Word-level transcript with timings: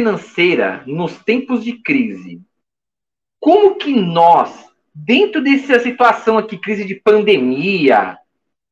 financeira 0.00 0.82
nos 0.86 1.18
tempos 1.18 1.62
de 1.62 1.74
crise. 1.74 2.40
Como 3.38 3.76
que 3.76 3.94
nós, 3.94 4.66
dentro 4.94 5.42
dessa 5.42 5.78
situação 5.78 6.38
aqui, 6.38 6.56
crise 6.56 6.86
de 6.86 6.94
pandemia, 6.94 8.16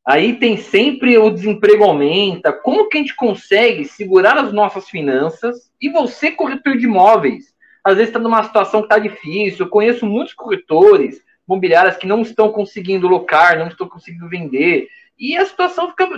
aí 0.06 0.38
tem 0.38 0.56
sempre 0.56 1.18
o 1.18 1.30
desemprego 1.30 1.84
aumenta, 1.84 2.50
como 2.50 2.88
que 2.88 2.96
a 2.96 3.00
gente 3.00 3.14
consegue 3.14 3.84
segurar 3.84 4.38
as 4.38 4.54
nossas 4.54 4.88
finanças? 4.88 5.70
E 5.78 5.90
você, 5.90 6.30
corretor 6.30 6.78
de 6.78 6.86
imóveis, 6.86 7.54
às 7.84 7.96
vezes 7.96 8.08
está 8.08 8.18
numa 8.18 8.42
situação 8.42 8.80
que 8.80 8.86
está 8.86 8.98
difícil. 8.98 9.66
Eu 9.66 9.70
conheço 9.70 10.06
muitos 10.06 10.32
corretores 10.32 11.22
imobiliários 11.46 11.96
que 11.98 12.06
não 12.06 12.22
estão 12.22 12.50
conseguindo 12.50 13.06
locar, 13.06 13.58
não 13.58 13.68
estão 13.68 13.86
conseguindo 13.86 14.28
vender. 14.30 14.88
E 15.18 15.36
a 15.36 15.44
situação 15.44 15.90
fica 15.90 16.08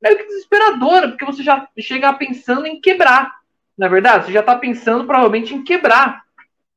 meio 0.00 0.16
que 0.16 0.26
desesperadora, 0.26 1.08
porque 1.08 1.24
você 1.24 1.42
já 1.42 1.68
chega 1.76 2.12
pensando 2.12 2.66
em 2.66 2.80
quebrar. 2.80 3.43
Na 3.76 3.86
é 3.86 3.88
verdade, 3.88 4.26
você 4.26 4.32
já 4.32 4.40
está 4.40 4.56
pensando 4.56 5.04
provavelmente 5.04 5.54
em 5.54 5.64
quebrar. 5.64 6.22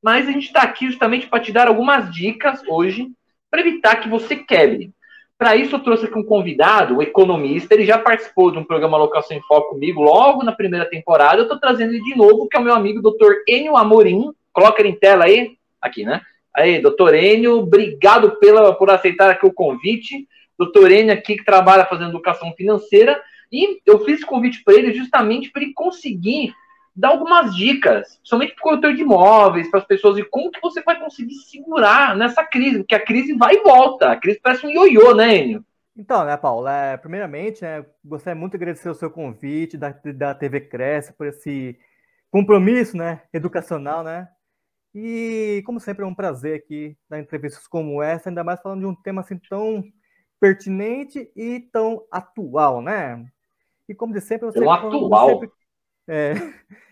Mas 0.01 0.27
a 0.27 0.31
gente 0.31 0.47
está 0.47 0.61
aqui 0.61 0.87
justamente 0.87 1.27
para 1.27 1.39
te 1.39 1.51
dar 1.51 1.67
algumas 1.67 2.13
dicas 2.13 2.61
hoje 2.67 3.11
para 3.49 3.61
evitar 3.61 3.97
que 3.97 4.09
você 4.09 4.35
quebre. 4.35 4.91
Para 5.37 5.55
isso, 5.55 5.75
eu 5.75 5.79
trouxe 5.79 6.05
aqui 6.05 6.17
um 6.17 6.23
convidado, 6.23 6.95
um 6.95 7.01
economista. 7.01 7.73
Ele 7.73 7.85
já 7.85 7.99
participou 7.99 8.51
de 8.51 8.57
um 8.57 8.63
programa 8.63 8.97
Locação 8.97 9.37
em 9.37 9.41
Foco 9.41 9.71
comigo 9.71 10.01
logo 10.01 10.43
na 10.43 10.51
primeira 10.51 10.89
temporada. 10.89 11.37
Eu 11.37 11.43
estou 11.43 11.59
trazendo 11.59 11.93
ele 11.93 12.03
de 12.03 12.15
novo, 12.15 12.47
que 12.47 12.57
é 12.57 12.59
o 12.59 12.63
meu 12.63 12.73
amigo 12.73 13.01
Dr. 13.01 13.43
Enio 13.47 13.77
Amorim. 13.77 14.31
Coloca 14.51 14.81
ele 14.81 14.89
em 14.89 14.95
tela 14.95 15.25
aí. 15.25 15.55
Aqui, 15.79 16.03
né? 16.03 16.21
Aí, 16.55 16.81
doutor 16.81 17.13
Enio, 17.13 17.59
obrigado 17.59 18.39
pela, 18.39 18.73
por 18.73 18.89
aceitar 18.89 19.29
aqui 19.29 19.45
o 19.45 19.53
convite. 19.53 20.27
Doutor 20.57 20.91
Enio 20.91 21.13
aqui 21.13 21.35
que 21.37 21.45
trabalha 21.45 21.85
fazendo 21.85 22.09
educação 22.09 22.51
financeira. 22.53 23.21
E 23.51 23.79
eu 23.85 24.03
fiz 24.03 24.15
esse 24.15 24.25
convite 24.25 24.63
para 24.63 24.73
ele 24.73 24.91
justamente 24.91 25.51
para 25.51 25.61
ele 25.61 25.73
conseguir 25.73 26.51
dar 26.97 27.09
algumas 27.09 27.55
dicas, 27.55 28.19
somente 28.23 28.55
para 28.55 28.61
o 28.61 28.63
corretor 28.63 28.95
de 28.95 29.03
imóveis, 29.03 29.69
para 29.69 29.79
as 29.79 29.85
pessoas, 29.85 30.17
e 30.17 30.23
como 30.23 30.49
que 30.49 30.59
você 30.59 30.81
vai 30.81 30.99
conseguir 30.99 31.35
segurar 31.35 32.15
nessa 32.15 32.43
crise, 32.43 32.79
porque 32.79 32.95
a 32.95 33.05
crise 33.05 33.37
vai 33.37 33.53
e 33.53 33.61
volta, 33.61 34.11
a 34.11 34.15
crise 34.15 34.39
parece 34.41 34.65
um 34.65 34.71
ioiô, 34.71 35.13
né, 35.13 35.37
Enio? 35.37 35.65
Então, 35.95 36.25
né, 36.25 36.35
Paulo, 36.35 36.67
é, 36.67 36.97
primeiramente, 36.97 37.61
né, 37.61 37.85
gostaria 38.03 38.39
muito 38.39 38.51
de 38.51 38.57
agradecer 38.57 38.89
o 38.89 38.95
seu 38.95 39.11
convite 39.11 39.77
da, 39.77 39.89
da 40.15 40.33
TV 40.33 40.61
Cresce 40.61 41.13
por 41.13 41.27
esse 41.27 41.77
compromisso, 42.31 42.97
né, 42.97 43.21
educacional, 43.31 44.03
né, 44.03 44.27
e, 44.99 45.61
como 45.63 45.79
sempre, 45.79 46.03
é 46.03 46.07
um 46.07 46.15
prazer 46.15 46.55
aqui 46.55 46.97
dar 47.07 47.19
entrevistas 47.19 47.67
como 47.67 48.01
essa, 48.01 48.29
ainda 48.29 48.43
mais 48.43 48.59
falando 48.59 48.79
de 48.79 48.85
um 48.87 48.95
tema 48.95 49.21
assim 49.21 49.37
tão 49.47 49.83
pertinente 50.39 51.31
e 51.35 51.59
tão 51.71 52.03
atual, 52.11 52.81
né? 52.81 53.23
E 53.87 53.93
como 53.93 54.11
de 54.11 54.21
sempre, 54.21 54.47
você. 54.47 54.59
Tão 54.59 54.71
atual. 54.71 55.29
Sempre, 55.29 55.49
é, 56.07 56.33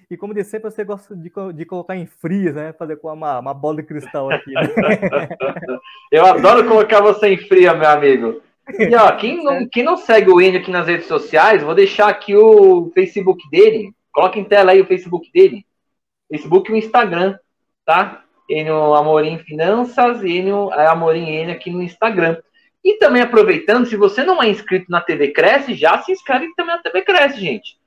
e 0.09 0.17
como 0.17 0.33
de 0.33 0.43
sempre, 0.43 0.69
você 0.69 0.83
gosta 0.83 1.15
de, 1.15 1.31
de 1.53 1.65
colocar 1.65 1.95
em 1.95 2.05
frias, 2.05 2.55
né? 2.55 2.73
Fazer 2.73 2.97
com 2.97 3.11
uma, 3.11 3.39
uma 3.39 3.53
bola 3.53 3.77
de 3.77 3.83
cristal 3.83 4.29
aqui. 4.29 4.51
Né? 4.51 4.61
Eu 6.11 6.25
adoro 6.25 6.67
colocar 6.67 7.01
você 7.01 7.29
em 7.29 7.37
fria, 7.37 7.73
meu 7.73 7.89
amigo. 7.89 8.41
E 8.77 8.95
ó, 8.95 9.11
quem 9.15 9.43
não, 9.43 9.67
quem 9.69 9.83
não 9.83 9.97
segue 9.97 10.29
o 10.29 10.41
Enio 10.41 10.59
aqui 10.59 10.71
nas 10.71 10.87
redes 10.87 11.07
sociais, 11.07 11.63
vou 11.63 11.75
deixar 11.75 12.07
aqui 12.07 12.35
o 12.35 12.91
Facebook 12.93 13.41
dele. 13.49 13.93
Coloca 14.11 14.39
em 14.39 14.43
tela 14.43 14.71
aí 14.71 14.81
o 14.81 14.85
Facebook 14.85 15.31
dele. 15.31 15.65
Facebook 16.29 16.69
e 16.69 16.73
o 16.73 16.77
Instagram 16.77 17.37
tá? 17.85 18.23
Enio 18.49 18.93
Amorim 18.95 19.37
Finanças 19.39 20.23
e 20.23 20.37
Enio 20.37 20.73
é, 20.73 20.87
Amorim 20.87 21.29
Enio 21.29 21.53
aqui 21.53 21.69
no 21.69 21.81
Instagram. 21.81 22.37
E 22.83 22.97
também 22.97 23.21
aproveitando, 23.21 23.85
se 23.85 23.95
você 23.95 24.23
não 24.23 24.41
é 24.41 24.49
inscrito 24.49 24.85
na 24.89 25.01
TV 25.01 25.29
Cresce, 25.29 25.73
já 25.73 26.01
se 26.01 26.11
inscreve 26.11 26.53
também 26.55 26.75
na 26.75 26.81
TV 26.81 27.01
Cresce, 27.01 27.39
gente. 27.39 27.77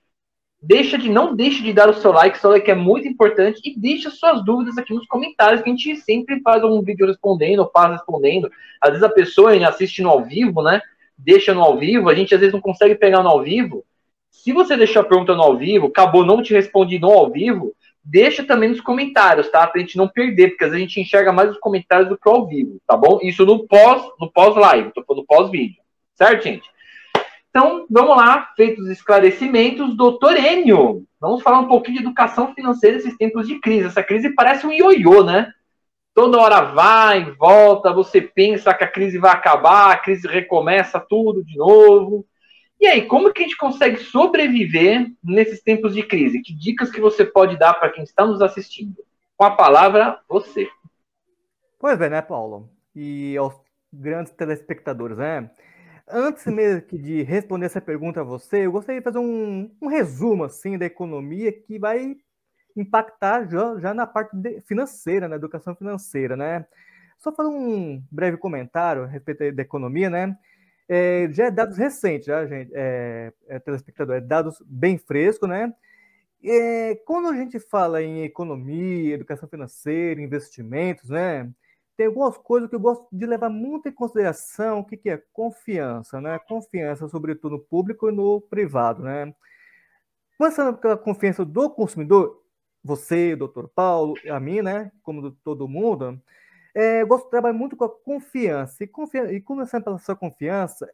Deixa 0.60 0.98
de, 0.98 1.08
não 1.08 1.36
deixe 1.36 1.62
de 1.62 1.72
dar 1.72 1.88
o 1.88 1.94
seu 1.94 2.10
like, 2.10 2.36
seu 2.36 2.50
like 2.50 2.68
é 2.68 2.74
muito 2.74 3.06
importante, 3.06 3.60
e 3.64 3.78
deixa 3.78 4.10
suas 4.10 4.44
dúvidas 4.44 4.76
aqui 4.76 4.92
nos 4.92 5.06
comentários, 5.06 5.62
que 5.62 5.70
a 5.70 5.72
gente 5.72 5.96
sempre 5.98 6.40
faz 6.40 6.64
um 6.64 6.82
vídeo 6.82 7.06
respondendo, 7.06 7.60
ou 7.60 7.70
faz 7.70 7.92
respondendo. 7.92 8.50
Às 8.80 8.90
vezes 8.90 9.04
a 9.04 9.08
pessoa 9.08 9.54
assiste 9.68 10.02
no 10.02 10.10
ao 10.10 10.24
vivo, 10.24 10.60
né? 10.62 10.82
Deixa 11.16 11.54
no 11.54 11.62
ao 11.62 11.78
vivo, 11.78 12.08
a 12.08 12.14
gente 12.14 12.34
às 12.34 12.40
vezes 12.40 12.52
não 12.52 12.60
consegue 12.60 12.96
pegar 12.96 13.22
no 13.22 13.28
ao 13.28 13.42
vivo. 13.42 13.84
Se 14.30 14.52
você 14.52 14.76
deixou 14.76 15.02
a 15.02 15.04
pergunta 15.04 15.34
no 15.34 15.42
ao 15.42 15.56
vivo, 15.56 15.86
acabou 15.86 16.24
não 16.24 16.42
te 16.42 16.52
respondendo 16.52 17.02
no 17.02 17.12
ao 17.12 17.30
vivo, 17.30 17.72
deixa 18.02 18.42
também 18.42 18.68
nos 18.68 18.80
comentários, 18.80 19.48
tá? 19.50 19.64
Pra 19.66 19.80
gente 19.80 19.96
não 19.96 20.08
perder, 20.08 20.50
porque 20.50 20.64
às 20.64 20.70
vezes 20.70 20.84
a 20.84 20.88
gente 20.88 21.00
enxerga 21.00 21.32
mais 21.32 21.50
os 21.50 21.58
comentários 21.58 22.08
do 22.08 22.18
que 22.18 22.28
ao 22.28 22.46
vivo, 22.46 22.80
tá 22.86 22.96
bom? 22.96 23.20
Isso 23.22 23.46
no 23.46 23.66
pós, 23.66 24.02
no 24.18 24.30
pós-live, 24.30 24.92
tô 24.92 25.04
falando 25.04 25.24
pós-vídeo, 25.24 25.80
certo, 26.14 26.42
gente? 26.42 26.68
Então, 27.50 27.86
vamos 27.90 28.16
lá, 28.16 28.52
feitos 28.56 28.84
os 28.84 28.90
esclarecimentos, 28.90 29.96
doutor 29.96 30.36
Enio, 30.36 31.06
vamos 31.20 31.42
falar 31.42 31.60
um 31.60 31.68
pouquinho 31.68 31.98
de 31.98 32.04
educação 32.04 32.54
financeira 32.54 32.96
nesses 32.96 33.16
tempos 33.16 33.48
de 33.48 33.58
crise. 33.58 33.86
Essa 33.86 34.02
crise 34.02 34.34
parece 34.34 34.66
um 34.66 34.72
ioiô, 34.72 35.24
né? 35.24 35.52
Toda 36.14 36.38
hora 36.38 36.60
vai, 36.62 37.30
volta, 37.32 37.92
você 37.92 38.20
pensa 38.20 38.74
que 38.74 38.84
a 38.84 38.90
crise 38.90 39.18
vai 39.18 39.32
acabar, 39.32 39.92
a 39.92 39.96
crise 39.96 40.26
recomeça 40.26 41.00
tudo 41.00 41.44
de 41.44 41.56
novo. 41.56 42.26
E 42.80 42.86
aí, 42.86 43.06
como 43.06 43.32
que 43.32 43.42
a 43.42 43.44
gente 43.44 43.56
consegue 43.56 43.98
sobreviver 43.98 45.10
nesses 45.22 45.62
tempos 45.62 45.94
de 45.94 46.02
crise? 46.02 46.42
Que 46.42 46.54
dicas 46.54 46.90
que 46.90 47.00
você 47.00 47.24
pode 47.24 47.58
dar 47.58 47.74
para 47.74 47.90
quem 47.90 48.04
está 48.04 48.26
nos 48.26 48.40
assistindo? 48.42 48.96
Com 49.36 49.44
a 49.44 49.50
palavra, 49.52 50.18
você. 50.28 50.68
Pois 51.78 52.00
é, 52.00 52.08
né, 52.08 52.20
Paulo? 52.20 52.68
E 52.94 53.36
aos 53.36 53.54
grandes 53.92 54.32
telespectadores, 54.32 55.16
né? 55.16 55.50
Antes 56.10 56.46
mesmo 56.46 56.98
de 56.98 57.22
responder 57.22 57.66
essa 57.66 57.80
pergunta 57.80 58.20
a 58.20 58.24
você, 58.24 58.66
eu 58.66 58.72
gostaria 58.72 59.00
de 59.00 59.04
fazer 59.04 59.18
um, 59.18 59.70
um 59.80 59.88
resumo 59.88 60.44
assim 60.44 60.78
da 60.78 60.86
economia 60.86 61.52
que 61.52 61.78
vai 61.78 62.16
impactar 62.76 63.46
já, 63.48 63.78
já 63.78 63.92
na 63.92 64.06
parte 64.06 64.34
financeira, 64.62 65.28
na 65.28 65.36
educação 65.36 65.74
financeira, 65.74 66.36
né? 66.36 66.66
Só 67.18 67.32
fazer 67.32 67.48
um 67.50 68.02
breve 68.10 68.36
comentário 68.36 69.02
a 69.02 69.06
respeito 69.06 69.52
da 69.52 69.62
economia, 69.62 70.08
né? 70.08 70.36
É, 70.88 71.28
já 71.32 71.46
é 71.46 71.50
dados 71.50 71.76
recentes, 71.76 72.26
já, 72.26 72.46
gente, 72.46 72.70
é, 72.74 73.32
é, 73.46 73.58
telespectador, 73.58 74.16
é 74.16 74.20
dados 74.20 74.62
bem 74.66 74.96
frescos, 74.96 75.48
né? 75.48 75.74
É, 76.42 76.94
quando 77.04 77.28
a 77.28 77.34
gente 77.36 77.58
fala 77.58 78.02
em 78.02 78.22
economia, 78.22 79.14
educação 79.14 79.48
financeira, 79.48 80.22
investimentos, 80.22 81.10
né? 81.10 81.50
Tem 81.98 82.06
algumas 82.06 82.38
coisas 82.38 82.70
que 82.70 82.76
eu 82.76 82.80
gosto 82.80 83.08
de 83.10 83.26
levar 83.26 83.50
muito 83.50 83.88
em 83.88 83.92
consideração, 83.92 84.78
o 84.78 84.84
que, 84.84 84.96
que 84.96 85.10
é 85.10 85.20
confiança, 85.32 86.20
né? 86.20 86.38
Confiança, 86.38 87.08
sobretudo 87.08 87.56
no 87.56 87.58
público 87.58 88.08
e 88.08 88.12
no 88.12 88.40
privado, 88.40 89.02
né? 89.02 89.34
Começando 90.38 90.78
pela 90.78 90.96
confiança 90.96 91.44
do 91.44 91.68
consumidor, 91.68 92.40
você, 92.84 93.34
doutor 93.34 93.68
Paulo, 93.68 94.14
a 94.30 94.38
mim, 94.38 94.62
né? 94.62 94.92
Como 95.02 95.32
todo 95.42 95.66
mundo, 95.66 96.22
é, 96.72 97.02
eu 97.02 97.06
gosto 97.08 97.24
de 97.24 97.30
trabalhar 97.30 97.58
muito 97.58 97.76
com 97.76 97.82
a 97.82 97.90
confiança. 97.90 98.84
E, 98.84 98.88
e 99.34 99.40
começando 99.40 99.82
pela 99.82 99.98
sua 99.98 100.14
confiança, 100.14 100.88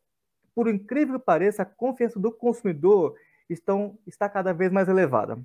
por 0.55 0.69
incrível 0.69 1.21
que 1.21 1.27
pareça, 1.27 1.65
a 1.65 1.67
confiança 1.67 2.19
do 2.19 2.33
consumidor 2.33 3.15
estão, 3.51 3.99
está 4.07 4.27
cada 4.27 4.55
vez 4.55 4.73
mais 4.73 4.89
elevada. 4.89 5.39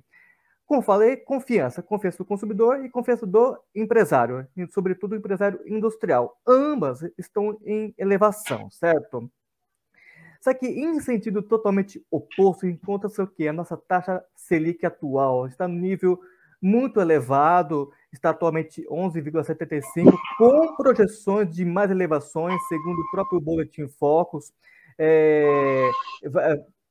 Como 0.70 0.82
falei, 0.82 1.16
confiança. 1.16 1.82
Confiança 1.82 2.18
do 2.18 2.24
consumidor 2.24 2.84
e 2.84 2.88
confiança 2.88 3.26
do 3.26 3.58
empresário, 3.74 4.46
sobretudo 4.72 5.14
o 5.14 5.16
empresário 5.16 5.60
industrial. 5.66 6.40
Ambas 6.46 7.02
estão 7.18 7.58
em 7.64 7.92
elevação, 7.98 8.70
certo? 8.70 9.28
Só 10.40 10.54
que 10.54 10.68
em 10.68 11.00
sentido 11.00 11.42
totalmente 11.42 12.00
oposto, 12.08 12.68
encontra-se 12.68 13.20
o 13.20 13.26
que? 13.26 13.48
A 13.48 13.52
nossa 13.52 13.76
taxa 13.76 14.24
Selic 14.36 14.86
atual 14.86 15.48
está 15.48 15.66
no 15.66 15.74
nível 15.74 16.20
muito 16.62 17.00
elevado, 17.00 17.90
está 18.12 18.30
atualmente 18.30 18.86
11,75, 18.88 20.16
com 20.38 20.76
projeções 20.76 21.52
de 21.52 21.64
mais 21.64 21.90
elevações, 21.90 22.62
segundo 22.68 23.00
o 23.00 23.10
próprio 23.10 23.40
Boletim 23.40 23.88
Focus. 23.88 24.52
É, 24.96 25.90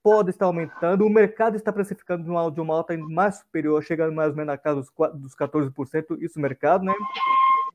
pode 0.03 0.29
estar 0.29 0.45
aumentando, 0.45 1.05
o 1.05 1.09
mercado 1.09 1.55
está 1.55 1.71
precificando 1.71 2.23
de 2.23 2.29
uma, 2.29 2.49
de 2.51 2.61
uma 2.61 2.75
alta 2.75 2.97
mais 2.97 3.37
superior, 3.39 3.83
chegando 3.83 4.13
mais 4.13 4.31
ou 4.31 4.35
menos 4.35 4.47
na 4.47 4.57
casa 4.57 4.81
dos, 4.81 4.91
dos 5.19 5.35
14%, 5.35 6.21
isso 6.21 6.39
mercado, 6.39 6.85
né? 6.85 6.93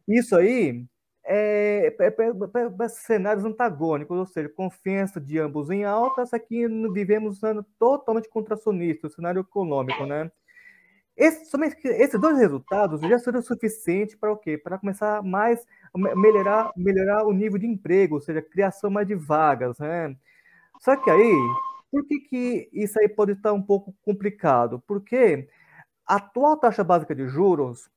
Isso 0.09 0.37
aí 0.37 0.87
é, 1.26 1.94
é, 1.99 2.06
é, 2.06 2.85
é, 2.85 2.88
cenários 2.88 3.44
antagônicos, 3.44 4.19
ou 4.19 4.26
seja, 4.26 4.49
confiança 4.49 5.21
de 5.21 5.38
ambos 5.38 5.71
em 5.71 5.85
alta, 5.85 6.26
só 6.26 6.38
que 6.38 6.69
vivemos 6.93 7.43
um 7.43 7.47
ano 7.47 7.67
totalmente 7.79 8.29
contracionista, 8.29 9.06
o 9.06 9.11
cenário 9.11 9.41
econômico, 9.41 10.05
né? 10.05 10.31
Esse, 11.17 11.47
somente 11.47 11.76
esses 11.85 12.21
dois 12.21 12.37
resultados 12.38 13.00
já 13.00 13.19
seriam 13.19 13.41
suficientes 13.41 14.17
para 14.17 14.32
o 14.32 14.37
quê? 14.37 14.59
Para 14.59 14.79
começar 14.79 15.23
mais 15.23 15.65
melhorar, 15.94 16.73
melhorar 16.76 17.25
o 17.25 17.32
nível 17.32 17.59
de 17.59 17.67
emprego, 17.67 18.17
ou 18.17 18.21
seja, 18.21 18.43
criação 18.43 18.91
mais 18.91 19.06
de 19.06 19.15
vagas, 19.15 19.79
né? 19.79 20.15
Só 20.81 20.97
que 20.97 21.09
aí, 21.09 21.32
por 21.94 22.05
que, 22.08 22.19
que 22.20 22.69
isso 22.73 22.99
aí 22.99 23.08
pode 23.08 23.32
estar 23.32 23.52
um 23.52 23.62
pouco 23.62 23.94
complicado? 24.02 24.82
Porque 24.85 25.49
a 26.05 26.17
atual 26.17 26.56
taxa 26.56 26.82
básica 26.82 27.14
de 27.14 27.29
juros, 27.29 27.88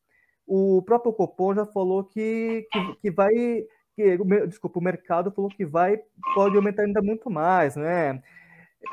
o 0.45 0.83
próprio 0.83 1.11
Copom 1.13 1.55
já 1.55 1.65
falou 1.65 2.03
que, 2.03 2.67
que, 2.71 2.95
que 3.01 3.11
vai, 3.11 3.33
que, 3.95 4.17
desculpa, 4.45 4.77
o 4.77 4.83
mercado 4.83 5.31
falou 5.31 5.49
que 5.49 5.65
vai, 5.65 5.97
pode 6.35 6.55
aumentar 6.55 6.83
ainda 6.83 7.01
muito 7.01 7.27
mais, 7.27 7.75
né? 7.75 8.21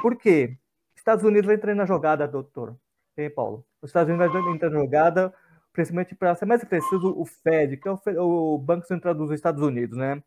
Por 0.01 0.17
quê? 0.17 0.57
Estados 0.97 1.23
Unidos 1.23 1.47
vai 1.47 1.57
entrar 1.57 1.75
na 1.75 1.85
jogada, 1.85 2.27
doutor 2.27 2.75
hein, 3.19 3.29
Paulo? 3.29 3.63
Os 3.83 3.91
Estados 3.91 4.13
Unidos 4.13 4.33
vai 4.33 4.55
entrar 4.55 4.71
na 4.71 4.81
jogada, 4.81 5.35
principalmente 5.71 6.15
para 6.15 6.35
ser 6.35 6.47
mais 6.47 6.65
preciso, 6.65 7.15
o 7.15 7.27
Fed, 7.27 7.77
que 7.77 7.89
é 7.89 7.93
o, 8.19 8.57
Banco 8.57 8.87
Central 8.87 9.15
dos 9.15 9.31
Estados 9.33 9.63
Unidos, 9.63 9.99
né? 9.99 10.23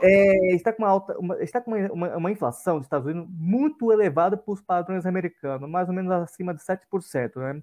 É, 0.00 0.54
está 0.54 0.72
com, 0.72 0.82
uma, 0.82 0.88
alta, 0.88 1.18
uma, 1.18 1.42
está 1.42 1.60
com 1.60 1.72
uma, 1.72 2.16
uma, 2.16 2.30
inflação 2.30 2.76
dos 2.76 2.86
Estados 2.86 3.06
Unidos 3.06 3.28
muito 3.30 3.92
elevada 3.92 4.36
para 4.36 4.52
os 4.52 4.60
padrões 4.60 5.04
americanos, 5.04 5.68
mais 5.68 5.88
ou 5.88 5.94
menos 5.94 6.10
acima 6.12 6.54
de 6.54 6.60
7%. 6.62 7.36
Né? 7.36 7.62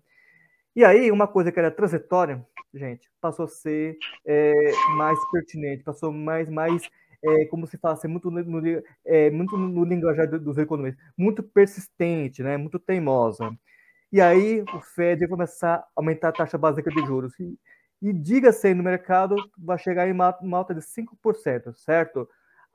E 0.76 0.84
aí, 0.84 1.12
uma 1.12 1.28
coisa 1.28 1.52
que 1.52 1.60
era 1.60 1.72
transitória, 1.72 2.46
gente, 2.74 3.10
passou 3.22 3.46
a 3.46 3.48
ser 3.48 3.98
é, 4.26 4.72
mais 4.98 5.18
pertinente, 5.32 5.84
passou 5.84 6.12
mais, 6.12 6.50
mais 6.50 6.90
é, 7.24 7.46
como 7.46 7.66
se 7.68 7.78
fala, 7.78 7.98
muito 8.06 8.30
no, 8.30 8.44
no 8.44 8.84
é, 9.06 9.32
muito 9.32 9.58
no 9.58 9.84
linguajar 9.84 10.28
dos 10.28 10.58
economistas, 10.58 11.04
muito 11.18 11.42
persistente, 11.42 12.44
né? 12.44 12.58
muito 12.58 12.80
teimosa. 12.80 13.58
E 14.12 14.22
aí 14.22 14.64
o 14.74 14.82
Fed 14.82 15.20
vai 15.22 15.30
começar 15.30 15.76
a 15.76 15.88
aumentar 15.96 16.30
a 16.30 16.34
taxa 16.34 16.58
básica 16.58 16.90
de 16.90 17.06
juros. 17.06 17.38
E, 17.40 17.58
e 18.02 18.14
diga-se 18.14 18.74
no 18.74 18.84
mercado, 18.84 19.36
vai 19.58 19.78
chegar 19.78 20.08
em 20.08 20.12
uma, 20.12 20.36
alta 20.54 20.74
de 20.74 20.82
5%, 20.82 21.74
certo? 21.76 22.28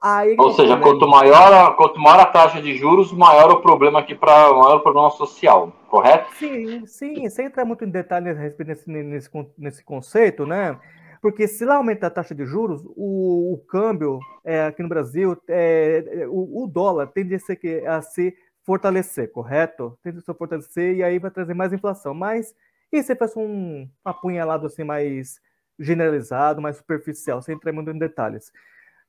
Aí, 0.02 0.34
Ou 0.38 0.52
seja, 0.52 0.78
quanto 0.78 1.06
maior, 1.06 1.76
quanto 1.76 2.00
maior 2.00 2.20
a 2.20 2.26
taxa 2.26 2.62
de 2.62 2.75
juros, 2.75 3.12
maior 3.12 3.50
o 3.50 3.61
problema 3.61 3.99
aqui 3.99 4.14
para 4.14 4.50
maior 4.50 4.76
o 4.76 4.81
problema 4.81 5.11
social, 5.11 5.70
correto? 5.88 6.32
Sim, 6.37 6.87
sim, 6.87 7.28
sem 7.28 7.46
entrar 7.46 7.67
muito 7.67 7.84
em 7.84 7.90
detalhes 7.90 8.34
nesse, 8.58 8.88
nesse, 8.88 9.31
nesse 9.58 9.84
conceito, 9.84 10.46
né? 10.46 10.78
Porque 11.20 11.46
se 11.46 11.66
lá 11.66 11.76
aumentar 11.76 12.06
a 12.06 12.11
taxa 12.11 12.34
de 12.34 12.46
juros, 12.46 12.82
o, 12.96 13.52
o 13.52 13.58
câmbio 13.69 14.20
é, 14.43 14.64
aqui 14.64 14.82
no 14.82 14.88
Brasil, 14.88 15.37
é, 15.46 16.26
o, 16.28 16.64
o, 16.64 16.66
dólar 16.66 17.08
tende 17.08 17.34
a, 17.34 17.38
ser, 17.38 17.87
a 17.87 18.00
se 18.00 18.34
fortalecer, 18.64 19.31
correto? 19.31 19.99
Tende 20.02 20.19
a 20.19 20.20
se 20.23 20.34
fortalecer 20.34 20.96
e 20.96 21.02
aí 21.02 21.19
vai 21.19 21.31
trazer 21.31 21.52
mais 21.52 21.75
inflação. 21.75 22.14
Mas 22.14 22.55
e 22.92 23.02
se 23.02 23.14
fosse 23.16 23.38
um 23.38 23.88
apunhalado 24.04 24.66
assim 24.66 24.84
mais 24.84 25.40
generalizado, 25.78 26.60
mais 26.60 26.76
superficial, 26.76 27.40
sem 27.42 27.54
entrar 27.54 27.72
muito 27.72 27.90
em 27.90 27.98
detalhes? 27.98 28.52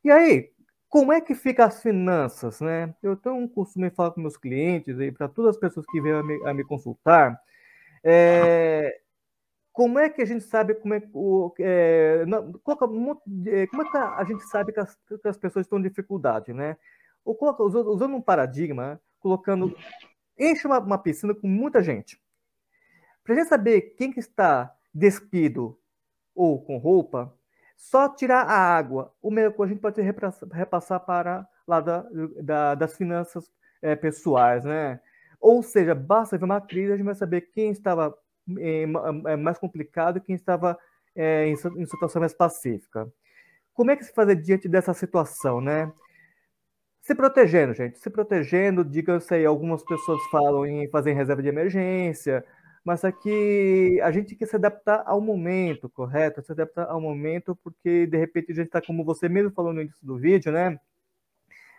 E 0.04 0.12
aí, 0.12 0.52
como 0.90 1.14
é 1.14 1.22
que 1.22 1.34
fica 1.36 1.66
as 1.66 1.82
finanças, 1.82 2.60
né? 2.62 2.94
Eu 3.02 3.16
tenho 3.16 3.36
um 3.36 3.48
costume 3.48 3.90
de 3.90 3.96
falar 3.96 4.12
com 4.12 4.22
meus 4.22 4.38
clientes 4.38 5.00
e 5.00 5.12
para 5.12 5.28
todas 5.28 5.56
as 5.56 5.58
pessoas 5.58 5.86
que 5.88 6.02
vêm 6.02 6.14
a 6.14 6.24
me, 6.24 6.48
a 6.48 6.54
me 6.54 6.64
consultar, 6.64 7.40
é, 8.04 9.00
como 9.72 10.00
é 10.00 10.10
que 10.10 10.22
a 10.22 10.26
gente 10.26 10.44
sabe 10.44 10.76
como 10.76 10.94
é, 10.94 11.02
o, 11.14 11.54
é, 11.60 12.26
é 13.48 13.68
como 13.68 13.84
é 13.84 13.90
que 13.90 13.98
a 13.98 14.24
gente 14.26 14.44
sabe 14.50 14.74
que 14.74 14.80
as, 14.80 14.96
que 14.96 15.28
as 15.28 15.38
pessoas 15.38 15.66
estão 15.66 15.80
em 15.80 15.84
dificuldade, 15.84 16.54
né? 16.54 16.78
Ou 17.24 17.36
coloca, 17.36 17.64
usando 17.64 18.16
um 18.16 18.22
paradigma, 18.22 19.00
colocando 19.20 19.76
enche 20.38 20.68
uma, 20.68 20.80
uma 20.80 20.98
piscina 20.98 21.34
com 21.34 21.48
muita 21.48 21.82
gente. 21.82 22.20
Para 23.32 23.40
gente 23.40 23.48
saber 23.48 23.82
quem 23.98 24.12
que 24.12 24.20
está 24.20 24.76
despido 24.94 25.80
ou 26.36 26.62
com 26.62 26.78
roupa, 26.78 27.34
só 27.78 28.10
tirar 28.10 28.42
a 28.42 28.58
água. 28.58 29.16
O 29.22 29.32
melhor 29.32 29.54
a 29.58 29.68
gente 29.68 29.80
pode 29.80 30.02
repassar 30.02 31.00
para 31.00 31.48
lá 31.66 31.80
da, 31.80 32.06
da, 32.44 32.76
das 32.76 32.98
finanças 32.98 33.50
é, 33.82 33.96
pessoais, 33.96 34.66
né? 34.66 35.00
Ou 35.40 35.64
seja, 35.64 35.96
basta 35.96 36.38
ver 36.38 36.44
uma 36.44 36.60
crise, 36.60 36.92
a 36.92 36.98
gente 36.98 37.06
vai 37.06 37.16
saber 37.16 37.50
quem 37.54 37.72
estava 37.72 38.14
é, 38.60 38.84
é, 38.84 39.36
mais 39.38 39.58
complicado 39.58 40.18
e 40.18 40.22
quem 40.22 40.36
estava 40.36 40.78
é, 41.16 41.48
em, 41.48 41.54
em, 41.54 41.86
situação 41.86 42.20
mais 42.20 42.34
pacífica. 42.34 43.10
Como 43.74 43.92
é 43.92 43.96
que 43.96 44.04
se 44.04 44.12
fazer 44.14 44.36
diante 44.36 44.68
dessa 44.68 44.94
situação, 44.94 45.62
né? 45.62 45.90
Se 47.02 47.16
protegendo, 47.16 47.74
gente, 47.74 47.98
se 47.98 48.10
protegendo, 48.10 48.84
diga-se 48.84 49.34
aí, 49.34 49.46
algumas 49.46 49.86
pessoas 49.86 50.22
falam 50.30 50.66
em 50.66 50.90
fazer 50.90 51.14
reserva 51.14 51.42
de 51.42 51.48
emergência, 51.48 52.46
mas 52.84 53.06
aqui 53.06 54.00
a 54.02 54.12
gente 54.12 54.36
quer 54.36 54.48
se 54.48 54.56
adaptar 54.56 55.04
ao 55.06 55.22
momento, 55.22 55.88
correto? 55.90 56.42
Se 56.42 56.52
adaptar 56.52 56.90
ao 56.90 57.00
momento, 57.00 57.56
porque 57.64 58.08
de 58.08 58.18
repente 58.18 58.52
a 58.52 58.56
gente 58.56 58.68
está, 58.68 58.82
como 58.82 59.06
você 59.06 59.30
mesmo 59.30 59.52
falou 59.52 59.72
no 59.72 59.82
início 59.82 60.06
do 60.06 60.18
vídeo, 60.18 60.52
né? 60.52 60.80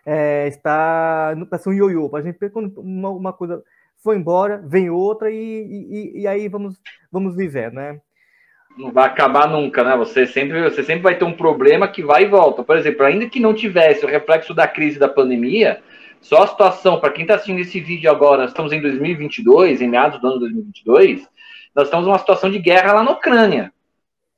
É, 0.05 0.47
está 0.47 1.33
no 1.35 1.47
um 1.67 1.73
ioiô. 1.73 2.15
A 2.15 2.21
gente 2.21 2.37
quando 2.49 2.79
uma, 2.79 3.09
uma, 3.09 3.33
coisa 3.33 3.61
foi 3.97 4.17
embora, 4.17 4.61
vem 4.65 4.89
outra 4.89 5.29
e, 5.29 5.35
e, 5.35 6.21
e, 6.21 6.27
aí 6.27 6.47
vamos, 6.47 6.79
vamos 7.11 7.35
viver, 7.35 7.71
né? 7.71 7.99
Não 8.77 8.91
vai 8.91 9.05
acabar 9.05 9.47
nunca, 9.47 9.83
né? 9.83 9.95
Você 9.97 10.25
sempre, 10.25 10.61
você 10.63 10.83
sempre 10.83 11.03
vai 11.03 11.17
ter 11.17 11.25
um 11.25 11.35
problema 11.35 11.87
que 11.87 12.03
vai 12.03 12.23
e 12.23 12.27
volta. 12.27 12.63
Por 12.63 12.77
exemplo, 12.77 13.05
ainda 13.05 13.29
que 13.29 13.39
não 13.39 13.53
tivesse 13.53 14.05
o 14.05 14.09
reflexo 14.09 14.53
da 14.53 14.67
crise 14.67 14.97
da 14.97 15.07
pandemia, 15.07 15.81
só 16.23 16.43
a 16.43 16.47
situação, 16.47 17.01
para 17.01 17.11
quem 17.11 17.23
está 17.23 17.35
assistindo 17.35 17.59
esse 17.59 17.81
vídeo 17.81 18.09
agora, 18.09 18.43
nós 18.43 18.51
estamos 18.51 18.71
em 18.71 18.81
2022, 18.81 19.81
em 19.81 19.89
meados 19.89 20.21
do 20.21 20.27
ano 20.27 20.39
2022, 20.39 21.27
nós 21.75 21.87
estamos 21.87 22.07
numa 22.07 22.17
situação 22.17 22.49
de 22.49 22.59
guerra 22.59 22.93
lá 22.93 23.03
na 23.03 23.11
Ucrânia, 23.11 23.73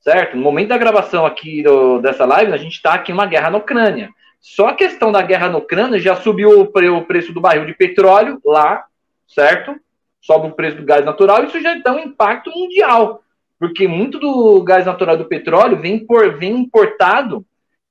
certo? 0.00 0.36
No 0.36 0.42
momento 0.42 0.68
da 0.68 0.78
gravação 0.78 1.24
aqui 1.24 1.62
do, 1.62 2.00
dessa 2.00 2.24
live, 2.24 2.52
a 2.52 2.56
gente 2.56 2.72
está 2.72 2.94
aqui 2.94 3.12
numa 3.12 3.24
guerra 3.24 3.50
na 3.50 3.58
Ucrânia. 3.58 4.10
Só 4.40 4.66
a 4.66 4.74
questão 4.74 5.12
da 5.12 5.22
guerra 5.22 5.48
na 5.48 5.58
Ucrânia 5.58 6.00
já 6.00 6.16
subiu 6.16 6.60
o, 6.60 6.66
pre, 6.66 6.88
o 6.88 7.02
preço 7.02 7.32
do 7.32 7.40
barril 7.40 7.64
de 7.64 7.74
petróleo 7.74 8.40
lá, 8.44 8.84
certo? 9.28 9.76
Sobe 10.20 10.48
o 10.48 10.52
preço 10.52 10.78
do 10.78 10.84
gás 10.84 11.04
natural, 11.04 11.44
isso 11.44 11.60
já 11.60 11.76
dá 11.76 11.94
um 11.94 12.00
impacto 12.00 12.50
mundial, 12.50 13.22
porque 13.60 13.86
muito 13.86 14.18
do 14.18 14.60
gás 14.64 14.86
natural 14.86 15.16
do 15.16 15.26
petróleo 15.26 15.80
vem, 15.80 16.04
por, 16.04 16.36
vem 16.36 16.50
importado 16.56 17.46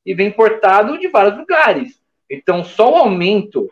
e 0.06 0.14
vem 0.14 0.28
importado 0.28 1.00
de 1.00 1.08
vários 1.08 1.38
lugares. 1.38 1.98
Então, 2.30 2.62
só 2.66 2.92
o 2.92 2.98
aumento 2.98 3.70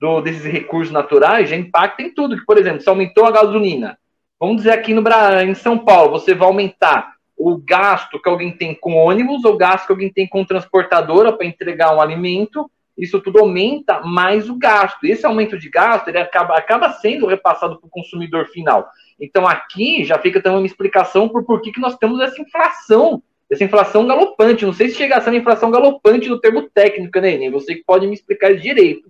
do, 0.00 0.20
desses 0.20 0.44
recursos 0.44 0.92
naturais 0.92 1.48
já 1.48 1.56
impacta 1.56 2.02
em 2.02 2.12
tudo. 2.12 2.36
Que, 2.36 2.44
por 2.44 2.58
exemplo, 2.58 2.80
se 2.80 2.88
aumentou 2.88 3.26
a 3.26 3.32
gasolina, 3.32 3.98
vamos 4.38 4.58
dizer 4.58 4.70
aqui 4.70 4.94
no 4.94 5.02
em 5.42 5.54
São 5.54 5.78
Paulo, 5.78 6.12
você 6.12 6.34
vai 6.34 6.48
aumentar 6.48 7.14
o 7.36 7.56
gasto 7.56 8.20
que 8.20 8.28
alguém 8.28 8.50
tem 8.50 8.74
com 8.74 8.96
ônibus, 8.96 9.44
ou 9.44 9.54
o 9.54 9.56
gasto 9.56 9.86
que 9.86 9.92
alguém 9.92 10.12
tem 10.12 10.26
com 10.26 10.44
transportadora 10.44 11.32
para 11.32 11.46
entregar 11.46 11.94
um 11.94 12.00
alimento, 12.00 12.68
isso 12.96 13.20
tudo 13.20 13.38
aumenta 13.38 14.00
mais 14.00 14.50
o 14.50 14.56
gasto. 14.56 15.04
Esse 15.04 15.24
aumento 15.24 15.56
de 15.56 15.70
gasto 15.70 16.08
ele 16.08 16.18
acaba, 16.18 16.56
acaba 16.56 16.92
sendo 16.94 17.26
repassado 17.26 17.78
para 17.78 17.86
o 17.86 17.90
consumidor 17.90 18.46
final. 18.46 18.88
Então 19.20 19.46
aqui 19.46 20.04
já 20.04 20.18
fica 20.18 20.42
também 20.42 20.58
uma 20.58 20.66
explicação 20.66 21.28
por 21.28 21.44
por 21.44 21.62
que, 21.62 21.70
que 21.70 21.80
nós 21.80 21.96
temos 21.96 22.18
essa 22.20 22.42
inflação, 22.42 23.22
essa 23.48 23.62
inflação 23.62 24.04
galopante. 24.04 24.66
Não 24.66 24.72
sei 24.72 24.88
se 24.88 24.96
chega 24.96 25.16
a 25.16 25.20
ser 25.20 25.30
uma 25.30 25.38
inflação 25.38 25.70
galopante 25.70 26.28
no 26.28 26.40
termo 26.40 26.68
técnico, 26.68 27.20
né, 27.20 27.36
Nem 27.36 27.52
Você 27.52 27.76
que 27.76 27.84
pode 27.84 28.04
me 28.04 28.14
explicar 28.14 28.56
direito 28.56 29.08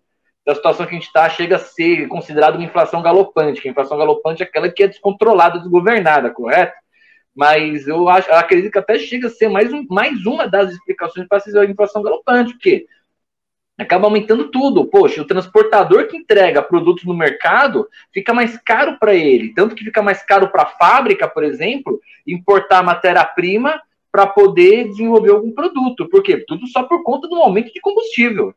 da 0.48 0.54
situação 0.54 0.86
que 0.86 0.92
a 0.92 0.94
gente 0.94 1.08
está 1.08 1.28
chega 1.28 1.56
a 1.56 1.58
ser 1.58 2.08
considerado 2.08 2.54
uma 2.54 2.64
inflação 2.64 3.02
galopante, 3.02 3.60
que 3.60 3.68
a 3.68 3.70
inflação 3.70 3.98
galopante 3.98 4.42
é 4.42 4.46
aquela 4.46 4.70
que 4.70 4.82
é 4.82 4.88
descontrolada, 4.88 5.58
desgovernada, 5.58 6.30
correto? 6.30 6.72
Mas 7.36 7.86
eu, 7.86 8.08
acho, 8.08 8.30
eu 8.30 8.34
acredito 8.34 8.72
que 8.72 8.78
até 8.78 8.98
chega 8.98 9.26
a 9.26 9.30
ser 9.30 9.50
mais, 9.50 9.70
um, 9.70 9.84
mais 9.90 10.24
uma 10.24 10.48
das 10.48 10.72
explicações 10.72 11.28
para 11.28 11.42
a 11.60 11.66
inflação 11.66 12.02
galopante, 12.02 12.54
porque 12.54 12.86
acaba 13.76 14.06
aumentando 14.06 14.50
tudo. 14.50 14.86
Poxa, 14.86 15.20
o 15.20 15.26
transportador 15.26 16.06
que 16.06 16.16
entrega 16.16 16.62
produtos 16.62 17.04
no 17.04 17.12
mercado 17.12 17.86
fica 18.10 18.32
mais 18.32 18.56
caro 18.56 18.96
para 18.98 19.14
ele, 19.14 19.52
tanto 19.52 19.74
que 19.74 19.84
fica 19.84 20.00
mais 20.00 20.22
caro 20.22 20.48
para 20.48 20.62
a 20.62 20.66
fábrica, 20.66 21.28
por 21.28 21.44
exemplo, 21.44 22.00
importar 22.26 22.82
matéria-prima 22.82 23.82
para 24.10 24.26
poder 24.26 24.88
desenvolver 24.88 25.30
algum 25.30 25.52
produto. 25.52 26.08
Por 26.08 26.22
quê? 26.22 26.42
Tudo 26.48 26.66
só 26.68 26.84
por 26.84 27.02
conta 27.02 27.28
do 27.28 27.36
aumento 27.36 27.70
de 27.70 27.82
combustível 27.82 28.54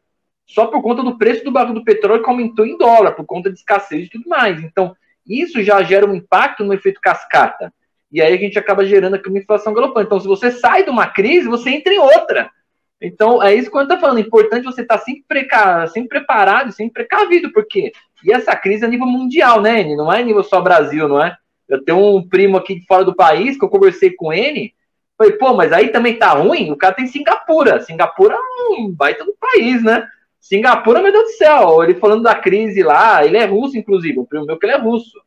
só 0.53 0.67
por 0.67 0.81
conta 0.81 1.01
do 1.01 1.17
preço 1.17 1.43
do 1.43 1.51
barril 1.51 1.73
do 1.73 1.83
petróleo 1.83 2.21
que 2.21 2.29
aumentou 2.29 2.65
em 2.65 2.77
dólar, 2.77 3.13
por 3.13 3.25
conta 3.25 3.49
de 3.49 3.57
escassez 3.57 4.07
e 4.07 4.09
tudo 4.09 4.27
mais. 4.27 4.61
Então, 4.61 4.95
isso 5.25 5.63
já 5.63 5.81
gera 5.81 6.05
um 6.05 6.13
impacto 6.13 6.63
no 6.63 6.73
efeito 6.73 6.99
cascata. 7.01 7.73
E 8.11 8.21
aí 8.21 8.33
a 8.33 8.37
gente 8.37 8.59
acaba 8.59 8.85
gerando 8.85 9.15
aqui 9.15 9.29
uma 9.29 9.39
inflação 9.39 9.73
galopante. 9.73 10.07
Então, 10.07 10.19
se 10.19 10.27
você 10.27 10.51
sai 10.51 10.83
de 10.83 10.89
uma 10.89 11.07
crise, 11.07 11.47
você 11.47 11.69
entra 11.69 11.93
em 11.93 11.99
outra. 11.99 12.51
Então, 12.99 13.41
é 13.41 13.55
isso 13.55 13.71
que 13.71 13.77
eu 13.77 13.83
estou 13.83 13.97
falando. 13.97 14.17
É 14.17 14.21
importante 14.21 14.65
você 14.65 14.81
estar 14.81 14.97
tá 14.97 15.03
sempre, 15.03 15.23
preca... 15.27 15.87
sempre 15.87 16.09
preparado, 16.19 16.71
sempre 16.73 17.05
precavido, 17.05 17.51
porque. 17.53 17.93
E 18.23 18.33
essa 18.33 18.53
crise 18.55 18.83
é 18.83 18.87
nível 18.87 19.07
mundial, 19.07 19.61
né, 19.61 19.81
N? 19.81 19.95
Não 19.95 20.11
é 20.11 20.21
nível 20.21 20.43
só 20.43 20.59
Brasil, 20.59 21.07
não 21.07 21.23
é? 21.23 21.35
Eu 21.67 21.83
tenho 21.83 21.97
um 21.97 22.27
primo 22.27 22.57
aqui 22.57 22.75
de 22.75 22.85
fora 22.85 23.05
do 23.05 23.15
país 23.15 23.57
que 23.57 23.63
eu 23.63 23.69
conversei 23.69 24.11
com 24.11 24.33
ele. 24.33 24.73
Falei, 25.17 25.33
pô, 25.33 25.53
mas 25.53 25.71
aí 25.71 25.87
também 25.89 26.17
tá 26.17 26.31
ruim? 26.33 26.71
O 26.71 26.75
cara 26.75 26.93
tem 26.93 27.07
Singapura. 27.07 27.79
Singapura 27.79 28.35
é 28.35 28.73
um 28.73 28.91
baita 28.91 29.23
do 29.23 29.33
país, 29.39 29.81
né? 29.81 30.05
Singapura, 30.41 31.01
meu 31.01 31.11
Deus 31.11 31.25
do 31.25 31.37
céu, 31.37 31.83
ele 31.83 31.93
falando 31.93 32.23
da 32.23 32.33
crise 32.33 32.81
lá, 32.81 33.23
ele 33.23 33.37
é 33.37 33.45
russo, 33.45 33.77
inclusive, 33.77 34.19
o 34.19 34.25
primo 34.25 34.45
meu 34.45 34.57
que 34.57 34.65
ele 34.65 34.73
é 34.73 34.77
russo. 34.77 35.21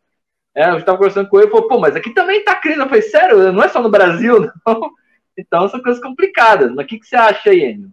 É, 0.55 0.71
eu 0.71 0.79
estava 0.79 0.99
conversando 0.99 1.29
com 1.29 1.39
ele 1.39 1.47
e 1.47 1.51
falou, 1.51 1.69
pô, 1.69 1.79
mas 1.79 1.95
aqui 1.97 2.11
também 2.11 2.45
tá 2.45 2.55
crise. 2.57 2.79
Eu 2.79 2.89
falei, 2.89 3.03
sério, 3.03 3.53
não 3.53 3.63
é 3.63 3.69
só 3.69 3.81
no 3.81 3.91
Brasil, 3.91 4.41
não? 4.67 4.91
Então 5.39 5.69
são 5.69 5.81
coisas 5.83 6.03
complicadas. 6.03 6.73
Mas 6.75 6.85
o 6.85 6.89
que, 6.89 6.99
que 6.99 7.07
você 7.07 7.17
acha 7.17 7.51
aí, 7.51 7.61
Enio? 7.61 7.91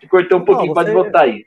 Te 0.00 0.06
cortei 0.08 0.36
um 0.36 0.44
pouquinho, 0.44 0.68
você... 0.68 0.74
pode 0.74 0.92
voltar 0.92 1.22
aí. 1.22 1.46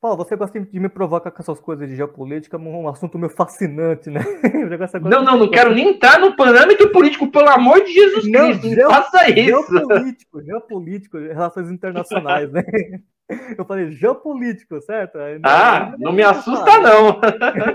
Paulo, 0.00 0.16
você 0.16 0.34
gosta 0.34 0.58
de 0.58 0.80
me 0.80 0.88
provocar 0.88 1.30
com 1.30 1.42
essas 1.42 1.60
coisas 1.60 1.86
de 1.86 1.94
geopolítica, 1.94 2.56
um 2.56 2.88
assunto 2.88 3.18
meio 3.18 3.30
fascinante, 3.30 4.08
né? 4.08 4.20
não, 5.02 5.22
não, 5.22 5.36
não 5.36 5.50
quero 5.50 5.74
nem 5.74 5.90
entrar 5.90 6.18
no 6.18 6.34
parâmetro 6.34 6.90
político, 6.90 7.30
pelo 7.30 7.50
amor 7.50 7.84
de 7.84 7.92
Jesus 7.92 8.26
não, 8.26 8.58
Cristo, 8.58 8.80
não 8.80 8.90
faça 8.90 9.28
isso. 9.28 9.44
Geopolítico, 9.44 10.42
geopolítico, 10.42 11.18
relações 11.18 11.70
internacionais, 11.70 12.48
né? 12.52 12.62
Eu 13.56 13.64
falei 13.64 13.90
geopolítico, 13.92 14.80
certo? 14.80 15.18
Ah, 15.42 15.90
não, 15.92 15.98
não 15.98 16.12
me 16.12 16.22
assusta, 16.22 16.78
não. 16.78 17.20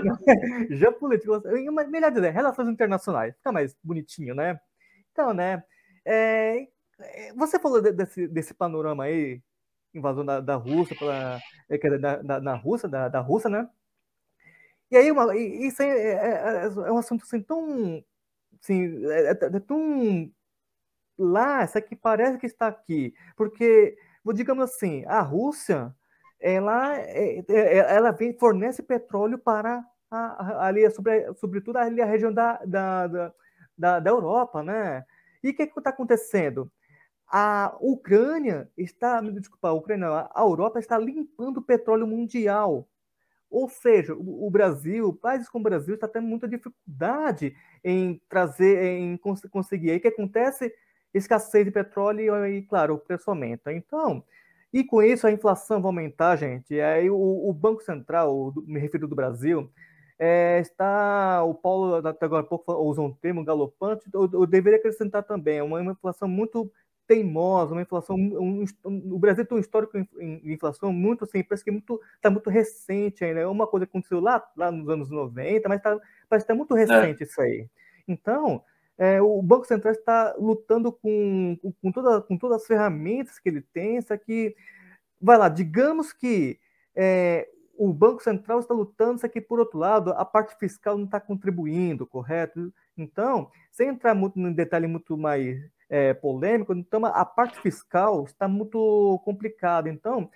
geopolítico. 0.76 1.42
Melhor 1.88 2.10
dizer, 2.10 2.30
relações 2.30 2.68
internacionais. 2.68 3.34
Fica 3.36 3.52
mais 3.52 3.76
bonitinho, 3.82 4.34
né? 4.34 4.58
Então, 5.12 5.32
né? 5.32 5.62
É, 6.04 6.68
você 7.34 7.58
falou 7.58 7.80
desse, 7.80 8.28
desse 8.28 8.54
panorama 8.54 9.04
aí, 9.04 9.40
invasão 9.94 10.24
da, 10.24 10.40
da 10.40 10.56
Rússia, 10.56 10.96
pela, 10.96 11.40
é, 11.68 11.98
da, 11.98 12.16
da, 12.22 12.38
da 12.38 12.54
Rússia, 12.54 12.88
da, 12.88 13.08
da 13.08 13.20
Rússia, 13.20 13.50
né? 13.50 13.68
E 14.90 14.96
aí, 14.96 15.10
uma, 15.10 15.36
isso 15.36 15.82
é, 15.82 15.88
é, 15.88 16.64
é, 16.64 16.92
um 16.92 16.98
assunto 16.98 17.24
assim 17.24 17.40
tão. 17.42 18.04
Assim, 18.62 19.04
é, 19.06 19.30
é, 19.30 19.60
tão 19.60 20.30
lá, 21.18 21.64
isso 21.64 21.76
aqui 21.78 21.96
parece 21.96 22.38
que 22.38 22.46
está 22.46 22.68
aqui. 22.68 23.14
Porque, 23.36 23.96
digamos 24.32 24.64
assim, 24.64 25.04
a 25.06 25.20
Rússia, 25.20 25.94
ela, 26.40 26.98
é, 26.98 27.38
é, 27.38 27.44
é, 27.48 27.94
ela 27.96 28.10
vem, 28.10 28.36
fornece 28.38 28.82
petróleo 28.82 29.38
para 29.38 29.84
a, 30.10 30.66
ali, 30.66 30.88
sobre, 30.90 31.32
sobretudo 31.34 31.78
ali 31.78 32.00
a 32.00 32.06
região 32.06 32.32
da, 32.32 32.60
da, 32.64 33.32
da, 33.76 34.00
da 34.00 34.10
Europa, 34.10 34.62
né? 34.62 35.04
E 35.42 35.50
o 35.50 35.54
que 35.54 35.62
está 35.62 35.90
acontecendo? 35.90 36.70
A 37.28 37.76
Ucrânia 37.80 38.70
está, 38.76 39.20
me 39.20 39.32
desculpa, 39.32 39.68
a 39.68 39.72
Ucrânia, 39.72 40.08
a 40.32 40.42
Europa 40.42 40.78
está 40.78 40.98
limpando 40.98 41.58
o 41.58 41.62
petróleo 41.62 42.06
mundial. 42.06 42.88
Ou 43.50 43.68
seja, 43.68 44.14
o, 44.14 44.50
Brasil, 44.50 45.12
países 45.14 45.48
como 45.48 45.62
o 45.62 45.68
Brasil, 45.68 45.94
está 45.94 46.08
tendo 46.08 46.26
muita 46.26 46.48
dificuldade 46.48 47.56
em 47.82 48.20
trazer, 48.28 48.82
em 48.82 49.16
conseguir. 49.50 49.90
Aí 49.90 49.96
o 49.98 50.00
que 50.00 50.08
acontece? 50.08 50.72
Escassez 51.16 51.64
de 51.64 51.70
petróleo 51.70 52.46
e, 52.46 52.62
claro, 52.62 52.94
o 52.94 52.98
preço 52.98 53.30
aumenta. 53.30 53.72
Então, 53.72 54.22
e 54.72 54.84
com 54.84 55.02
isso 55.02 55.26
a 55.26 55.32
inflação 55.32 55.80
vai 55.80 55.88
aumentar, 55.88 56.36
gente. 56.36 56.74
E 56.74 56.80
aí 56.80 57.08
o, 57.10 57.16
o 57.16 57.52
Banco 57.52 57.82
Central, 57.82 58.52
me 58.66 58.78
refiro 58.78 59.08
do 59.08 59.16
Brasil, 59.16 59.70
é, 60.18 60.60
está, 60.60 61.42
o 61.44 61.54
Paulo 61.54 62.06
até 62.06 62.24
agora 62.24 62.42
há 62.42 62.46
pouco 62.46 62.72
usou 62.72 63.06
um 63.06 63.12
termo 63.12 63.44
galopante, 63.44 64.08
eu, 64.12 64.28
eu 64.32 64.46
deveria 64.46 64.78
acrescentar 64.78 65.22
também, 65.22 65.60
uma, 65.60 65.80
uma 65.80 65.92
inflação 65.92 66.26
muito 66.26 66.70
teimosa, 67.06 67.72
uma 67.72 67.82
inflação, 67.82 68.16
um, 68.16 68.64
um, 68.84 69.14
o 69.14 69.18
Brasil 69.18 69.46
tem 69.46 69.56
um 69.56 69.60
histórico 69.60 69.98
de 69.98 70.52
inflação 70.52 70.92
muito, 70.92 71.24
assim, 71.24 71.42
parece 71.42 71.64
que 71.64 71.70
muito, 71.70 72.00
está 72.16 72.30
muito 72.30 72.50
recente 72.50 73.24
ainda, 73.24 73.40
é 73.40 73.46
uma 73.46 73.66
coisa 73.66 73.86
que 73.86 73.90
aconteceu 73.90 74.20
lá, 74.20 74.42
lá 74.56 74.72
nos 74.72 74.88
anos 74.88 75.10
90, 75.10 75.68
mas 75.68 75.82
tá, 75.82 75.90
parece 76.28 76.46
que 76.46 76.52
está 76.52 76.54
muito 76.54 76.74
recente 76.74 77.22
é. 77.22 77.26
isso 77.26 77.40
aí. 77.40 77.68
Então, 78.08 78.62
é, 78.98 79.20
o 79.20 79.42
Banco 79.42 79.66
Central 79.66 79.92
está 79.92 80.34
lutando 80.38 80.90
com, 80.90 81.58
com, 81.82 81.92
toda, 81.92 82.20
com 82.22 82.36
todas 82.38 82.62
as 82.62 82.66
ferramentas 82.66 83.38
que 83.38 83.48
ele 83.48 83.60
tem, 83.60 83.98
isso 83.98 84.12
aqui, 84.12 84.54
vai 85.20 85.36
lá, 85.36 85.48
digamos 85.48 86.12
que 86.12 86.58
é, 86.94 87.48
o 87.76 87.92
Banco 87.92 88.22
Central 88.22 88.60
está 88.60 88.72
lutando, 88.72 89.16
isso 89.16 89.26
aqui, 89.26 89.40
por 89.40 89.60
outro 89.60 89.78
lado, 89.78 90.10
a 90.12 90.24
parte 90.24 90.56
fiscal 90.58 90.96
não 90.96 91.04
está 91.04 91.20
contribuindo, 91.20 92.06
correto? 92.06 92.72
Então, 92.96 93.50
sem 93.70 93.88
entrar 93.88 94.14
muito 94.14 94.38
em 94.38 94.52
detalhe 94.52 94.86
muito 94.86 95.16
mais 95.16 95.58
é, 95.88 96.14
polêmico, 96.14 96.72
então 96.72 97.04
a 97.04 97.24
parte 97.24 97.60
fiscal 97.60 98.24
está 98.24 98.48
muito 98.48 99.20
complicada. 99.24 99.90
Então, 99.90 100.30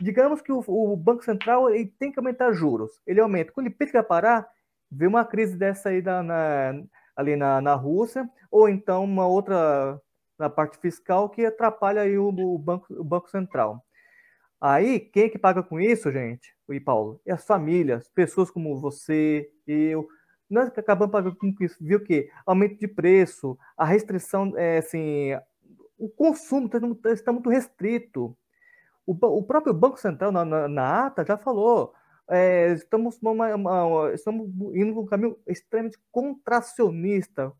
digamos 0.00 0.40
que 0.40 0.52
o, 0.52 0.62
o 0.66 0.96
Banco 0.96 1.24
Central 1.24 1.68
ele 1.70 1.92
tem 1.98 2.12
que 2.12 2.18
aumentar 2.18 2.52
juros, 2.52 3.02
ele 3.04 3.20
aumenta. 3.20 3.52
Quando 3.52 3.66
ele 3.66 3.74
pensa 3.74 3.90
que 3.90 3.98
vai 3.98 4.06
parar, 4.06 4.48
vê 4.90 5.06
uma 5.06 5.24
crise 5.24 5.56
dessa 5.56 5.88
aí 5.88 6.00
da, 6.00 6.22
na, 6.22 6.80
ali 7.16 7.36
na, 7.36 7.60
na 7.60 7.74
Rússia, 7.74 8.28
ou 8.50 8.68
então 8.68 9.04
uma 9.04 9.26
outra 9.26 10.00
na 10.38 10.50
parte 10.50 10.78
fiscal 10.78 11.28
que 11.28 11.44
atrapalha 11.44 12.02
aí 12.02 12.18
o, 12.18 12.28
o, 12.28 12.58
banco, 12.58 12.86
o 12.92 13.04
Banco 13.04 13.30
Central. 13.30 13.84
Aí, 14.60 14.98
quem 14.98 15.24
é 15.24 15.28
que 15.28 15.38
paga 15.38 15.62
com 15.62 15.78
isso, 15.78 16.10
gente? 16.10 16.54
E 16.70 16.80
Paulo? 16.80 17.20
É 17.26 17.32
as 17.32 17.44
famílias, 17.44 18.08
pessoas 18.08 18.50
como 18.50 18.80
você, 18.80 19.50
eu. 19.66 20.08
Nós 20.48 20.70
que 20.70 20.80
acabamos 20.80 21.12
pagando 21.12 21.36
com 21.36 21.54
isso, 21.60 21.76
viu 21.80 21.98
o 21.98 22.02
quê? 22.02 22.30
Aumento 22.46 22.78
de 22.78 22.88
preço, 22.88 23.58
a 23.76 23.84
restrição, 23.84 24.52
é, 24.56 24.78
assim, 24.78 25.32
o 25.98 26.08
consumo 26.08 26.66
está, 26.66 27.10
está 27.12 27.32
muito 27.32 27.50
restrito. 27.50 28.36
O, 29.06 29.12
o, 29.12 29.42
próprio 29.42 29.74
Banco 29.74 30.00
Central, 30.00 30.32
na, 30.32 30.44
na, 30.44 30.68
na 30.68 31.06
ata, 31.06 31.24
já 31.24 31.36
falou, 31.36 31.92
é, 32.28 32.72
estamos, 32.72 33.18
estamos 34.14 34.48
indo 34.74 34.94
por 34.94 35.04
um 35.04 35.06
caminho 35.06 35.38
extremamente 35.46 35.98
contracionista. 36.10 37.52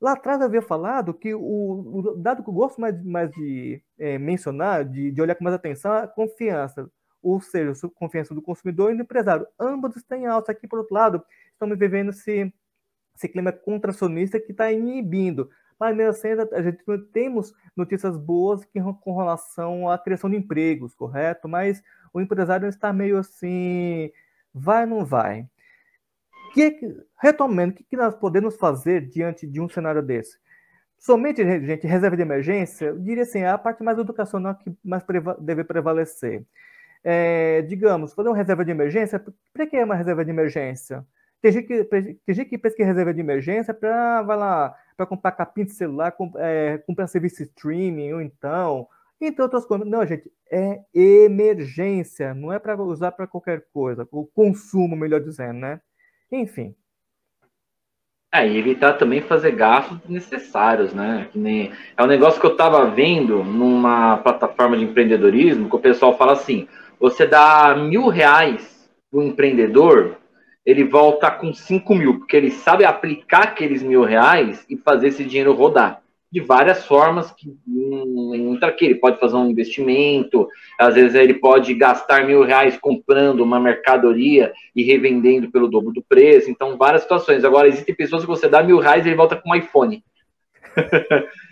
Lá 0.00 0.12
atrás 0.12 0.40
havia 0.40 0.62
falado 0.62 1.12
que 1.12 1.34
o, 1.34 1.40
o 1.40 2.16
dado 2.16 2.42
que 2.42 2.48
eu 2.48 2.54
gosto 2.54 2.80
mais, 2.80 3.02
mais 3.04 3.30
de 3.32 3.82
é, 3.98 4.16
mencionar, 4.16 4.84
de, 4.84 5.10
de 5.10 5.20
olhar 5.20 5.34
com 5.34 5.44
mais 5.44 5.56
atenção, 5.56 5.92
é 5.92 6.04
a 6.04 6.08
confiança. 6.08 6.88
Ou 7.20 7.40
seja, 7.40 7.72
a 7.72 7.90
confiança 7.90 8.34
do 8.34 8.40
consumidor 8.40 8.92
e 8.92 8.96
do 8.96 9.02
empresário. 9.02 9.46
Ambos 9.58 9.96
estão 9.96 10.16
em 10.16 10.26
alta. 10.26 10.52
Aqui, 10.52 10.68
por 10.68 10.78
outro 10.78 10.94
lado, 10.94 11.22
estamos 11.52 11.76
vivendo 11.76 12.10
esse, 12.10 12.52
esse 13.16 13.28
clima 13.28 13.50
contracionista 13.50 14.38
que 14.38 14.52
está 14.52 14.70
inibindo. 14.72 15.50
Mas 15.78 15.96
mesmo 15.96 16.10
assim, 16.10 16.28
a 16.52 16.62
gente 16.62 16.82
temos 17.12 17.54
notícias 17.76 18.16
boas 18.16 18.66
com 19.00 19.16
relação 19.16 19.88
à 19.88 19.98
criação 19.98 20.28
de 20.28 20.36
empregos, 20.36 20.94
correto? 20.94 21.48
Mas 21.48 21.82
o 22.12 22.20
empresário 22.20 22.68
está 22.68 22.92
meio 22.92 23.18
assim, 23.18 24.10
vai 24.52 24.84
ou 24.84 24.90
não 24.90 25.04
vai? 25.04 25.46
Que, 26.52 26.80
retomando, 27.20 27.72
o 27.72 27.76
que, 27.76 27.84
que 27.84 27.96
nós 27.96 28.14
podemos 28.14 28.56
fazer 28.56 29.08
diante 29.08 29.46
de 29.46 29.60
um 29.60 29.68
cenário 29.68 30.02
desse? 30.02 30.38
Somente, 30.98 31.44
gente, 31.64 31.86
reserva 31.86 32.16
de 32.16 32.22
emergência, 32.22 32.86
eu 32.86 32.98
diria 32.98 33.22
assim, 33.22 33.40
é 33.40 33.48
a 33.50 33.58
parte 33.58 33.82
mais 33.84 33.98
educacional 33.98 34.56
que 34.56 34.76
mais 34.84 35.02
preva 35.04 35.36
deve 35.40 35.62
prevalecer. 35.62 36.44
É, 37.04 37.62
digamos, 37.62 38.12
fazer 38.12 38.28
uma 38.28 38.36
reserva 38.36 38.64
de 38.64 38.72
emergência, 38.72 39.24
para 39.52 39.66
que 39.66 39.76
é 39.76 39.84
uma 39.84 39.94
reserva 39.94 40.24
de 40.24 40.30
emergência? 40.30 41.06
Tem 41.40 41.52
gente 41.52 41.66
que, 41.66 41.84
tem 41.84 42.34
gente 42.34 42.48
que 42.48 42.58
pensa 42.58 42.76
que 42.76 42.82
reserva 42.82 43.14
de 43.14 43.20
emergência 43.20 43.72
para, 43.72 44.22
vai 44.22 44.36
lá, 44.36 44.76
para 44.96 45.06
comprar 45.06 45.32
capim 45.32 45.64
de 45.64 45.72
celular, 45.72 46.10
comp, 46.12 46.34
é, 46.36 46.78
comprar 46.78 47.06
serviço 47.06 47.42
streaming, 47.42 48.12
ou 48.12 48.20
então, 48.20 48.88
entre 49.20 49.42
outras 49.42 49.64
coisas. 49.64 49.86
Não, 49.86 50.04
gente, 50.04 50.30
é 50.50 50.80
emergência, 50.92 52.34
não 52.34 52.52
é 52.52 52.58
para 52.58 52.80
usar 52.82 53.12
para 53.12 53.26
qualquer 53.26 53.64
coisa, 53.72 54.06
o 54.10 54.26
consumo, 54.26 54.96
melhor 54.96 55.20
dizendo, 55.20 55.60
né? 55.60 55.80
Enfim. 56.30 56.74
É, 58.30 58.46
e 58.46 58.58
evitar 58.58 58.94
também 58.94 59.22
fazer 59.22 59.52
gastos 59.52 59.98
necessários, 60.06 60.92
né? 60.92 61.28
Nem... 61.34 61.72
É 61.96 62.02
um 62.02 62.06
negócio 62.06 62.38
que 62.38 62.46
eu 62.46 62.52
estava 62.52 62.84
vendo 62.90 63.42
numa 63.42 64.18
plataforma 64.18 64.76
de 64.76 64.84
empreendedorismo, 64.84 65.68
que 65.68 65.76
o 65.76 65.80
pessoal 65.80 66.18
fala 66.18 66.32
assim: 66.32 66.68
você 67.00 67.26
dá 67.26 67.74
mil 67.74 68.08
reais 68.08 68.90
para 69.10 69.20
o 69.20 69.22
empreendedor, 69.22 70.17
ele 70.68 70.84
volta 70.84 71.30
com 71.30 71.50
cinco 71.50 71.94
mil, 71.94 72.18
porque 72.18 72.36
ele 72.36 72.50
sabe 72.50 72.84
aplicar 72.84 73.44
aqueles 73.44 73.82
mil 73.82 74.04
reais 74.04 74.66
e 74.68 74.76
fazer 74.76 75.08
esse 75.08 75.24
dinheiro 75.24 75.54
rodar 75.54 76.02
de 76.30 76.40
várias 76.40 76.84
formas 76.84 77.32
que 77.32 77.56
entra 77.66 78.68
aqui. 78.68 78.84
Ele 78.84 78.96
pode 78.96 79.18
fazer 79.18 79.34
um 79.36 79.48
investimento, 79.48 80.46
às 80.78 80.94
vezes 80.94 81.14
ele 81.14 81.32
pode 81.32 81.72
gastar 81.72 82.26
mil 82.26 82.44
reais 82.44 82.76
comprando 82.76 83.40
uma 83.40 83.58
mercadoria 83.58 84.52
e 84.76 84.82
revendendo 84.82 85.50
pelo 85.50 85.68
dobro 85.68 85.90
do 85.90 86.02
preço. 86.02 86.50
Então, 86.50 86.76
várias 86.76 87.00
situações. 87.00 87.46
Agora, 87.46 87.66
existem 87.66 87.94
pessoas 87.94 88.20
que 88.20 88.28
você 88.28 88.46
dá 88.46 88.62
mil 88.62 88.78
reais 88.78 89.06
e 89.06 89.08
ele 89.08 89.16
volta 89.16 89.36
com 89.36 89.52
um 89.52 89.54
iPhone. 89.54 90.04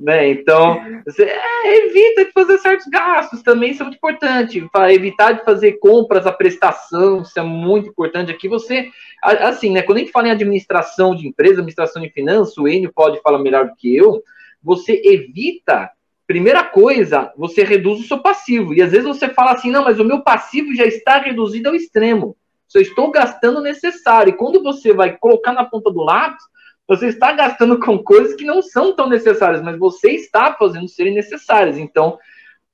Né? 0.00 0.30
Então, 0.30 0.80
você 1.04 1.24
é, 1.24 1.86
evita 1.86 2.24
de 2.24 2.30
fazer 2.30 2.58
certos 2.58 2.86
gastos 2.86 3.42
também, 3.42 3.72
isso 3.72 3.82
é 3.82 3.84
muito 3.84 3.96
importante. 3.96 4.64
Para 4.72 4.94
evitar 4.94 5.32
de 5.32 5.44
fazer 5.44 5.72
compras 5.80 6.24
à 6.24 6.30
prestação, 6.30 7.22
isso 7.22 7.36
é 7.36 7.42
muito 7.42 7.88
importante. 7.88 8.30
Aqui 8.30 8.48
você, 8.48 8.90
assim, 9.22 9.72
né? 9.72 9.82
Quando 9.82 9.98
a 9.98 10.00
gente 10.00 10.12
fala 10.12 10.28
em 10.28 10.30
administração 10.30 11.16
de 11.16 11.26
empresa, 11.26 11.54
administração 11.54 12.00
de 12.00 12.10
finanças, 12.10 12.56
o 12.56 12.68
Enio 12.68 12.92
pode 12.94 13.20
falar 13.22 13.40
melhor 13.40 13.66
do 13.66 13.74
que 13.74 13.96
eu. 13.96 14.22
Você 14.62 15.02
evita, 15.04 15.90
primeira 16.28 16.62
coisa, 16.62 17.32
você 17.36 17.64
reduz 17.64 17.98
o 17.98 18.06
seu 18.06 18.20
passivo. 18.20 18.74
E 18.74 18.80
às 18.80 18.92
vezes 18.92 19.06
você 19.06 19.28
fala 19.28 19.52
assim, 19.52 19.70
não, 19.70 19.84
mas 19.84 19.98
o 19.98 20.04
meu 20.04 20.22
passivo 20.22 20.72
já 20.76 20.84
está 20.84 21.18
reduzido 21.18 21.70
ao 21.70 21.74
extremo. 21.74 22.36
Eu 22.72 22.82
estou 22.82 23.10
gastando 23.10 23.58
o 23.58 23.62
necessário. 23.62 24.30
E 24.30 24.36
quando 24.36 24.62
você 24.62 24.92
vai 24.92 25.16
colocar 25.16 25.52
na 25.52 25.64
ponta 25.64 25.90
do 25.90 26.04
lápis, 26.04 26.44
você 26.88 27.08
está 27.08 27.32
gastando 27.32 27.78
com 27.78 27.98
coisas 27.98 28.34
que 28.34 28.44
não 28.44 28.62
são 28.62 28.96
tão 28.96 29.08
necessárias, 29.08 29.62
mas 29.62 29.78
você 29.78 30.12
está 30.12 30.54
fazendo 30.54 30.88
serem 30.88 31.14
necessárias. 31.14 31.76
Então, 31.76 32.18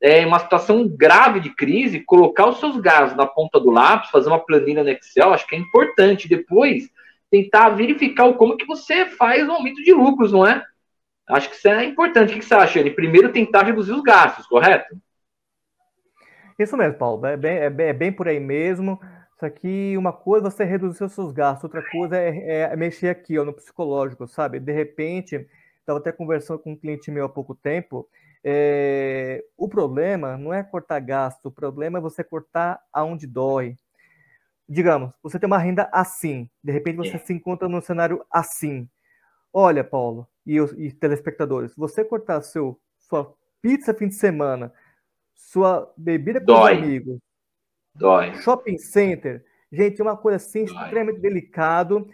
é 0.01 0.25
uma 0.25 0.39
situação 0.39 0.87
grave 0.87 1.41
de 1.41 1.51
crise, 1.51 2.01
colocar 2.01 2.47
os 2.47 2.61
seus 2.61 2.77
gastos 2.77 3.17
na 3.17 3.27
ponta 3.27 3.59
do 3.59 3.71
lápis, 3.71 4.11
fazer 4.11 4.29
uma 4.29 4.39
planilha 4.39 4.85
no 4.85 4.91
Excel, 4.91 5.33
acho 5.33 5.47
que 5.47 5.57
é 5.57 5.59
importante. 5.59 6.29
Depois, 6.29 6.89
tentar 7.29 7.71
verificar 7.71 8.33
como 8.35 8.57
que 8.57 8.67
você 8.67 9.07
faz 9.07 9.49
o 9.49 9.53
aumento 9.53 9.83
de 9.83 9.93
lucros, 9.93 10.31
não 10.31 10.47
é? 10.47 10.65
Acho 11.29 11.51
que 11.51 11.57
isso 11.57 11.67
é 11.67 11.85
importante. 11.85 12.35
O 12.35 12.39
que 12.39 12.45
você 12.45 12.55
acha, 12.55 12.81
Anne? 12.81 12.91
Primeiro, 12.91 13.33
tentar 13.33 13.65
reduzir 13.65 13.93
os 13.93 14.03
gastos, 14.03 14.47
correto? 14.47 14.97
Isso 16.59 16.77
mesmo, 16.77 16.99
Paulo. 16.99 17.27
É 17.27 17.37
bem, 17.37 17.57
é 17.57 17.71
bem, 17.71 17.87
é 17.89 17.93
bem 17.93 18.13
por 18.13 18.29
aí 18.29 18.39
mesmo. 18.39 19.01
Só 19.39 19.51
que 19.51 19.97
uma 19.97 20.13
coisa 20.13 20.47
é 20.47 20.51
você 20.51 20.65
reduzir 20.65 21.05
os 21.05 21.13
seus 21.13 21.33
gastos, 21.33 21.65
outra 21.65 21.83
coisa 21.91 22.17
é, 22.17 22.61
é 22.61 22.77
mexer 22.77 23.09
aqui 23.09 23.39
ó, 23.39 23.45
no 23.45 23.53
psicológico, 23.53 24.27
sabe? 24.27 24.61
De 24.61 24.73
repente, 24.73 25.47
Estava 25.85 25.99
até 25.99 26.11
conversando 26.11 26.59
com 26.59 26.73
um 26.73 26.77
cliente 26.77 27.11
meu 27.11 27.27
há 27.27 27.29
pouco 27.29 27.55
tempo. 27.55 28.09
É, 28.43 29.45
o 29.55 29.69
problema 29.69 30.35
não 30.39 30.53
é 30.53 30.63
cortar 30.63 30.99
gasto, 30.99 31.47
o 31.47 31.53
problema 31.53 31.99
é 31.99 32.01
você 32.01 32.25
cortar 32.25 32.81
aonde 32.91 33.27
dói. 33.27 33.77
Digamos, 34.67 35.13
você 35.23 35.39
tem 35.39 35.47
uma 35.47 35.59
renda 35.59 35.91
assim, 35.93 36.49
de 36.63 36.73
repente 36.73 36.97
você 36.97 37.17
é. 37.17 37.19
se 37.19 37.35
encontra 37.35 37.69
num 37.69 37.83
cenário 37.83 38.25
assim. 38.31 38.89
Olha, 39.53 39.85
Paulo 39.85 40.27
e, 40.47 40.59
os, 40.59 40.73
e 40.73 40.91
telespectadores, 40.91 41.77
você 41.77 42.03
cortar 42.03 42.41
seu, 42.41 42.81
sua 42.99 43.35
pizza 43.61 43.93
fim 43.93 44.09
de 44.09 44.15
semana, 44.15 44.73
sua 45.35 45.93
bebida 45.99 46.41
com 46.41 46.47
dói. 46.47 46.79
amigos, 46.79 47.19
dói. 47.95 48.35
shopping 48.35 48.79
center, 48.79 49.45
gente, 49.71 50.01
é 50.01 50.05
uma 50.05 50.17
coisa 50.17 50.37
assim 50.37 50.65
dói. 50.65 50.85
extremamente 50.85 51.21
delicado 51.21 52.09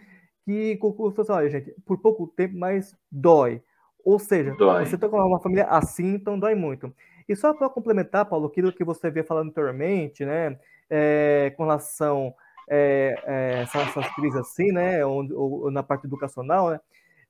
que 0.44 0.76
concurso 0.76 1.22
olha, 1.28 1.48
gente, 1.48 1.74
por 1.84 1.98
pouco 1.98 2.26
tempo, 2.26 2.56
mas 2.56 2.96
dói. 3.10 3.62
Ou 4.04 4.18
seja, 4.18 4.52
dói. 4.56 4.86
você 4.86 4.94
está 4.94 5.08
com 5.08 5.16
uma 5.16 5.40
família 5.40 5.66
assim, 5.66 6.14
então 6.14 6.38
dói 6.38 6.54
muito. 6.54 6.92
E 7.28 7.36
só 7.36 7.54
para 7.54 7.68
complementar, 7.68 8.24
Paulo, 8.24 8.48
aquilo 8.48 8.72
que 8.72 8.82
você 8.82 9.10
veio 9.10 9.24
falando 9.24 9.50
anteriormente, 9.50 10.24
né, 10.24 10.58
é, 10.88 11.52
com 11.56 11.62
relação 11.62 12.34
é, 12.68 13.14
é, 13.24 13.62
essas, 13.62 13.88
essas 13.88 14.14
crises 14.14 14.40
assim, 14.40 14.72
né, 14.72 15.04
ou, 15.04 15.26
ou, 15.32 15.70
na 15.70 15.82
parte 15.82 16.06
educacional, 16.06 16.70
né, 16.70 16.80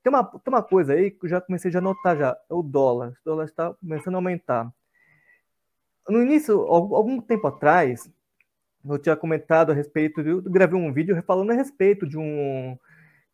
tem 0.03 0.11
uma, 0.11 0.25
tem 0.25 0.55
uma 0.55 0.63
coisa 0.63 0.95
aí 0.95 1.11
que 1.11 1.27
eu 1.27 1.29
já 1.29 1.41
comecei 1.41 1.71
a 1.75 1.81
notar 1.81 2.17
já, 2.17 2.37
é 2.49 2.55
o 2.55 2.63
dólar. 2.63 3.11
O 3.11 3.25
dólar 3.25 3.45
está 3.45 3.75
começando 3.75 4.15
a 4.15 4.19
aumentar. 4.19 4.73
No 6.09 6.23
início, 6.23 6.59
algum 6.63 7.21
tempo 7.21 7.47
atrás, 7.47 8.11
eu 8.85 8.99
tinha 8.99 9.17
comentado 9.17 9.71
a 9.71 9.75
respeito, 9.75 10.21
eu 10.21 10.43
gravei 10.43 10.79
um 10.79 10.93
vídeo 10.93 11.21
falando 11.27 11.51
a 11.51 11.55
respeito 11.55 12.07
de 12.07 12.19
um 12.19 12.77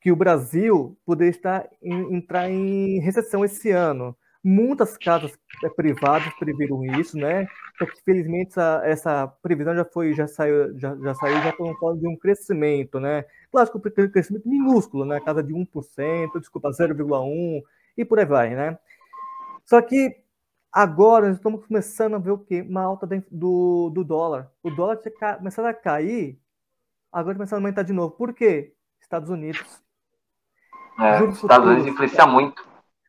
que 0.00 0.12
o 0.12 0.16
Brasil 0.16 0.96
poderia 1.04 1.30
estar 1.30 1.68
em, 1.82 2.14
entrar 2.14 2.48
em 2.48 3.00
recessão 3.00 3.44
esse 3.44 3.70
ano. 3.70 4.16
Muitas 4.42 4.96
casas 4.96 5.36
eh, 5.64 5.68
privadas 5.70 6.32
previram 6.38 6.84
isso, 7.00 7.16
né? 7.16 7.48
Só 7.76 7.86
que 7.86 8.00
felizmente 8.04 8.50
essa, 8.50 8.82
essa 8.84 9.26
previsão 9.26 9.74
já 9.74 9.84
foi, 9.84 10.14
já 10.14 10.28
saiu, 10.28 10.78
já, 10.78 10.94
já 10.96 11.14
saiu, 11.14 11.42
já 11.42 11.50
estão 11.50 11.74
falando 11.80 12.00
de 12.00 12.06
um 12.06 12.16
crescimento, 12.16 13.00
né? 13.00 13.24
Claro 13.50 13.68
que 13.72 14.02
um 14.02 14.08
crescimento 14.08 14.48
minúsculo, 14.48 15.04
né? 15.04 15.18
Casa 15.20 15.42
de 15.42 15.52
1%, 15.52 16.38
desculpa, 16.38 16.70
0,1% 16.70 17.62
e 17.96 18.04
por 18.04 18.20
aí 18.20 18.24
vai, 18.24 18.54
né? 18.54 18.78
Só 19.64 19.82
que 19.82 20.16
agora 20.76 21.28
nós 21.28 21.36
estamos 21.36 21.64
começando 21.64 22.16
a 22.16 22.18
ver 22.18 22.32
o 22.32 22.38
quê? 22.38 22.60
Uma 22.60 22.82
alta 22.82 23.06
do, 23.30 23.88
do 23.88 24.04
dólar. 24.04 24.52
O 24.62 24.70
dólar 24.70 24.98
tinha 24.98 25.34
começado 25.36 25.64
a 25.64 25.72
cair, 25.72 26.38
agora 27.10 27.34
começando 27.34 27.60
a 27.60 27.62
aumentar 27.62 27.82
de 27.82 27.94
novo. 27.94 28.14
Por 28.14 28.34
quê? 28.34 28.74
Estados 29.00 29.30
Unidos. 29.30 29.82
É, 31.00 31.24
Estados 31.24 31.66
Unidos 31.66 31.86
influencia 31.86 32.26
muito. 32.26 32.62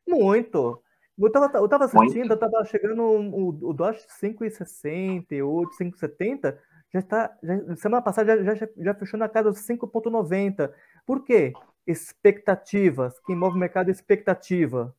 Muito. 0.07 0.81
Eu 1.19 1.31
tava, 1.31 1.57
eu 1.57 1.67
tava 1.67 1.85
assistindo, 1.85 2.31
eu 2.31 2.39
tava 2.39 2.63
chegando 2.63 3.01
o, 3.03 3.49
o 3.49 3.73
Dodge 3.73 3.99
5,68, 4.21 5.67
5,70, 5.77 6.57
já 6.93 6.99
está, 6.99 7.37
já, 7.43 7.75
semana 7.75 8.01
passada 8.01 8.45
já, 8.45 8.55
já, 8.55 8.69
já 8.77 8.93
fechou 8.93 9.19
na 9.19 9.27
casa 9.27 9.51
dos 9.51 9.59
5,90. 9.67 10.71
Por 11.05 11.25
quê? 11.25 11.51
Expectativas. 11.85 13.19
Quem 13.25 13.35
move 13.35 13.57
o 13.57 13.59
mercado 13.59 13.89
é 13.89 13.91
expectativa. 13.91 14.95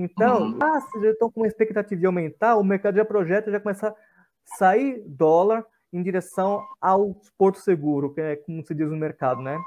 Então, 0.00 0.42
uhum. 0.44 0.58
ah, 0.62 0.80
se 0.80 1.00
já 1.00 1.10
estão 1.10 1.30
com 1.30 1.40
uma 1.40 1.46
expectativa 1.46 2.00
de 2.00 2.06
aumentar, 2.06 2.56
o 2.56 2.64
mercado 2.64 2.96
já 2.96 3.04
projeta, 3.04 3.50
já 3.50 3.60
começa 3.60 3.88
a 3.88 3.94
sair 4.56 5.02
dólar 5.06 5.64
em 5.92 6.02
direção 6.02 6.62
ao 6.80 7.14
porto 7.36 7.58
seguro, 7.58 8.14
que 8.14 8.20
é 8.20 8.36
como 8.36 8.64
se 8.64 8.74
diz 8.74 8.88
no 8.88 8.96
mercado, 8.96 9.42
né? 9.42 9.58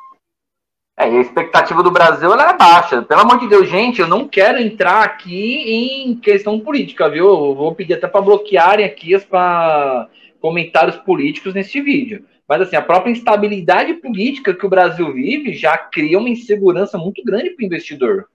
É, 0.97 1.11
e 1.11 1.17
a 1.17 1.21
expectativa 1.21 1.83
do 1.83 1.91
Brasil 1.91 2.31
ela 2.31 2.51
é 2.51 2.57
baixa. 2.57 3.01
Pelo 3.01 3.21
amor 3.21 3.39
de 3.39 3.47
Deus, 3.47 3.67
gente, 3.67 3.99
eu 3.99 4.07
não 4.07 4.27
quero 4.27 4.59
entrar 4.59 5.03
aqui 5.03 5.55
em 5.71 6.15
questão 6.15 6.59
política, 6.59 7.09
viu? 7.09 7.25
Eu 7.25 7.55
vou 7.55 7.75
pedir 7.75 7.95
até 7.95 8.07
para 8.07 8.21
bloquearem 8.21 8.85
aqui 8.85 9.15
os 9.15 9.27
comentários 10.39 10.95
políticos 10.97 11.53
neste 11.53 11.81
vídeo. 11.81 12.25
Mas 12.47 12.61
assim, 12.61 12.75
a 12.75 12.81
própria 12.81 13.11
instabilidade 13.11 13.95
política 13.95 14.53
que 14.53 14.65
o 14.65 14.69
Brasil 14.69 15.11
vive 15.13 15.53
já 15.53 15.77
cria 15.77 16.19
uma 16.19 16.29
insegurança 16.29 16.97
muito 16.97 17.23
grande 17.23 17.51
para 17.51 17.63
o 17.63 17.65
investidor. 17.65 18.27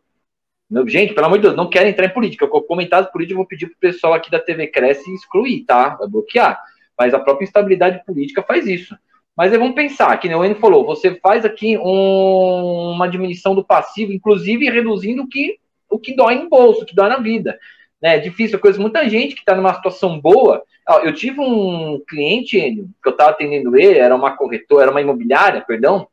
Gente, 0.87 1.15
pelo 1.15 1.27
amor 1.27 1.39
de 1.39 1.43
Deus, 1.43 1.57
não 1.57 1.69
quero 1.69 1.89
entrar 1.89 2.07
em 2.07 2.13
política. 2.13 2.47
Comentários 2.47 3.11
políticos 3.11 3.33
eu 3.33 3.39
vou 3.39 3.47
pedir 3.47 3.67
para 3.67 3.77
o 3.77 3.81
pessoal 3.81 4.13
aqui 4.13 4.31
da 4.31 4.39
TV 4.39 4.67
Cresce 4.67 5.13
excluir, 5.15 5.65
tá? 5.65 5.91
Vai 5.91 6.09
bloquear. 6.09 6.61
Mas 6.99 7.15
a 7.15 7.19
própria 7.19 7.45
instabilidade 7.45 8.05
política 8.05 8.43
faz 8.43 8.67
isso. 8.67 8.95
Mas 9.35 9.53
aí 9.53 9.59
vamos 9.59 9.77
pensar, 9.77 10.17
que 10.19 10.27
nem 10.27 10.37
o 10.37 10.45
Enio 10.45 10.59
falou, 10.59 10.85
você 10.85 11.15
faz 11.15 11.45
aqui 11.45 11.79
um, 11.79 12.91
uma 12.93 13.09
diminuição 13.09 13.55
do 13.55 13.65
passivo, 13.65 14.13
inclusive 14.13 14.69
reduzindo 14.69 15.23
o 15.23 15.29
que, 15.29 15.59
o 15.89 15.97
que 15.97 16.17
dói 16.17 16.35
no 16.35 16.49
bolso, 16.49 16.83
o 16.83 16.85
que 16.85 16.95
dói 16.95 17.09
na 17.09 17.19
vida. 17.19 17.57
Né? 18.03 18.17
É 18.17 18.19
difícil, 18.19 18.59
coisa. 18.59 18.81
Muita 18.81 19.09
gente 19.09 19.35
que 19.35 19.41
está 19.41 19.55
numa 19.55 19.73
situação 19.73 20.21
boa. 20.21 20.63
Eu 21.05 21.15
tive 21.15 21.41
um 21.41 22.03
cliente, 22.09 22.59
Enio, 22.59 22.89
que 23.03 23.09
eu 23.09 23.13
estava 23.13 23.31
atendendo 23.31 23.77
ele, 23.77 23.99
era 23.99 24.15
uma 24.15 24.37
corretora, 24.37 24.83
era 24.83 24.91
uma 24.91 25.01
imobiliária, 25.01 25.61
perdão. 25.61 26.09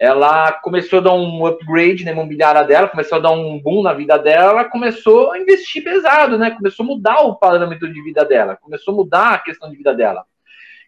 Ela 0.00 0.50
começou 0.50 1.00
a 1.00 1.02
dar 1.02 1.12
um 1.12 1.44
upgrade 1.44 2.06
na 2.06 2.12
imobiliária 2.12 2.64
dela, 2.64 2.88
começou 2.88 3.18
a 3.18 3.20
dar 3.20 3.32
um 3.32 3.60
boom 3.60 3.82
na 3.82 3.92
vida 3.92 4.16
dela, 4.18 4.52
ela 4.52 4.64
começou 4.64 5.30
a 5.30 5.38
investir 5.38 5.84
pesado, 5.84 6.38
né? 6.38 6.52
Começou 6.52 6.84
a 6.84 6.86
mudar 6.86 7.20
o 7.20 7.36
parâmetro 7.36 7.92
de 7.92 8.02
vida 8.02 8.24
dela, 8.24 8.56
começou 8.56 8.94
a 8.94 8.96
mudar 8.96 9.34
a 9.34 9.38
questão 9.38 9.70
de 9.70 9.76
vida 9.76 9.92
dela. 9.92 10.24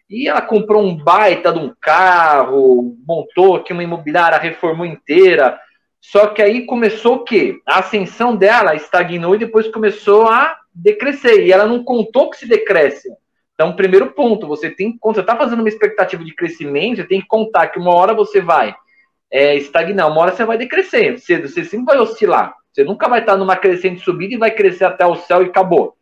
E 0.09 0.27
ela 0.27 0.41
comprou 0.41 0.81
um 0.81 0.95
baita 0.95 1.53
de 1.53 1.59
um 1.59 1.71
carro, 1.79 2.97
montou 3.07 3.57
aqui 3.57 3.71
uma 3.71 3.83
imobiliária, 3.83 4.39
reformou 4.39 4.83
inteira. 4.83 5.59
Só 6.01 6.27
que 6.27 6.41
aí 6.41 6.65
começou 6.65 7.17
o 7.17 7.23
quê? 7.23 7.61
A 7.67 7.79
ascensão 7.79 8.35
dela 8.35 8.73
estagnou 8.73 9.35
e 9.35 9.39
depois 9.39 9.67
começou 9.67 10.27
a 10.27 10.57
decrescer. 10.73 11.45
E 11.45 11.51
ela 11.51 11.67
não 11.67 11.83
contou 11.83 12.31
que 12.31 12.37
se 12.37 12.47
decresce. 12.47 13.09
Então, 13.53 13.75
primeiro 13.75 14.07
ponto, 14.07 14.47
você 14.47 14.71
tem 14.71 14.97
quando 14.99 15.15
você 15.15 15.21
está 15.21 15.35
fazendo 15.35 15.59
uma 15.59 15.69
expectativa 15.69 16.23
de 16.23 16.33
crescimento, 16.33 16.97
você 16.97 17.03
tem 17.03 17.21
que 17.21 17.27
contar 17.27 17.67
que 17.67 17.77
uma 17.77 17.93
hora 17.93 18.15
você 18.15 18.41
vai 18.41 18.75
é, 19.33 19.55
estagnar, 19.55 20.11
uma 20.11 20.21
hora 20.21 20.31
você 20.31 20.45
vai 20.45 20.59
decrescer. 20.59 21.19
Você, 21.19 21.41
você 21.41 21.65
sempre 21.65 21.87
vai 21.87 21.97
oscilar. 21.97 22.55
Você 22.71 22.83
nunca 22.83 23.09
vai 23.09 23.19
estar 23.19 23.35
numa 23.35 23.55
crescente 23.55 24.03
subida 24.03 24.35
e 24.35 24.37
vai 24.37 24.51
crescer 24.51 24.85
até 24.85 25.03
o 25.07 25.15
céu 25.15 25.41
e 25.41 25.47
acabou. 25.47 25.97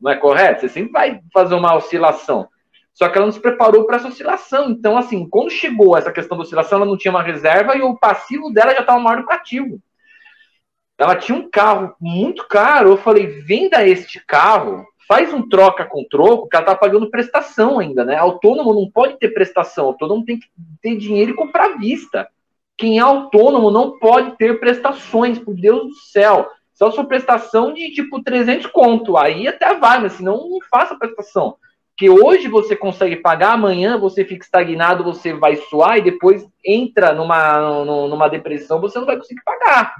Não 0.00 0.10
é 0.10 0.16
correto? 0.16 0.62
Você 0.62 0.68
sempre 0.68 0.90
vai 0.90 1.20
fazer 1.32 1.54
uma 1.54 1.76
oscilação. 1.76 2.48
Só 2.92 3.08
que 3.08 3.16
ela 3.16 3.26
não 3.26 3.32
se 3.32 3.38
preparou 3.38 3.86
para 3.86 3.98
essa 3.98 4.08
oscilação. 4.08 4.68
Então, 4.68 4.98
assim, 4.98 5.28
quando 5.28 5.48
chegou 5.48 5.96
essa 5.96 6.10
questão 6.10 6.36
da 6.36 6.42
oscilação, 6.42 6.78
ela 6.78 6.86
não 6.86 6.98
tinha 6.98 7.12
uma 7.12 7.22
reserva 7.22 7.76
e 7.76 7.82
o 7.82 7.96
passivo 7.96 8.52
dela 8.52 8.74
já 8.74 8.80
estava 8.80 8.98
maior 8.98 9.20
do 9.20 9.26
que 9.28 9.32
o 9.32 9.36
ativo. 9.36 9.80
Ela 10.98 11.14
tinha 11.14 11.38
um 11.38 11.48
carro 11.48 11.94
muito 12.00 12.48
caro. 12.48 12.90
Eu 12.90 12.96
falei, 12.96 13.28
venda 13.28 13.86
este 13.86 14.24
carro, 14.26 14.84
faz 15.06 15.32
um 15.32 15.48
troca 15.48 15.84
com 15.84 16.04
troco, 16.10 16.48
que 16.48 16.56
ela 16.56 16.64
está 16.64 16.74
pagando 16.74 17.10
prestação 17.10 17.78
ainda, 17.78 18.04
né? 18.04 18.16
Autônomo 18.16 18.74
não 18.74 18.90
pode 18.90 19.18
ter 19.20 19.28
prestação, 19.28 19.86
autônomo 19.86 20.24
tem 20.24 20.40
que 20.40 20.46
ter 20.82 20.96
dinheiro 20.96 21.30
e 21.30 21.36
comprar 21.36 21.66
à 21.66 21.76
vista. 21.76 22.28
Quem 22.76 22.98
é 22.98 23.02
autônomo 23.02 23.70
não 23.70 23.98
pode 23.98 24.36
ter 24.36 24.58
prestações, 24.58 25.38
por 25.38 25.54
Deus 25.54 25.88
do 25.88 25.94
céu. 25.94 26.48
Só 26.74 26.90
sua 26.90 27.04
prestação 27.04 27.72
de 27.72 27.92
tipo 27.92 28.22
300 28.22 28.66
conto, 28.66 29.16
aí 29.16 29.46
até 29.46 29.74
vai, 29.74 30.00
mas 30.00 30.14
senão 30.14 30.48
não 30.48 30.58
faça 30.70 30.96
prestação 30.96 31.56
que 31.96 32.08
hoje 32.08 32.48
você 32.48 32.74
consegue 32.74 33.16
pagar, 33.16 33.52
amanhã 33.52 33.98
você 33.98 34.24
fica 34.24 34.44
estagnado, 34.44 35.04
você 35.04 35.32
vai 35.32 35.56
suar 35.56 35.98
e 35.98 36.02
depois 36.02 36.44
entra 36.64 37.12
numa, 37.12 37.84
numa 37.84 38.28
depressão, 38.28 38.80
você 38.80 38.98
não 38.98 39.06
vai 39.06 39.16
conseguir 39.16 39.42
pagar. 39.44 39.94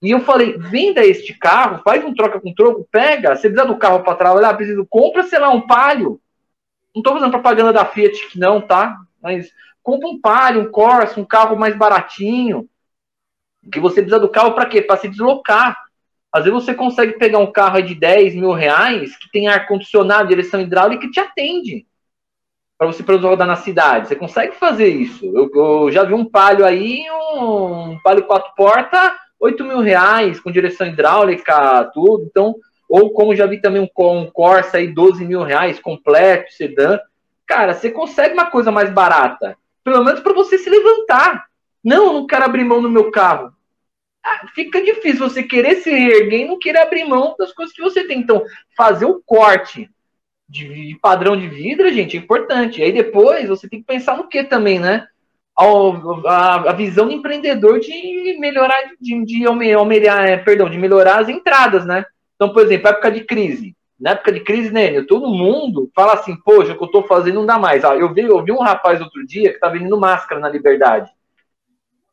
E 0.00 0.10
eu 0.10 0.20
falei, 0.20 0.56
venda 0.56 1.04
este 1.04 1.34
carro, 1.34 1.82
faz 1.84 2.04
um 2.04 2.14
troca 2.14 2.40
com 2.40 2.54
troco, 2.54 2.88
pega, 2.90 3.34
você 3.34 3.48
precisa 3.48 3.66
do 3.66 3.76
carro 3.76 4.02
para 4.02 4.14
trabalhar, 4.14 4.54
preciso, 4.54 4.86
compra, 4.88 5.24
sei 5.24 5.38
lá, 5.38 5.50
um 5.50 5.66
palio. 5.66 6.20
Não 6.94 7.00
estou 7.00 7.12
fazendo 7.12 7.30
propaganda 7.30 7.72
da 7.72 7.84
Fiat 7.84 8.28
que 8.28 8.38
não, 8.38 8.60
tá? 8.60 8.96
Mas 9.20 9.50
compra 9.88 10.06
um 10.06 10.20
palio, 10.20 10.60
um 10.60 10.70
Corsa, 10.70 11.18
um 11.18 11.24
carro 11.24 11.56
mais 11.56 11.74
baratinho. 11.74 12.68
Que 13.72 13.80
você 13.80 14.02
precisa 14.02 14.20
do 14.20 14.28
carro 14.28 14.52
para 14.52 14.66
quê? 14.66 14.82
Para 14.82 14.98
se 14.98 15.08
deslocar. 15.08 15.78
Às 16.30 16.44
vezes 16.44 16.62
você 16.62 16.74
consegue 16.74 17.14
pegar 17.14 17.38
um 17.38 17.50
carro 17.50 17.80
de 17.80 17.94
10 17.94 18.34
mil 18.34 18.52
reais 18.52 19.16
que 19.16 19.30
tem 19.30 19.48
ar-condicionado, 19.48 20.28
direção 20.28 20.60
hidráulica 20.60 21.06
e 21.06 21.10
te 21.10 21.20
atende 21.20 21.86
para 22.76 22.86
você 22.86 23.02
poder 23.02 23.26
rodar 23.26 23.46
na 23.46 23.56
cidade. 23.56 24.08
Você 24.08 24.14
consegue 24.14 24.56
fazer 24.56 24.88
isso. 24.88 25.24
Eu, 25.24 25.50
eu 25.54 25.90
já 25.90 26.04
vi 26.04 26.12
um 26.12 26.24
palio 26.26 26.66
aí, 26.66 27.06
um, 27.10 27.98
palio 28.04 28.26
quatro 28.26 28.52
portas, 28.54 29.12
8 29.40 29.64
mil 29.64 29.80
reais, 29.80 30.38
com 30.38 30.52
direção 30.52 30.86
hidráulica, 30.86 31.90
tudo. 31.94 32.24
Então, 32.24 32.54
ou 32.90 33.10
como 33.10 33.34
já 33.34 33.46
vi 33.46 33.58
também 33.58 33.80
um, 33.80 34.08
um 34.10 34.30
Corsa 34.30 34.76
aí, 34.76 34.86
12 34.86 35.24
mil 35.24 35.42
reais, 35.42 35.80
completo, 35.80 36.52
sedã. 36.52 37.00
Cara, 37.46 37.72
você 37.72 37.90
consegue 37.90 38.34
uma 38.34 38.50
coisa 38.50 38.70
mais 38.70 38.90
barata. 38.90 39.56
Pelo 39.90 40.04
menos 40.04 40.20
para 40.20 40.32
você 40.32 40.58
se 40.58 40.68
levantar. 40.68 41.46
Não, 41.82 42.06
eu 42.06 42.12
não 42.12 42.26
quero 42.26 42.44
abrir 42.44 42.64
mão 42.64 42.80
no 42.82 42.90
meu 42.90 43.10
carro 43.10 43.52
fica 44.54 44.82
difícil 44.82 45.28
você 45.28 45.42
querer 45.42 45.76
se 45.76 45.90
reerguer 45.90 46.40
e 46.40 46.48
não 46.48 46.58
querer 46.58 46.80
abrir 46.80 47.04
mão 47.04 47.34
das 47.38 47.52
coisas 47.52 47.74
que 47.74 47.82
você 47.82 48.04
tem. 48.04 48.20
Então, 48.20 48.44
fazer 48.76 49.04
o 49.04 49.22
corte 49.24 49.90
de 50.48 50.98
padrão 51.02 51.36
de 51.36 51.48
vida, 51.48 51.90
gente, 51.92 52.16
é 52.16 52.20
importante. 52.20 52.82
Aí 52.82 52.92
depois 52.92 53.48
você 53.48 53.68
tem 53.68 53.80
que 53.80 53.86
pensar 53.86 54.16
no 54.16 54.28
que 54.28 54.44
também, 54.44 54.78
né? 54.78 55.06
a, 55.56 56.72
visão 56.72 57.06
do 57.06 57.12
empreendedor 57.12 57.80
de 57.80 58.36
melhorar, 58.38 58.78
de, 59.00 59.24
de 59.24 59.44
aumentar, 59.44 60.24
é, 60.24 60.36
perdão, 60.36 60.70
de 60.70 60.78
melhorar 60.78 61.18
as 61.18 61.28
entradas, 61.28 61.84
né? 61.84 62.04
Então, 62.36 62.52
por 62.52 62.62
exemplo, 62.62 62.88
época 62.88 63.10
de 63.10 63.24
crise. 63.24 63.74
Na 63.98 64.10
época 64.10 64.30
de 64.30 64.40
crise, 64.40 64.70
né, 64.70 65.02
todo 65.02 65.26
mundo 65.26 65.90
fala 65.94 66.14
assim, 66.14 66.36
poxa, 66.36 66.72
o 66.72 66.78
que 66.78 66.84
eu 66.84 66.90
tô 66.90 67.02
fazendo 67.02 67.36
não 67.36 67.46
dá 67.46 67.58
mais. 67.58 67.84
Ah, 67.84 67.96
eu, 67.96 68.12
vi, 68.12 68.22
eu 68.22 68.42
vi 68.44 68.52
um 68.52 68.60
rapaz 68.60 69.00
outro 69.00 69.26
dia 69.26 69.52
que 69.52 69.58
tá 69.58 69.68
vendendo 69.68 69.98
máscara 69.98 70.40
na 70.40 70.48
Liberdade. 70.48 71.10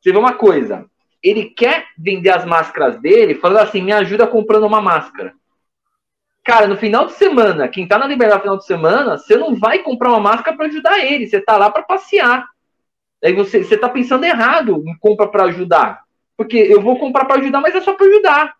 Você 0.02 0.12
vê 0.12 0.17
uma 0.17 0.34
coisa, 0.34 0.86
ele 1.21 1.45
quer 1.45 1.86
vender 1.98 2.30
as 2.30 2.45
máscaras 2.45 3.00
dele, 3.00 3.36
falando 3.36 3.60
assim, 3.60 3.82
me 3.82 3.91
ajuda 3.91 4.28
comprando 4.28 4.65
uma 4.65 4.82
máscara. 4.82 5.34
Cara, 6.43 6.67
no 6.67 6.78
final 6.78 7.08
de 7.08 7.13
semana, 7.13 7.67
quem 7.67 7.88
tá 7.88 7.98
na 7.98 8.08
Liberdade 8.08 8.38
no 8.38 8.43
final 8.43 8.58
de 8.58 8.65
semana, 8.65 9.17
você 9.17 9.36
não 9.36 9.56
vai 9.56 9.80
comprar 9.80 10.10
uma 10.10 10.19
máscara 10.19 10.56
para 10.56 10.67
ajudar 10.67 11.00
ele, 11.00 11.28
você 11.28 11.41
tá 11.41 11.58
lá 11.58 11.71
para 11.71 11.84
passear. 11.84 12.48
Aí 13.24 13.34
você, 13.34 13.63
você 13.63 13.76
tá 13.76 13.89
pensando 13.89 14.26
errado 14.26 14.84
em 14.86 14.95
compra 15.00 15.28
para 15.28 15.45
ajudar. 15.45 16.04
Porque 16.38 16.58
eu 16.58 16.82
vou 16.82 17.00
comprar 17.00 17.26
para 17.26 17.39
ajudar, 17.41 17.62
mas 17.62 17.74
é 17.74 17.82
só 17.82 17.93
para 17.93 18.06
ajudar. 18.06 18.54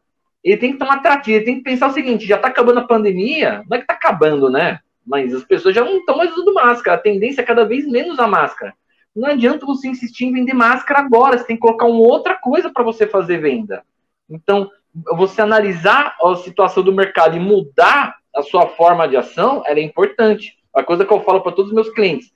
Ele 0.46 0.58
tem 0.58 0.78
que 0.78 0.84
um 0.84 0.92
atrativo, 0.92 1.38
ele 1.38 1.46
tem 1.46 1.56
que 1.56 1.64
pensar 1.64 1.88
o 1.88 1.94
seguinte: 1.94 2.28
já 2.28 2.38
tá 2.38 2.48
acabando 2.48 2.80
a 2.80 2.88
pandemia, 2.88 3.64
não 3.68 3.76
é 3.76 3.82
que 3.82 3.88
tá 3.88 3.96
acabando, 3.96 4.50
né? 4.50 4.80
Mas 5.06 5.34
as 5.34 5.44
pessoas 5.44 5.74
já 5.74 5.84
não 5.84 5.98
estão 5.98 6.16
mais 6.16 6.32
usando 6.32 6.54
máscara, 6.54 6.98
a 6.98 7.02
tendência 7.02 7.42
é 7.42 7.46
cada 7.46 7.66
vez 7.66 7.88
menos 7.88 8.20
a 8.20 8.28
máscara. 8.28 8.74
Não 9.16 9.28
adianta 9.28 9.66
você 9.66 9.88
insistir 9.88 10.26
em 10.26 10.34
vender 10.34 10.54
máscara 10.54 11.00
agora, 11.00 11.38
você 11.38 11.46
tem 11.46 11.56
que 11.56 11.62
colocar 11.62 11.86
uma 11.86 12.00
outra 12.00 12.36
coisa 12.36 12.70
para 12.70 12.84
você 12.84 13.08
fazer 13.08 13.38
venda. 13.40 13.84
Então, 14.30 14.70
você 15.14 15.42
analisar 15.42 16.16
a 16.22 16.36
situação 16.36 16.84
do 16.84 16.94
mercado 16.94 17.36
e 17.36 17.40
mudar 17.40 18.16
a 18.36 18.42
sua 18.42 18.68
forma 18.68 19.08
de 19.08 19.18
ação, 19.18 19.64
é 19.66 19.80
importante. 19.82 20.58
A 20.74 20.84
coisa 20.84 21.06
que 21.06 21.14
eu 21.14 21.22
falo 21.22 21.42
para 21.42 21.54
todos 21.54 21.72
os 21.72 21.76
meus 21.76 21.90
clientes 21.90 22.32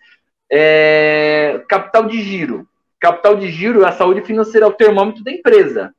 é, 0.51 1.63
capital 1.67 2.05
de 2.05 2.21
giro. 2.21 2.67
Capital 2.99 3.35
de 3.35 3.49
giro 3.49 3.83
é 3.83 3.89
a 3.89 3.91
saúde 3.91 4.21
financeira, 4.21 4.65
é 4.65 4.69
o 4.69 4.73
termômetro 4.73 5.23
da 5.23 5.31
empresa. 5.31 5.93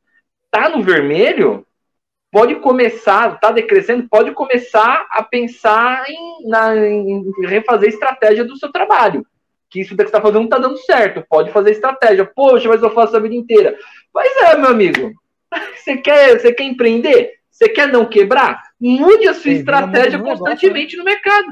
Tá 0.50 0.68
no 0.68 0.82
vermelho, 0.82 1.66
pode 2.30 2.56
começar, 2.56 3.38
tá 3.40 3.50
decrescendo, 3.50 4.08
pode 4.08 4.32
começar 4.32 5.06
a 5.10 5.22
pensar 5.22 6.04
em, 6.08 6.48
na, 6.48 6.76
em 6.76 7.24
refazer 7.42 7.88
estratégia 7.88 8.44
do 8.44 8.56
seu 8.56 8.70
trabalho. 8.70 9.26
Que 9.68 9.80
isso 9.80 9.90
que 9.90 9.96
você 9.96 10.02
está 10.04 10.20
fazendo 10.20 10.38
não 10.38 10.44
está 10.44 10.58
dando 10.58 10.76
certo. 10.78 11.24
Pode 11.28 11.52
fazer 11.52 11.72
estratégia. 11.72 12.24
Poxa, 12.24 12.68
mas 12.68 12.82
eu 12.82 12.90
faço 12.90 13.16
a 13.16 13.20
vida 13.20 13.34
inteira. 13.34 13.76
Mas 14.12 14.36
é, 14.42 14.56
meu 14.56 14.70
amigo. 14.70 15.12
Você 15.76 15.96
quer, 15.96 16.38
você 16.38 16.52
quer 16.52 16.62
empreender? 16.62 17.32
Você 17.50 17.68
quer 17.68 17.88
não 17.88 18.06
quebrar? 18.06 18.62
Mude 18.80 19.26
a 19.26 19.34
sua 19.34 19.42
Sim, 19.42 19.50
estratégia 19.50 20.16
constantemente 20.20 20.96
negócio, 20.96 20.98
né? 20.98 20.98
no 20.98 21.04
mercado. 21.04 21.48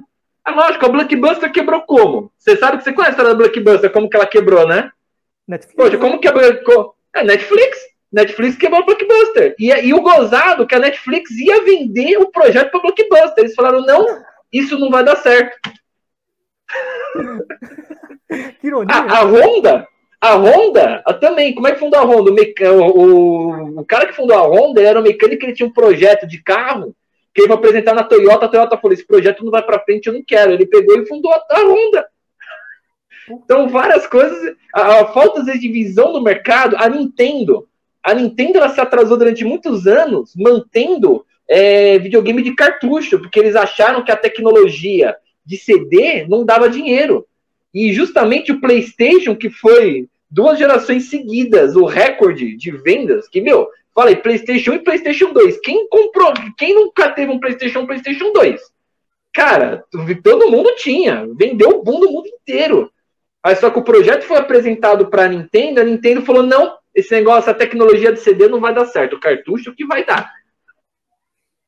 É 0.47 0.51
lógico, 0.53 0.87
a 0.87 0.89
Blockbuster 0.89 1.51
quebrou 1.51 1.81
como? 1.81 2.31
Você 2.39 2.57
sabe 2.57 2.79
que 2.79 2.85
você 2.85 2.93
conhece 2.93 3.11
a 3.11 3.13
história 3.15 3.33
da 3.33 3.37
Blockbuster, 3.37 3.91
como 3.91 4.09
que 4.09 4.17
ela 4.17 4.27
quebrou, 4.27 4.69
né? 4.69 4.93
Netflix. 5.49 5.75
Poxa, 5.75 5.99
como 5.99 6.21
quebrou? 6.21 6.95
É 7.13 7.25
Netflix. 7.25 7.79
Netflix 8.13 8.57
quebrou 8.57 8.81
a 8.81 8.85
Blockbuster. 8.85 9.55
E, 9.59 9.71
e 9.71 9.95
o 9.95 10.01
gozado 10.01 10.67
que 10.67 10.75
a 10.75 10.79
Netflix 10.79 11.31
ia 11.33 11.65
vender 11.65 12.17
o 12.19 12.31
projeto 12.31 12.71
para 12.71 12.81
Blockbuster. 12.81 13.35
Eles 13.39 13.55
falaram, 13.55 13.83
não, 13.83 14.23
isso 14.53 14.79
não 14.79 14.91
vai 14.91 15.05
dar 15.05 15.17
certo. 15.17 15.57
Que 18.61 18.67
ironia. 18.67 18.95
A, 18.95 19.21
a 19.21 19.25
Honda, 19.25 19.89
a 20.21 20.35
Honda 20.35 21.03
a, 21.07 21.15
também, 21.15 21.55
como 21.55 21.67
é 21.67 21.73
que 21.73 21.79
fundou 21.79 21.99
a 21.99 22.05
Honda? 22.05 22.31
O, 22.31 22.75
o, 22.75 23.81
o, 23.81 23.85
cara 23.87 24.07
que 24.07 24.13
fundou 24.13 24.37
a 24.37 24.43
Honda 24.43 24.83
era 24.83 25.01
um 25.01 25.03
mecânico, 25.03 25.45
ele 25.45 25.55
tinha 25.55 25.67
um 25.67 25.73
projeto 25.73 26.27
de 26.27 26.43
carro 26.43 26.95
que 27.35 27.43
ele 27.43 27.49
vai 27.49 27.57
apresentar 27.57 27.95
na 27.95 28.03
Toyota, 28.03 28.47
a 28.47 28.49
Toyota 28.49 28.77
falou, 28.77 28.93
esse 28.93 29.07
projeto 29.07 29.45
não 29.45 29.51
vai 29.51 29.63
para 29.63 29.81
frente, 29.81 30.07
eu 30.07 30.13
não 30.13 30.23
quero. 30.23 30.53
Ele 30.53 30.67
pegou 30.67 31.01
e 31.01 31.07
fundou 31.07 31.33
a, 31.33 31.43
a 31.51 31.61
Honda. 31.61 32.07
Então, 33.31 33.69
várias 33.69 34.07
coisas, 34.07 34.57
a, 34.75 35.01
a 35.01 35.07
falta 35.07 35.43
de 35.43 35.69
visão 35.69 36.13
do 36.13 36.21
mercado, 36.21 36.77
a 36.77 36.89
Nintendo, 36.89 37.69
a 38.11 38.15
Nintendo 38.15 38.59
ela 38.59 38.69
se 38.71 38.81
atrasou 38.81 39.17
durante 39.17 39.45
muitos 39.45 39.87
anos 39.87 40.35
mantendo 40.37 41.25
é, 41.49 41.99
videogame 41.99 42.43
de 42.43 42.55
cartucho, 42.55 43.19
porque 43.19 43.39
eles 43.39 43.57
acharam 43.57 44.05
que 44.05 44.13
a 44.13 44.17
tecnologia 44.17 45.17
de 45.45 45.57
CD 45.57 46.27
não 46.27 46.45
dava 46.45 46.69
dinheiro. 46.69 47.27
E 47.73 47.93
justamente 47.93 48.53
o 48.53 48.61
PlayStation, 48.61 49.37
que 49.37 49.51
foi 49.51 50.09
duas 50.31 50.59
gerações 50.59 51.11
seguidas 51.11 51.77
o 51.77 51.85
recorde 51.85 52.57
de 52.57 52.71
vendas, 52.71 53.29
que, 53.29 53.41
meu, 53.41 53.69
Falei, 53.99 54.15
PlayStation 54.15 54.71
1 54.71 54.75
e 54.75 54.79
PlayStation 54.85 55.33
2. 55.33 55.59
Quem 55.61 55.89
comprou? 55.89 56.33
Quem 56.57 56.73
nunca 56.73 57.11
teve 57.11 57.33
um 57.33 57.41
PlayStation 57.41 57.81
1 57.81 57.87
PlayStation 57.87 58.33
2? 58.33 58.61
Cara, 59.33 59.85
todo 60.23 60.53
mundo 60.53 60.73
tinha. 60.77 61.27
Vendeu 61.37 61.71
o 61.71 61.83
boom 61.83 61.99
do 61.99 62.09
mundo 62.09 62.29
inteiro. 62.29 62.93
Aí 63.43 63.57
só 63.57 63.71
que 63.71 63.79
o 63.81 63.83
projeto 63.83 64.23
foi 64.23 64.37
apresentado 64.37 65.09
para 65.09 65.25
a 65.25 65.29
Nintendo, 65.29 65.81
a 65.81 65.85
Nintendo 65.85 66.23
falou: 66.23 66.45
não, 66.45 66.78
esse 66.99 67.13
negócio, 67.13 67.49
a 67.49 67.55
tecnologia 67.55 68.13
de 68.13 68.19
CD 68.19 68.49
não 68.49 68.61
vai 68.61 68.75
dar 68.75 68.85
certo. 68.87 69.15
O 69.15 69.21
cartucho 69.21 69.73
que 69.73 69.87
vai 69.87 70.05
dar. 70.05 70.33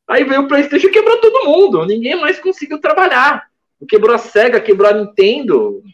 Aí 0.08 0.24
veio 0.24 0.42
o 0.42 0.48
PlayStation 0.48 0.88
e 0.88 0.90
quebrou 0.90 1.20
todo 1.20 1.46
mundo. 1.46 1.86
Ninguém 1.86 2.16
mais 2.16 2.40
conseguiu 2.40 2.80
trabalhar. 2.80 3.48
Quebrou 3.88 4.12
a 4.12 4.18
Sega, 4.18 4.60
quebrou 4.60 4.90
a 4.90 4.92
Nintendo. 4.92 5.84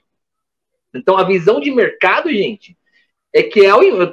Então 0.95 1.19
a 1.19 1.25
visão 1.25 1.61
de 1.61 1.71
mercado, 1.71 2.31
gente, 2.31 2.77
é 3.31 3.43
que 3.43 3.61
é, 3.61 3.73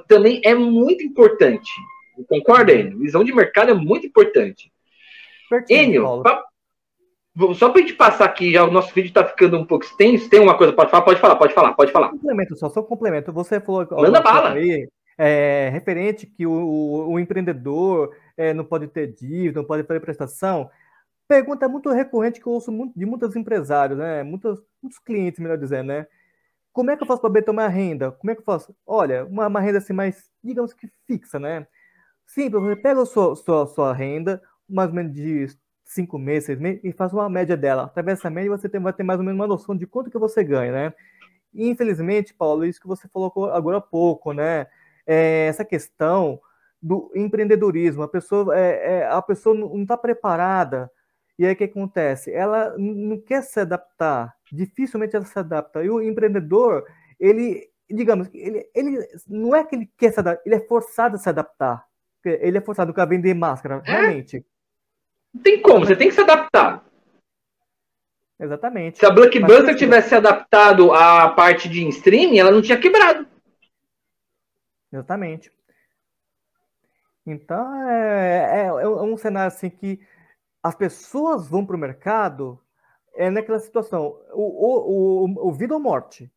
também 0.09 0.41
é 0.43 0.53
muito 0.53 1.05
importante. 1.05 1.71
Concorda, 2.27 2.73
Enio? 2.73 2.99
Visão 2.99 3.23
de 3.23 3.33
mercado 3.33 3.71
é 3.71 3.73
muito 3.73 4.05
importante. 4.05 4.69
Enio, 5.69 6.21
pra... 6.21 6.43
só 7.55 7.69
para 7.69 7.79
a 7.79 7.81
gente 7.81 7.93
passar 7.93 8.25
aqui, 8.25 8.51
já 8.51 8.65
o 8.65 8.71
nosso 8.71 8.93
vídeo 8.93 9.07
está 9.07 9.23
ficando 9.23 9.57
um 9.57 9.65
pouco 9.65 9.85
extenso. 9.85 10.29
Tem 10.29 10.41
uma 10.41 10.57
coisa 10.57 10.73
para 10.73 10.89
falar? 10.89 11.03
Pode 11.03 11.21
falar, 11.21 11.35
pode 11.37 11.53
falar, 11.53 11.73
pode 11.73 11.91
falar. 11.93 12.09
Complemento 12.09 12.57
só, 12.57 12.67
só 12.67 12.83
complemento. 12.83 13.31
Você 13.31 13.61
falou. 13.61 13.87
Manda 13.89 14.19
bala. 14.19 14.51
Aí, 14.51 14.89
é, 15.17 15.69
referente 15.71 16.25
que 16.25 16.45
o, 16.45 17.09
o, 17.09 17.19
empreendedor 17.19 18.15
é, 18.35 18.53
não 18.53 18.65
pode 18.65 18.87
ter 18.87 19.13
dívida, 19.13 19.59
não 19.59 19.67
pode 19.67 19.83
fazer 19.83 19.99
prestação. 19.99 20.69
Pergunta 21.27 21.67
muito 21.69 21.89
recorrente 21.89 22.39
que 22.39 22.47
eu 22.47 22.53
ouço 22.53 22.71
muito, 22.71 22.97
de 22.97 23.05
muitos 23.05 23.35
empresários, 23.35 23.97
né? 23.97 24.23
Muitos, 24.23 24.61
muitos 24.81 24.99
clientes, 24.99 25.39
melhor 25.39 25.57
dizendo, 25.57 25.87
né? 25.87 26.07
Como 26.71 26.89
é 26.91 26.97
que 26.97 27.03
eu 27.03 27.07
faço 27.07 27.21
para 27.21 27.41
tomar 27.43 27.67
renda? 27.67 28.11
Como 28.11 28.31
é 28.31 28.35
que 28.35 28.41
eu 28.41 28.45
faço? 28.45 28.75
Olha, 28.85 29.25
uma, 29.25 29.47
uma 29.47 29.59
renda 29.59 29.77
assim 29.77 29.93
mais, 29.93 30.29
digamos 30.43 30.73
que 30.73 30.89
fixa, 31.07 31.39
né? 31.39 31.67
Simples, 32.25 32.63
você 32.63 32.75
pega 32.75 33.01
a 33.01 33.05
sua, 33.05 33.35
sua, 33.35 33.67
sua 33.67 33.93
renda, 33.93 34.41
mais 34.67 34.89
ou 34.89 34.95
menos 34.95 35.13
de 35.13 35.47
cinco 35.85 36.17
meses, 36.17 36.45
seis 36.45 36.59
meses, 36.59 36.81
e 36.83 36.91
faz 36.91 37.13
uma 37.13 37.29
média 37.29 37.55
dela. 37.55 37.83
Através 37.83 38.17
dessa 38.17 38.29
média, 38.29 38.49
você 38.49 38.67
tem, 38.67 38.81
vai 38.81 38.93
ter 38.93 39.03
mais 39.03 39.19
ou 39.19 39.25
menos 39.25 39.39
uma 39.39 39.47
noção 39.47 39.75
de 39.75 39.85
quanto 39.85 40.09
que 40.09 40.17
você 40.17 40.43
ganha, 40.43 40.71
né? 40.71 40.93
E, 41.53 41.69
infelizmente, 41.69 42.33
Paulo, 42.33 42.65
isso 42.65 42.81
que 42.81 42.87
você 42.87 43.07
falou 43.07 43.31
agora 43.51 43.77
há 43.77 43.81
pouco, 43.81 44.33
né? 44.33 44.67
É, 45.05 45.47
essa 45.47 45.65
questão 45.65 46.39
do 46.81 47.11
empreendedorismo, 47.15 48.03
a 48.03 48.07
pessoa, 48.07 48.57
é, 48.57 48.99
é, 48.99 49.07
a 49.07 49.21
pessoa 49.21 49.55
não 49.55 49.81
está 49.81 49.97
preparada. 49.97 50.91
E 51.39 51.45
aí 51.45 51.53
o 51.53 51.55
que 51.55 51.63
acontece? 51.63 52.31
Ela 52.31 52.75
não 52.77 53.19
quer 53.19 53.41
se 53.41 53.59
adaptar, 53.59 54.35
dificilmente 54.51 55.15
ela 55.15 55.25
se 55.25 55.37
adapta. 55.37 55.83
E 55.83 55.89
o 55.89 56.01
empreendedor, 56.01 56.85
ele, 57.19 57.69
digamos, 57.89 58.29
ele, 58.33 58.69
ele 58.75 58.97
não 59.27 59.55
é 59.55 59.63
que 59.63 59.75
ele 59.75 59.89
quer 59.97 60.11
se 60.11 60.19
adaptar, 60.19 60.43
ele 60.45 60.55
é 60.55 60.67
forçado 60.67 61.15
a 61.15 61.19
se 61.19 61.29
adaptar. 61.29 61.85
Ele 62.25 62.57
é 62.57 62.61
forçado 62.61 62.93
a 62.95 63.05
vender 63.05 63.33
máscara, 63.33 63.81
é? 63.85 63.91
realmente. 63.91 64.45
Não 65.33 65.41
tem 65.41 65.61
como, 65.61 65.85
você 65.85 65.95
tem 65.95 66.09
que 66.09 66.15
se 66.15 66.21
adaptar. 66.21 66.85
Exatamente. 68.39 68.99
Se 68.99 69.05
a 69.05 69.09
Blockbuster 69.09 69.75
tivesse 69.75 70.13
adaptado 70.15 70.91
a 70.93 71.29
parte 71.29 71.69
de 71.69 71.87
streaming, 71.89 72.39
ela 72.39 72.51
não 72.51 72.61
tinha 72.61 72.77
quebrado. 72.77 73.27
Exatamente. 74.93 75.51
Então, 77.25 77.89
é, 77.89 78.61
é, 78.61 78.65
é 78.67 78.87
um 78.87 79.17
cenário 79.17 79.47
assim 79.47 79.69
que 79.69 79.99
as 80.61 80.75
pessoas 80.75 81.47
vão 81.47 81.65
para 81.65 81.75
o 81.75 81.79
mercado 81.79 82.59
é 83.15 83.29
naquela 83.29 83.59
situação, 83.59 84.19
o, 84.33 84.41
o, 84.41 85.25
o, 85.25 85.49
o 85.49 85.53
vida 85.53 85.73
ou 85.73 85.79
morte. 85.79 86.31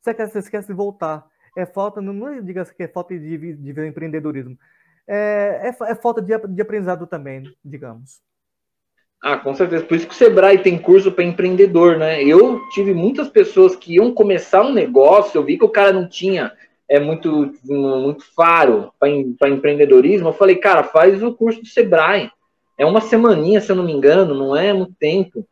Você 0.00 0.14
quer, 0.14 0.28
você 0.28 0.50
quer 0.50 0.62
se 0.62 0.72
voltar. 0.72 1.26
É 1.56 1.64
falta, 1.64 2.00
não, 2.00 2.12
não 2.12 2.42
diga 2.42 2.64
que 2.64 2.82
é 2.82 2.88
falta 2.88 3.18
de, 3.18 3.38
de, 3.38 3.54
de 3.54 3.86
empreendedorismo 3.86 4.58
é, 5.06 5.70
é, 5.70 5.90
é 5.90 5.94
falta 5.94 6.20
de, 6.20 6.36
de 6.48 6.62
aprendizado 6.62 7.06
também, 7.06 7.44
digamos. 7.64 8.20
Ah, 9.22 9.38
com 9.38 9.54
certeza. 9.54 9.84
Por 9.84 9.96
isso 9.96 10.06
que 10.06 10.12
o 10.12 10.16
Sebrae 10.16 10.58
tem 10.58 10.78
curso 10.78 11.10
para 11.10 11.24
empreendedor, 11.24 11.98
né? 11.98 12.22
Eu 12.22 12.60
tive 12.70 12.92
muitas 12.92 13.28
pessoas 13.28 13.74
que 13.74 13.94
iam 13.94 14.12
começar 14.12 14.62
um 14.62 14.72
negócio, 14.72 15.38
eu 15.38 15.44
vi 15.44 15.56
que 15.56 15.64
o 15.64 15.70
cara 15.70 15.92
não 15.92 16.08
tinha 16.08 16.52
é 16.88 17.00
muito 17.00 17.52
muito 17.64 18.24
faro 18.34 18.92
para 18.98 19.48
empreendedorismo. 19.48 20.28
Eu 20.28 20.32
falei, 20.32 20.56
cara, 20.56 20.82
faz 20.82 21.22
o 21.22 21.32
curso 21.32 21.60
do 21.60 21.66
Sebrae. 21.66 22.30
É 22.78 22.84
uma 22.84 23.00
semaninha, 23.00 23.60
se 23.60 23.70
eu 23.72 23.76
não 23.76 23.84
me 23.84 23.92
engano, 23.92 24.34
não 24.34 24.54
é 24.54 24.72
muito 24.72 24.94
tempo. 24.98 25.46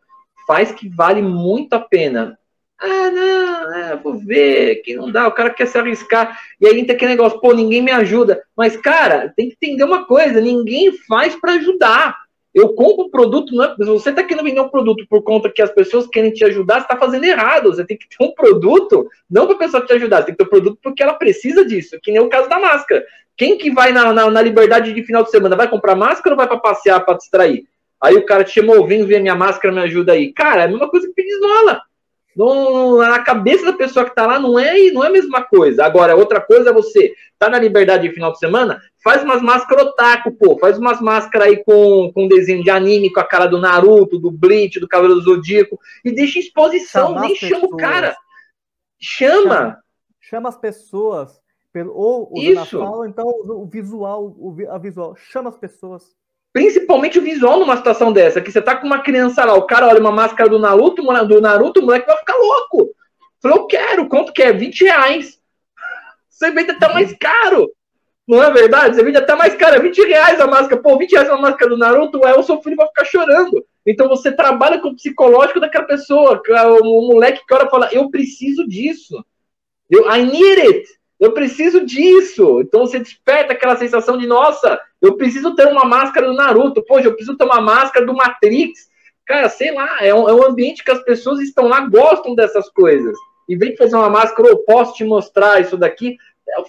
Faz 0.47 0.71
que 0.73 0.89
vale 0.89 1.23
muito 1.23 1.73
a 1.73 1.81
pena. 1.81 2.39
Ah, 2.79 3.11
não, 3.11 3.75
é, 3.75 3.97
vou 3.97 4.19
ver, 4.19 4.83
que 4.83 4.95
não 4.95 5.11
dá, 5.11 5.27
o 5.27 5.33
cara 5.33 5.51
quer 5.51 5.67
se 5.67 5.79
arriscar. 5.79 6.39
E 6.61 6.67
aí 6.67 6.85
tem 6.85 6.95
aquele 6.95 7.13
negócio, 7.13 7.41
pô, 7.41 7.55
ninguém 7.55 7.81
me 7.81 7.91
ajuda. 7.91 8.43
Mas, 8.57 8.77
cara, 8.77 9.33
tem 9.35 9.49
que 9.49 9.55
entender 9.55 9.85
uma 9.85 10.05
coisa: 10.05 10.41
ninguém 10.41 10.93
faz 11.07 11.35
para 11.35 11.55
ajudar. 11.55 12.24
Eu 12.55 12.73
compro 12.75 13.07
o 13.07 13.11
produto, 13.11 13.55
não 13.55 13.65
é, 13.65 13.75
você 13.79 14.11
está 14.11 14.23
querendo 14.23 14.45
vender 14.45 14.61
um 14.61 14.69
produto 14.69 15.05
por 15.09 15.23
conta 15.23 15.51
que 15.51 15.61
as 15.61 15.71
pessoas 15.71 16.07
querem 16.07 16.31
te 16.31 16.45
ajudar, 16.45 16.77
você 16.77 16.83
está 16.83 16.97
fazendo 16.97 17.25
errado. 17.25 17.75
Você 17.75 17.85
tem 17.85 17.97
que 17.97 18.09
ter 18.09 18.25
um 18.25 18.33
produto, 18.33 19.09
não 19.29 19.47
para 19.47 19.57
a 19.57 19.59
pessoa 19.59 19.85
te 19.85 19.93
ajudar, 19.93 20.19
você 20.19 20.27
tem 20.27 20.35
que 20.35 20.39
ter 20.39 20.45
um 20.45 20.51
produto 20.51 20.79
porque 20.81 21.03
ela 21.03 21.15
precisa 21.15 21.65
disso, 21.65 21.99
que 22.01 22.13
nem 22.13 22.21
o 22.21 22.29
caso 22.29 22.49
da 22.49 22.61
máscara. 22.61 23.05
Quem 23.37 23.59
que 23.59 23.73
vai 23.73 23.91
na, 23.91 24.13
na, 24.13 24.31
na 24.31 24.41
liberdade 24.41 24.93
de 24.93 25.03
final 25.03 25.25
de 25.25 25.31
semana? 25.31 25.57
Vai 25.57 25.69
comprar 25.69 25.97
máscara 25.97 26.35
ou 26.35 26.37
vai 26.37 26.47
para 26.47 26.59
passear, 26.59 27.05
para 27.05 27.17
distrair? 27.17 27.65
Aí 28.01 28.15
o 28.15 28.25
cara 28.25 28.45
te 28.45 28.53
chamou, 28.53 28.87
vem 28.87 29.05
ver 29.05 29.21
minha 29.21 29.35
máscara, 29.35 29.75
me 29.75 29.81
ajuda 29.81 30.13
aí. 30.13 30.33
Cara, 30.33 30.63
é 30.63 30.65
a 30.67 30.69
mesma 30.69 30.89
coisa 30.89 31.09
que 31.09 31.15
pedir 31.15 31.31
esmola. 31.31 31.81
No, 32.37 32.99
na 32.99 33.21
cabeça 33.21 33.65
da 33.65 33.73
pessoa 33.73 34.05
que 34.05 34.11
está 34.11 34.27
lá 34.27 34.39
não 34.39 34.59
é, 34.59 34.91
não 34.91 35.05
é 35.05 35.09
a 35.09 35.13
mesma 35.13 35.43
coisa. 35.43 35.85
Agora, 35.85 36.17
outra 36.17 36.41
coisa 36.41 36.71
é 36.71 36.73
você 36.73 37.15
tá 37.39 37.49
na 37.49 37.59
liberdade 37.59 38.09
de 38.09 38.15
final 38.15 38.33
de 38.33 38.39
semana, 38.39 38.81
faz 39.03 39.23
umas 39.23 39.43
máscaras 39.43 39.87
otaku, 39.87 40.33
pô. 40.33 40.59
Faz 40.59 40.79
umas 40.79 41.01
máscaras 41.01 41.49
aí 41.49 41.65
com, 41.65 42.11
com 42.13 42.29
desenho 42.29 42.63
de 42.63 42.71
anime, 42.71 43.13
com 43.13 43.21
a 43.21 43.25
cara 43.25 43.47
do 43.47 43.61
Naruto, 43.61 44.19
do 44.19 44.31
Bleach, 44.31 44.81
do 44.81 44.89
Cavaleiro 44.89 45.21
do 45.21 45.25
Zodíaco. 45.25 45.79
E 46.05 46.13
deixa 46.13 46.39
exposição, 46.39 47.09
Chamar 47.09 47.21
nem 47.21 47.37
chama 47.37 47.67
o 47.67 47.77
cara. 47.77 48.17
Chama. 49.01 49.43
chama. 49.43 49.79
Chama 50.21 50.49
as 50.49 50.57
pessoas. 50.57 51.41
Pelo, 51.73 51.93
ou 51.93 52.31
Isso. 52.37 52.79
Fala, 52.79 53.09
então 53.09 53.27
o 53.27 53.67
visual, 53.67 54.35
o, 54.39 54.57
a 54.71 54.79
visual. 54.79 55.15
Chama 55.17 55.51
as 55.51 55.59
pessoas. 55.59 56.15
Principalmente 56.55 57.19
o 57.19 57.23
visual 57.23 57.59
numa 57.59 57.77
situação 57.77 58.13
dessa, 58.13 58.41
que 58.41 58.53
você 58.53 58.63
tá 58.63 58.77
com 58.77 58.87
uma 58.87 59.01
criança 59.01 59.45
lá, 59.45 59.55
o 59.55 59.67
cara 59.67 59.89
olha 59.89 59.99
uma 59.99 60.13
máscara 60.13 60.49
do 60.49 60.57
Naruto, 60.57 61.03
do 61.03 61.41
Naruto, 61.41 61.81
o 61.81 61.83
moleque 61.83 62.07
vai 62.07 62.17
ficar 62.17 62.37
louco. 62.37 62.95
Falou, 63.43 63.59
eu 63.59 63.67
quero, 63.67 64.09
quanto 64.09 64.33
que 64.33 64.41
é? 64.41 64.53
20 64.53 64.85
reais. 64.85 65.41
Você 66.31 66.53
vende 66.53 66.71
até 66.71 66.93
mais 66.93 67.13
caro. 67.19 67.69
Não 68.27 68.41
é 68.41 68.53
verdade? 68.53 68.95
Você 68.95 69.03
vende 69.03 69.19
até 69.19 69.35
mais 69.35 69.57
caro, 69.57 69.75
é 69.75 69.81
20 69.81 70.07
reais 70.07 70.41
a 70.41 70.47
máscara. 70.47 70.81
Pô, 70.81 70.97
20 70.97 71.11
reais 71.11 71.29
a 71.29 71.37
máscara 71.37 71.69
do 71.69 71.77
Naruto, 71.77 72.25
é, 72.25 72.39
o 72.39 72.43
seu 72.45 72.63
filho 72.63 72.77
vai 72.77 72.87
ficar 72.87 73.05
chorando. 73.05 73.67
Então 73.85 74.09
você 74.09 74.31
trabalha 74.31 74.79
com 74.81 74.91
o 74.91 74.95
psicológico 74.95 75.59
daquela 75.59 75.87
pessoa. 75.87 76.41
O 76.83 77.13
moleque 77.13 77.45
que 77.45 77.53
ora 77.53 77.69
fala, 77.69 77.89
eu 77.93 78.09
preciso 78.11 78.65
disso. 78.69 79.25
Eu, 79.91 80.09
I 80.09 80.23
need 80.25 80.61
it. 80.61 80.89
Eu 81.25 81.33
preciso 81.33 81.87
disso. 81.87 82.61
Então 82.61 82.81
você 82.81 82.99
desperta 82.99 83.55
aquela 83.55 83.77
sensação 83.77 84.19
de, 84.19 84.27
nossa, 84.27 84.79
eu 85.01 85.17
preciso 85.17 85.55
ter 85.55 85.67
uma 85.67 85.87
máscara 85.87 86.27
do 86.27 86.35
Naruto. 86.35 86.85
Poxa, 86.85 87.07
eu 87.07 87.15
preciso 87.15 87.35
ter 87.35 87.45
uma 87.45 87.63
máscara 87.63 88.05
do 88.05 88.13
Matrix. 88.13 88.91
Cara, 89.25 89.49
sei 89.49 89.73
lá, 89.73 90.05
é 90.05 90.15
um, 90.15 90.29
é 90.29 90.35
um 90.35 90.45
ambiente 90.45 90.85
que 90.85 90.91
as 90.91 91.03
pessoas 91.03 91.41
estão 91.41 91.67
lá, 91.67 91.81
gostam 91.89 92.35
dessas 92.35 92.69
coisas. 92.69 93.17
E 93.49 93.57
vem 93.57 93.75
fazer 93.75 93.97
uma 93.97 94.11
máscara, 94.11 94.51
eu 94.51 94.59
posso 94.65 94.95
te 94.97 95.05
mostrar 95.05 95.63
isso 95.63 95.79
daqui. 95.79 96.19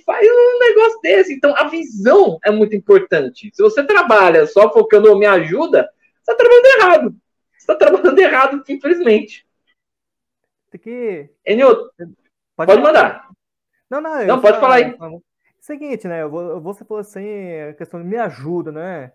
Faz 0.06 0.26
um 0.26 0.60
negócio 0.60 1.02
desse. 1.02 1.34
Então, 1.34 1.54
a 1.58 1.66
visão 1.68 2.40
é 2.42 2.50
muito 2.50 2.78
importante. 2.78 3.52
Se 3.54 3.62
você 3.62 3.84
trabalha 3.84 4.48
só 4.48 4.72
focando 4.72 5.10
ou 5.10 5.20
me 5.20 5.26
ajuda, 5.26 5.90
você 6.24 6.32
está 6.32 6.36
trabalhando 6.36 6.66
errado. 6.66 7.16
Você 7.52 7.58
está 7.60 7.76
trabalhando 7.76 8.20
errado, 8.20 8.64
infelizmente. 8.70 9.46
Tem 10.72 10.80
que. 10.80 11.30
Enio, 11.46 11.90
pode, 12.56 12.72
pode 12.72 12.82
mandar. 12.82 13.35
Não, 13.90 14.02
não, 14.02 14.26
não 14.26 14.42
pode 14.42 14.60
falar 14.60 14.76
aí. 14.76 14.98
Seguinte, 15.60 16.08
né? 16.08 16.26
Você 16.28 16.86
falou 16.86 17.02
assim, 17.02 17.26
a 17.70 17.74
questão 17.74 18.02
de 18.02 18.08
me 18.08 18.18
ajuda, 18.18 18.72
né? 18.72 19.12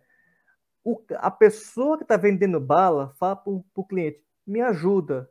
O, 0.82 1.00
a 1.16 1.30
pessoa 1.30 1.96
que 1.96 2.04
está 2.04 2.16
vendendo 2.16 2.58
bala 2.58 3.12
fala 3.18 3.36
para 3.36 3.52
o 3.52 3.84
cliente, 3.84 4.22
me 4.46 4.60
ajuda. 4.60 5.30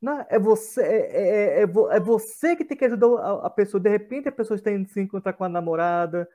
Não, 0.00 0.24
é 0.28 0.38
você, 0.38 0.82
é, 0.82 1.60
é, 1.60 1.60
é, 1.60 1.62
é, 1.62 2.00
você 2.00 2.54
que 2.54 2.64
tem 2.64 2.76
que 2.76 2.84
ajudar 2.84 3.06
a, 3.06 3.46
a, 3.46 3.50
pessoa. 3.50 3.80
De 3.80 3.90
repente 3.90 4.28
a 4.28 4.32
pessoa 4.32 4.56
está 4.56 4.70
indo 4.70 4.88
se 4.88 5.00
encontrar 5.00 5.32
com 5.32 5.44
a 5.44 5.48
namorada, 5.48 6.28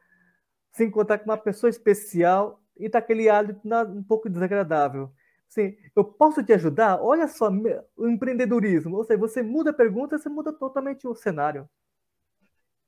se 0.72 0.84
encontrar 0.84 1.20
com 1.20 1.26
uma 1.26 1.38
pessoa 1.38 1.70
especial 1.70 2.62
e 2.78 2.90
tá 2.90 3.00
aquele 3.00 3.30
hálito 3.30 3.62
um 3.66 4.04
pouco 4.04 4.30
desagradável. 4.30 5.12
Assim, 5.50 5.78
eu 5.96 6.04
posso 6.04 6.44
te 6.44 6.52
ajudar? 6.54 7.02
Olha 7.02 7.28
só, 7.28 7.50
o 7.96 8.08
empreendedorismo. 8.08 8.98
Ou 8.98 9.04
seja, 9.04 9.20
você 9.20 9.42
muda 9.42 9.70
a 9.70 9.74
pergunta, 9.74 10.18
você 10.18 10.28
muda 10.28 10.52
totalmente 10.52 11.08
o 11.08 11.16
cenário. 11.16 11.70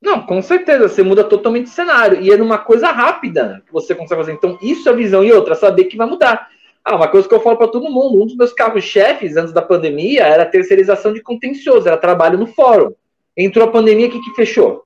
Não, 0.05 0.23
com 0.23 0.39
certeza, 0.39 0.87
você 0.87 1.01
muda 1.01 1.23
totalmente 1.23 1.65
o 1.65 1.69
cenário. 1.69 2.21
E 2.21 2.31
é 2.31 2.37
numa 2.37 2.59
coisa 2.59 2.91
rápida 2.91 3.63
que 3.65 3.73
você 3.73 3.95
consegue 3.95 4.21
fazer. 4.21 4.33
Então, 4.33 4.55
isso 4.61 4.87
é 4.87 4.91
a 4.91 4.95
visão. 4.95 5.23
E 5.23 5.33
outra, 5.33 5.55
saber 5.55 5.85
que 5.85 5.97
vai 5.97 6.05
mudar. 6.05 6.47
Ah, 6.83 6.95
uma 6.95 7.07
coisa 7.07 7.27
que 7.27 7.33
eu 7.33 7.41
falo 7.41 7.57
para 7.57 7.69
todo 7.69 7.89
mundo: 7.89 8.21
um 8.21 8.27
dos 8.27 8.37
meus 8.37 8.53
carros-chefes 8.53 9.35
antes 9.35 9.51
da 9.51 9.63
pandemia 9.63 10.21
era 10.21 10.43
a 10.43 10.49
terceirização 10.49 11.11
de 11.11 11.23
contencioso, 11.23 11.87
era 11.87 11.97
trabalho 11.97 12.37
no 12.37 12.45
fórum. 12.45 12.93
Entrou 13.35 13.67
a 13.67 13.71
pandemia, 13.71 14.07
o 14.07 14.11
que, 14.11 14.21
que 14.21 14.35
fechou? 14.35 14.85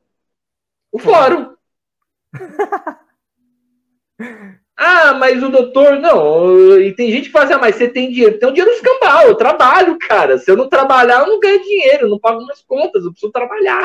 O 0.90 0.98
fórum. 0.98 1.54
ah, 4.78 5.14
mas 5.16 5.44
o 5.44 5.50
doutor, 5.50 6.00
não. 6.00 6.80
E 6.80 6.96
tem 6.96 7.12
gente 7.12 7.26
que 7.26 7.34
fala 7.34 7.44
assim, 7.44 7.56
ah, 7.56 7.60
mas 7.60 7.76
você 7.76 7.90
tem 7.90 8.10
dinheiro. 8.10 8.40
Tem 8.40 8.48
um 8.48 8.54
dinheiro 8.54 8.72
escambau, 8.72 9.28
eu 9.28 9.36
trabalho, 9.36 10.00
cara. 10.00 10.38
Se 10.38 10.50
eu 10.50 10.56
não 10.56 10.70
trabalhar, 10.70 11.20
eu 11.20 11.28
não 11.28 11.42
ganho 11.42 11.62
dinheiro, 11.62 12.06
eu 12.06 12.10
não 12.10 12.18
pago 12.18 12.40
minhas 12.40 12.62
contas, 12.62 13.04
eu 13.04 13.12
preciso 13.12 13.34
trabalhar. 13.34 13.84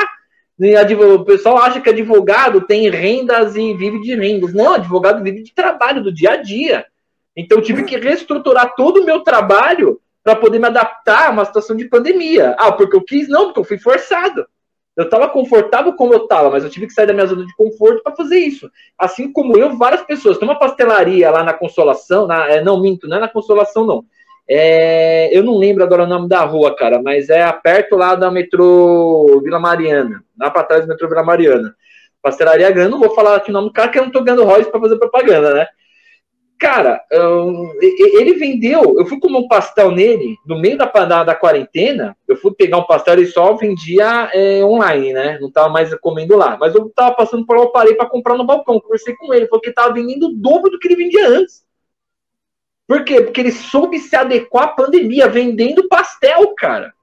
O 0.57 1.25
pessoal 1.25 1.57
acha 1.57 1.81
que 1.81 1.89
advogado 1.89 2.61
tem 2.61 2.89
rendas 2.89 3.55
e 3.55 3.73
vive 3.73 3.99
de 4.01 4.15
rendas. 4.15 4.53
Não, 4.53 4.73
advogado 4.73 5.23
vive 5.23 5.43
de 5.43 5.53
trabalho, 5.53 6.01
do 6.01 6.13
dia 6.13 6.31
a 6.31 6.37
dia. 6.37 6.85
Então, 7.35 7.57
eu 7.57 7.63
tive 7.63 7.83
que 7.83 7.97
reestruturar 7.97 8.73
todo 8.75 9.01
o 9.01 9.05
meu 9.05 9.19
trabalho 9.21 9.99
para 10.23 10.35
poder 10.35 10.57
me 10.57 10.67
adaptar 10.67 11.27
a 11.27 11.31
uma 11.31 11.45
situação 11.45 11.75
de 11.75 11.85
pandemia. 11.85 12.55
Ah, 12.57 12.71
porque 12.71 12.95
eu 12.95 13.03
quis? 13.03 13.27
Não, 13.27 13.45
porque 13.45 13.59
eu 13.59 13.63
fui 13.65 13.77
forçado. 13.77 14.47
Eu 14.95 15.03
estava 15.03 15.27
confortável 15.27 15.93
como 15.93 16.13
eu 16.13 16.23
estava, 16.23 16.49
mas 16.49 16.63
eu 16.63 16.69
tive 16.69 16.87
que 16.87 16.93
sair 16.93 17.05
da 17.05 17.13
minha 17.13 17.25
zona 17.25 17.45
de 17.45 17.53
conforto 17.55 18.01
para 18.01 18.15
fazer 18.15 18.39
isso. 18.39 18.71
Assim 18.97 19.31
como 19.31 19.57
eu, 19.57 19.77
várias 19.77 20.01
pessoas. 20.03 20.37
Tem 20.37 20.47
uma 20.47 20.57
pastelaria 20.57 21.29
lá 21.29 21.43
na 21.43 21.53
Consolação, 21.53 22.25
na, 22.25 22.47
é, 22.47 22.63
não 22.63 22.81
minto, 22.81 23.07
não 23.07 23.17
é 23.17 23.19
na 23.19 23.27
Consolação, 23.27 23.85
não. 23.85 24.05
É, 24.47 25.35
eu 25.35 25.43
não 25.43 25.57
lembro 25.57 25.83
agora 25.83 26.03
o 26.03 26.07
nome 26.07 26.29
da 26.29 26.41
rua, 26.41 26.75
cara, 26.75 27.01
mas 27.01 27.29
é 27.29 27.51
perto 27.51 27.95
lá 27.95 28.13
da 28.13 28.29
metrô 28.29 29.41
Vila 29.43 29.59
Mariana, 29.59 30.23
lá 30.39 30.51
para 30.51 30.63
trás 30.63 30.83
do 30.83 30.87
metrô 30.87 31.09
Vila 31.09 31.23
Mariana. 31.23 31.75
Pastelaria 32.21 32.71
grande, 32.71 32.91
não 32.91 32.99
vou 32.99 33.13
falar 33.13 33.35
aqui 33.35 33.49
o 33.49 33.53
nome 33.53 33.67
do 33.67 33.73
cara, 33.73 33.89
que 33.89 33.99
eu 33.99 34.03
não 34.03 34.11
tô 34.11 34.23
ganhando 34.23 34.43
royce 34.43 34.69
para 34.69 34.79
fazer 34.79 34.97
propaganda, 34.97 35.53
né? 35.53 35.67
Cara, 36.57 37.01
ele 37.11 38.35
vendeu. 38.35 38.97
Eu 38.97 39.05
fui 39.05 39.19
comer 39.19 39.37
um 39.37 39.47
pastel 39.47 39.91
nele 39.91 40.37
no 40.45 40.57
meio 40.57 40.77
da, 40.77 40.85
da, 40.85 41.23
da 41.23 41.35
quarentena. 41.35 42.15
Eu 42.27 42.37
fui 42.37 42.53
pegar 42.53 42.77
um 42.77 42.85
pastel 42.85 43.21
e 43.21 43.25
só 43.25 43.53
vendia 43.55 44.29
é, 44.33 44.63
online, 44.63 45.11
né? 45.11 45.37
Não 45.41 45.51
tava 45.51 45.67
mais 45.69 45.93
comendo 45.95 46.37
lá. 46.37 46.57
Mas 46.57 46.73
eu 46.73 46.89
tava 46.95 47.13
passando 47.13 47.45
por 47.45 47.57
lá, 47.57 47.63
eu 47.63 47.71
parei 47.71 47.93
para 47.95 48.09
comprar 48.09 48.37
no 48.37 48.45
balcão. 48.45 48.79
Conversei 48.79 49.13
com 49.15 49.33
ele, 49.33 49.47
falou 49.47 49.61
que 49.61 49.73
tava 49.73 49.93
vendendo 49.93 50.27
o 50.27 50.33
dobro 50.33 50.71
do 50.71 50.79
que 50.79 50.87
ele 50.87 50.95
vendia 50.95 51.27
antes. 51.27 51.64
Por 52.87 53.03
quê? 53.03 53.21
Porque 53.21 53.41
ele 53.41 53.51
soube 53.51 53.99
se 53.99 54.15
adequar 54.15 54.65
à 54.65 54.67
pandemia, 54.69 55.27
vendendo 55.27 55.87
pastel, 55.87 56.53
cara. 56.55 56.93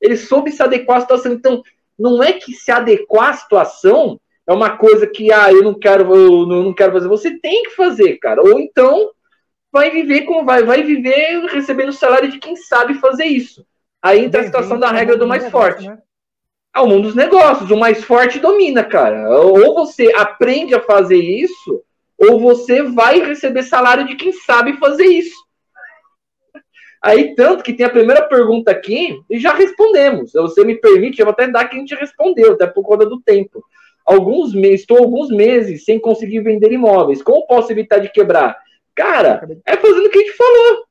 Ele 0.00 0.16
soube 0.16 0.52
se 0.52 0.62
adequar 0.62 0.98
à 0.98 1.00
situação. 1.00 1.32
Então, 1.32 1.62
não 1.98 2.22
é 2.22 2.32
que 2.32 2.52
se 2.52 2.70
adequar 2.70 3.30
à 3.30 3.32
situação 3.32 4.20
é 4.46 4.52
uma 4.52 4.76
coisa 4.76 5.06
que, 5.06 5.32
ah, 5.32 5.52
eu 5.52 5.62
não 5.62 5.74
quero, 5.74 6.14
eu 6.14 6.46
não 6.46 6.72
quero 6.72 6.92
fazer. 6.92 7.08
Você 7.08 7.38
tem 7.38 7.64
que 7.64 7.70
fazer, 7.70 8.16
cara. 8.18 8.40
Ou 8.42 8.60
então 8.60 9.10
vai 9.72 9.90
viver 9.90 10.22
com, 10.22 10.44
vai, 10.44 10.62
vai 10.62 10.82
viver 10.82 11.44
recebendo 11.46 11.88
o 11.88 11.92
salário 11.92 12.30
de 12.30 12.38
quem 12.38 12.54
sabe 12.54 12.94
fazer 12.94 13.24
isso. 13.24 13.66
Aí 14.00 14.24
entra 14.24 14.42
a 14.42 14.44
situação 14.44 14.78
da 14.78 14.90
regra 14.90 15.16
do 15.16 15.26
mais 15.26 15.50
forte. 15.50 15.90
É 16.74 16.80
o 16.80 16.86
mundo 16.86 17.04
dos 17.04 17.14
negócios. 17.16 17.70
O 17.70 17.76
mais 17.76 18.04
forte 18.04 18.38
domina, 18.38 18.84
cara. 18.84 19.28
Ou 19.30 19.74
você 19.74 20.12
aprende 20.14 20.74
a 20.74 20.80
fazer 20.80 21.18
isso, 21.18 21.82
ou 22.18 22.40
você 22.40 22.82
vai 22.82 23.20
receber 23.20 23.62
salário 23.62 24.06
de 24.06 24.16
quem 24.16 24.32
sabe 24.32 24.78
fazer 24.78 25.06
isso. 25.06 25.36
Aí, 27.02 27.34
tanto 27.34 27.62
que 27.62 27.72
tem 27.72 27.86
a 27.86 27.90
primeira 27.90 28.26
pergunta 28.26 28.70
aqui, 28.70 29.20
e 29.30 29.38
já 29.38 29.52
respondemos. 29.52 30.32
Se 30.32 30.40
você 30.40 30.64
me 30.64 30.74
permite, 30.76 31.20
eu 31.20 31.26
vou 31.26 31.32
até 31.32 31.46
dar 31.46 31.68
que 31.68 31.76
a 31.76 31.78
gente 31.78 31.94
respondeu, 31.94 32.52
até 32.52 32.66
por 32.66 32.82
conta 32.82 33.06
do 33.06 33.20
tempo 33.20 33.62
alguns 34.06 34.54
meses, 34.54 34.80
estou 34.82 34.98
alguns 34.98 35.28
meses 35.30 35.84
sem 35.84 36.00
conseguir 36.00 36.40
vender 36.40 36.72
imóveis. 36.72 37.20
Como 37.20 37.46
posso 37.46 37.72
evitar 37.72 37.98
de 37.98 38.08
quebrar? 38.08 38.56
Cara, 38.94 39.46
é 39.66 39.76
fazendo 39.76 40.06
o 40.06 40.10
que 40.10 40.18
a 40.18 40.22
gente 40.22 40.36
falou. 40.36 40.86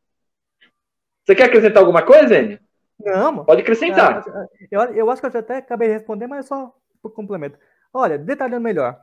Você 1.23 1.33
quer 1.33 1.45
acrescentar 1.45 1.81
alguma 1.81 2.03
coisa, 2.03 2.38
Enio? 2.38 2.59
Não. 2.99 3.43
Pode 3.45 3.61
acrescentar. 3.61 4.23
Eu, 4.69 4.81
eu 4.93 5.09
acho 5.09 5.21
que 5.21 5.27
eu 5.27 5.31
já 5.31 5.39
até 5.39 5.57
acabei 5.57 5.88
de 5.88 5.95
responder, 5.95 6.27
mas 6.27 6.45
só 6.45 6.71
por 7.01 7.11
complemento. 7.13 7.57
Olha, 7.93 8.17
detalhando 8.17 8.61
melhor. 8.61 8.99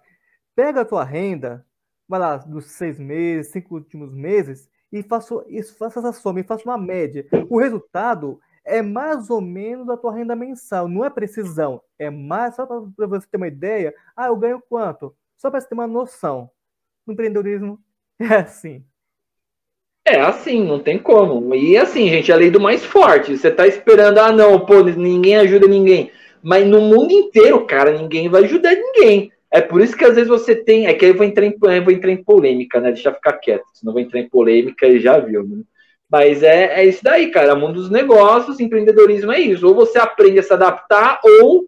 Pega 0.54 0.82
a 0.82 0.84
tua 0.84 1.02
renda, 1.02 1.64
vai 2.12 2.20
lá, 2.20 2.36
dos 2.36 2.66
seis 2.66 2.98
meses, 2.98 3.52
cinco 3.52 3.74
últimos 3.74 4.12
meses, 4.12 4.68
e 4.92 5.02
faça, 5.02 5.34
faça 5.78 6.00
essa 6.00 6.12
soma, 6.12 6.40
e 6.40 6.44
faça 6.44 6.62
uma 6.68 6.76
média. 6.76 7.24
O 7.48 7.58
resultado 7.58 8.38
é 8.62 8.82
mais 8.82 9.30
ou 9.30 9.40
menos 9.40 9.88
a 9.88 9.96
tua 9.96 10.14
renda 10.14 10.36
mensal, 10.36 10.86
não 10.86 11.02
é 11.06 11.08
precisão, 11.08 11.80
é 11.98 12.10
mais, 12.10 12.54
só 12.54 12.66
para 12.66 13.06
você 13.06 13.26
ter 13.26 13.38
uma 13.38 13.48
ideia, 13.48 13.94
ah, 14.14 14.26
eu 14.26 14.36
ganho 14.36 14.62
quanto? 14.68 15.16
Só 15.38 15.50
para 15.50 15.58
você 15.58 15.68
ter 15.68 15.74
uma 15.74 15.86
noção. 15.86 16.50
No 17.06 17.14
empreendedorismo 17.14 17.80
é 18.20 18.36
assim. 18.36 18.84
É 20.04 20.20
assim, 20.20 20.62
não 20.66 20.80
tem 20.80 20.98
como. 20.98 21.54
E 21.54 21.78
assim, 21.78 22.08
gente, 22.10 22.30
a 22.30 22.36
lei 22.36 22.50
do 22.50 22.60
mais 22.60 22.84
forte. 22.84 23.38
Você 23.38 23.50
tá 23.50 23.66
esperando, 23.66 24.18
ah, 24.18 24.32
não, 24.32 24.60
pô, 24.66 24.82
ninguém 24.82 25.36
ajuda 25.36 25.66
ninguém. 25.66 26.12
Mas 26.42 26.66
no 26.66 26.80
mundo 26.80 27.10
inteiro, 27.12 27.64
cara, 27.64 27.96
ninguém 27.96 28.28
vai 28.28 28.44
ajudar 28.44 28.74
ninguém. 28.74 29.32
É 29.52 29.60
por 29.60 29.82
isso 29.82 29.94
que 29.94 30.04
às 30.04 30.14
vezes 30.14 30.28
você 30.28 30.56
tem. 30.56 30.86
É 30.86 30.94
que 30.94 31.04
aí 31.04 31.10
eu 31.10 31.16
vou 31.16 31.26
entrar 31.26 31.44
em, 31.44 31.54
eu 31.60 31.84
vou 31.84 31.92
entrar 31.92 32.10
em 32.10 32.24
polêmica, 32.24 32.80
né? 32.80 32.90
Deixa 32.90 33.10
eu 33.10 33.14
ficar 33.14 33.34
quieto, 33.34 33.66
senão 33.74 33.92
vou 33.92 34.00
entrar 34.00 34.18
em 34.18 34.28
polêmica 34.28 34.86
e 34.86 34.98
já 34.98 35.18
viu, 35.18 35.46
né? 35.46 35.62
Mas 36.10 36.42
é, 36.42 36.80
é 36.80 36.84
isso 36.86 37.04
daí, 37.04 37.30
cara. 37.30 37.54
O 37.54 37.58
mundo 37.58 37.74
dos 37.74 37.90
negócios, 37.90 38.60
empreendedorismo 38.60 39.30
é 39.30 39.40
isso. 39.40 39.66
Ou 39.66 39.74
você 39.74 39.98
aprende 39.98 40.38
a 40.38 40.42
se 40.42 40.52
adaptar, 40.52 41.20
ou 41.22 41.66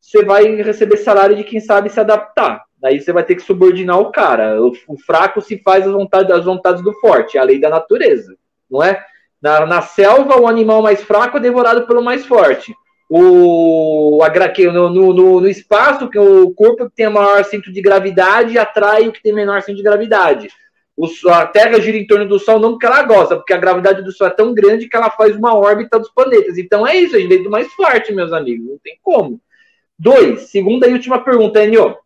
você 0.00 0.24
vai 0.24 0.44
receber 0.56 0.96
salário 0.96 1.36
de 1.36 1.44
quem 1.44 1.60
sabe 1.60 1.90
se 1.90 2.00
adaptar. 2.00 2.62
Daí 2.78 3.00
você 3.00 3.12
vai 3.12 3.24
ter 3.24 3.34
que 3.34 3.42
subordinar 3.42 3.98
o 3.98 4.10
cara. 4.10 4.62
O, 4.62 4.72
o 4.88 4.98
fraco 4.98 5.40
se 5.40 5.58
faz 5.62 5.86
as 5.86 5.92
vontades, 5.92 6.30
as 6.30 6.44
vontades 6.44 6.82
do 6.82 6.92
forte, 7.00 7.36
é 7.36 7.40
a 7.40 7.44
lei 7.44 7.58
da 7.58 7.68
natureza, 7.68 8.36
não 8.70 8.82
é? 8.82 9.04
Na, 9.40 9.66
na 9.66 9.82
selva, 9.82 10.40
o 10.40 10.46
animal 10.46 10.82
mais 10.82 11.02
fraco 11.02 11.36
é 11.36 11.40
devorado 11.40 11.86
pelo 11.86 12.02
mais 12.02 12.24
forte. 12.24 12.74
O, 13.08 14.20
a, 14.22 14.72
no, 14.72 14.90
no, 14.90 15.40
no 15.40 15.48
espaço, 15.48 16.10
que 16.10 16.18
o 16.18 16.50
corpo 16.50 16.88
que 16.88 16.96
tem 16.96 17.08
maior 17.08 17.44
centro 17.44 17.72
de 17.72 17.80
gravidade 17.80 18.58
atrai 18.58 19.06
o 19.06 19.12
que 19.12 19.22
tem 19.22 19.32
menor 19.32 19.60
centro 19.60 19.76
de 19.76 19.82
gravidade. 19.82 20.48
O, 20.96 21.06
a 21.28 21.46
Terra 21.46 21.78
gira 21.78 21.96
em 21.96 22.06
torno 22.06 22.26
do 22.26 22.38
Sol 22.38 22.58
não 22.58 22.70
porque 22.70 22.86
ela 22.86 23.02
gosta, 23.02 23.36
porque 23.36 23.52
a 23.52 23.58
gravidade 23.58 24.02
do 24.02 24.10
Sol 24.10 24.26
é 24.26 24.30
tão 24.30 24.54
grande 24.54 24.88
que 24.88 24.96
ela 24.96 25.10
faz 25.10 25.36
uma 25.36 25.54
órbita 25.54 25.98
dos 25.98 26.10
planetas. 26.10 26.56
Então 26.58 26.86
é 26.86 26.96
isso, 26.96 27.14
a 27.14 27.18
gente 27.20 27.34
é 27.34 27.38
do 27.38 27.50
mais 27.50 27.70
forte, 27.74 28.12
meus 28.12 28.32
amigos. 28.32 28.66
Não 28.66 28.78
tem 28.78 28.98
como. 29.02 29.40
Dois, 29.98 30.50
segunda 30.50 30.88
e 30.88 30.92
última 30.92 31.22
pergunta, 31.22 31.62
Enio. 31.62 31.96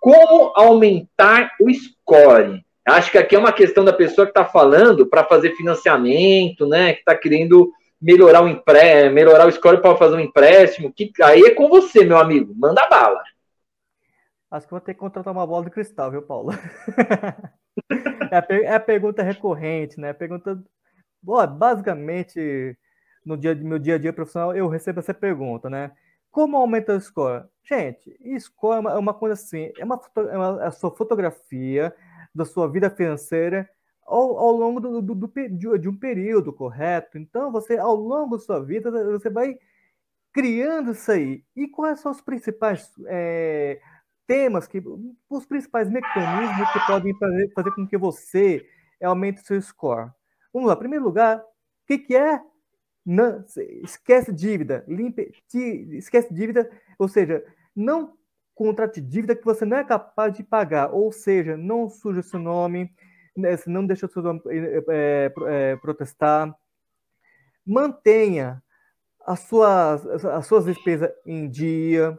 Como 0.00 0.52
aumentar 0.54 1.52
o 1.60 1.72
score? 1.72 2.64
Acho 2.86 3.10
que 3.10 3.18
aqui 3.18 3.34
é 3.34 3.38
uma 3.38 3.52
questão 3.52 3.84
da 3.84 3.92
pessoa 3.92 4.26
que 4.26 4.30
está 4.30 4.44
falando 4.44 5.06
para 5.06 5.24
fazer 5.24 5.56
financiamento, 5.56 6.66
né? 6.68 6.92
Que 6.92 7.00
está 7.00 7.16
querendo 7.16 7.72
melhorar 8.00 8.42
o 8.42 8.48
empre... 8.48 9.10
melhorar 9.10 9.46
o 9.46 9.52
score 9.52 9.80
para 9.80 9.96
fazer 9.96 10.16
um 10.16 10.20
empréstimo. 10.20 10.92
Que 10.92 11.12
aí 11.22 11.42
é 11.42 11.54
com 11.54 11.68
você, 11.68 12.04
meu 12.04 12.18
amigo. 12.18 12.54
Manda 12.56 12.86
bala. 12.88 13.22
Acho 14.50 14.66
que 14.66 14.70
vou 14.70 14.80
ter 14.80 14.94
que 14.94 15.00
contratar 15.00 15.32
uma 15.32 15.46
bola 15.46 15.64
de 15.64 15.70
cristal, 15.70 16.10
viu, 16.10 16.22
Paulo? 16.22 16.52
é, 18.30 18.36
a 18.36 18.42
per... 18.42 18.64
é, 18.64 18.74
a 18.74 18.80
pergunta 18.80 19.22
recorrente, 19.22 20.00
né? 20.00 20.12
Pergunta. 20.12 20.62
Boa, 21.20 21.46
basicamente, 21.46 22.76
no 23.24 23.36
dia 23.36 23.54
meu 23.54 23.78
dia 23.78 23.96
a 23.96 23.98
dia 23.98 24.12
profissional, 24.12 24.54
eu 24.54 24.68
recebo 24.68 25.00
essa 25.00 25.12
pergunta, 25.12 25.68
né? 25.68 25.90
Como 26.30 26.56
aumenta 26.56 26.94
o 26.94 27.00
score? 27.00 27.44
Gente, 27.64 28.16
score 28.38 28.76
é 28.76 28.98
uma, 28.98 29.10
é 29.10 29.14
coisa 29.14 29.32
assim, 29.34 29.72
é, 29.78 29.84
uma, 29.84 30.00
é, 30.16 30.36
uma, 30.36 30.62
é 30.62 30.66
a 30.66 30.70
sua 30.70 30.94
fotografia 30.94 31.94
da 32.34 32.44
sua 32.44 32.70
vida 32.70 32.88
financeira 32.90 33.68
ao, 34.06 34.38
ao 34.38 34.52
longo 34.52 34.80
do, 34.80 35.02
do, 35.02 35.14
do, 35.14 35.78
de 35.78 35.88
um 35.88 35.96
período, 35.96 36.52
correto? 36.52 37.18
Então, 37.18 37.50
você, 37.50 37.76
ao 37.76 37.96
longo 37.96 38.36
da 38.36 38.42
sua 38.42 38.60
vida, 38.64 38.90
você 38.90 39.28
vai 39.28 39.58
criando 40.32 40.92
isso 40.92 41.10
aí. 41.10 41.42
E 41.54 41.66
quais 41.66 42.00
são 42.00 42.12
os 42.12 42.20
principais 42.20 42.92
é, 43.06 43.80
temas, 44.26 44.66
que, 44.66 44.82
os 45.28 45.46
principais 45.46 45.90
mecanismos 45.90 46.70
que 46.72 46.86
podem 46.86 47.14
fazer, 47.18 47.52
fazer 47.52 47.70
com 47.72 47.86
que 47.86 47.96
você 47.96 48.66
aumente 49.02 49.42
o 49.42 49.44
seu 49.44 49.60
score? 49.60 50.10
Vamos 50.52 50.68
lá, 50.68 50.74
em 50.74 50.78
primeiro 50.78 51.04
lugar, 51.04 51.38
o 51.38 51.42
que, 51.86 51.98
que 51.98 52.16
é? 52.16 52.40
Não, 53.04 53.44
esquece 53.84 54.32
dívida, 54.32 54.84
limpe, 54.88 55.32
esquece 55.92 56.32
dívida, 56.34 56.68
ou 56.98 57.08
seja, 57.08 57.44
não 57.74 58.16
contrate 58.54 59.00
dívida 59.00 59.36
que 59.36 59.44
você 59.44 59.64
não 59.64 59.76
é 59.76 59.84
capaz 59.84 60.34
de 60.34 60.42
pagar, 60.42 60.92
ou 60.92 61.12
seja, 61.12 61.56
não 61.56 61.88
suja 61.88 62.22
seu 62.22 62.40
nome, 62.40 62.90
né, 63.36 63.56
não 63.66 63.86
deixa 63.86 64.08
o 64.14 64.22
nome 64.22 64.40
é, 64.48 65.32
é, 65.46 65.76
protestar, 65.76 66.54
mantenha 67.66 68.62
as 69.26 69.40
suas, 69.40 70.06
as 70.06 70.46
suas 70.46 70.64
despesas 70.64 71.10
em 71.26 71.48
dia, 71.48 72.16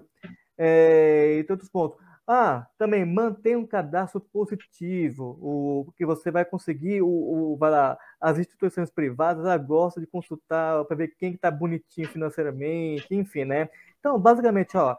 é, 0.57 1.37
e 1.39 1.43
tantos 1.43 1.69
pontos. 1.69 1.97
Ah, 2.29 2.67
também 2.77 3.05
mantenha 3.05 3.57
um 3.57 3.65
cadastro 3.65 4.19
positivo, 4.19 5.37
o 5.41 5.93
que 5.95 6.05
você 6.05 6.29
vai 6.29 6.43
conseguir, 6.43 7.01
o, 7.01 7.07
o 7.07 7.57
lá, 7.61 7.97
as 8.19 8.37
instituições 8.37 8.91
privadas 8.91 9.65
gostam 9.65 10.03
de 10.03 10.07
consultar 10.07 10.83
para 10.83 10.97
ver 10.97 11.15
quem 11.17 11.35
está 11.35 11.49
bonitinho 11.49 12.09
financeiramente, 12.09 13.07
enfim, 13.11 13.45
né? 13.45 13.69
Então, 13.97 14.19
basicamente, 14.19 14.75
ó, 14.75 14.97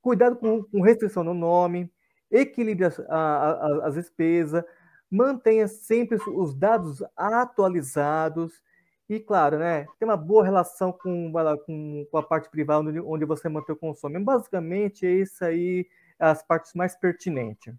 cuidado 0.00 0.36
com, 0.36 0.62
com 0.62 0.80
restrição 0.80 1.24
no 1.24 1.34
nome, 1.34 1.90
equilibre 2.30 2.84
as, 2.84 3.00
a, 3.00 3.16
a, 3.16 3.86
as 3.88 3.94
despesas, 3.94 4.62
mantenha 5.10 5.66
sempre 5.68 6.18
os 6.28 6.54
dados 6.54 7.02
atualizados 7.16 8.60
e, 9.08 9.18
claro, 9.18 9.58
né, 9.58 9.86
tem 9.98 10.06
uma 10.06 10.18
boa 10.18 10.44
relação 10.44 10.92
com, 10.92 11.32
com, 11.64 12.06
com 12.10 12.18
a 12.18 12.22
parte 12.22 12.50
privada 12.50 12.80
onde, 12.80 13.00
onde 13.00 13.24
você 13.24 13.48
mantém 13.48 13.74
o 13.74 13.78
consumo. 13.78 14.22
Basicamente, 14.22 15.06
é 15.06 15.10
isso 15.10 15.42
aí, 15.42 15.86
as 16.18 16.42
partes 16.42 16.74
mais 16.74 16.94
pertinentes. 16.94 17.74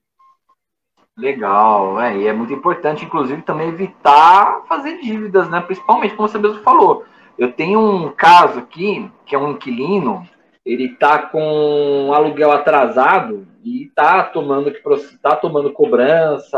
Legal, 1.16 2.02
é, 2.02 2.18
e 2.18 2.28
é 2.28 2.34
muito 2.34 2.54
importante, 2.54 3.06
inclusive, 3.06 3.42
também 3.44 3.70
evitar 3.70 4.64
fazer 4.68 5.00
dívidas, 5.02 5.50
né? 5.50 5.62
Principalmente, 5.62 6.16
como 6.16 6.28
você 6.28 6.40
mesmo 6.40 6.64
falou. 6.64 7.06
Eu 7.38 7.52
tenho 7.52 7.80
um 7.80 8.12
caso 8.12 8.60
aqui, 8.60 9.12
que 9.26 9.36
é 9.36 9.38
um 9.38 9.52
inquilino, 9.52 10.28
ele 10.66 10.96
tá 10.96 11.20
com 11.20 12.12
aluguel 12.14 12.52
atrasado 12.52 13.48
e 13.64 13.92
tá 13.94 14.24
tomando 14.24 14.72
que 14.72 14.82
tá 15.22 15.36
tomando 15.36 15.74
cobrança 15.74 16.58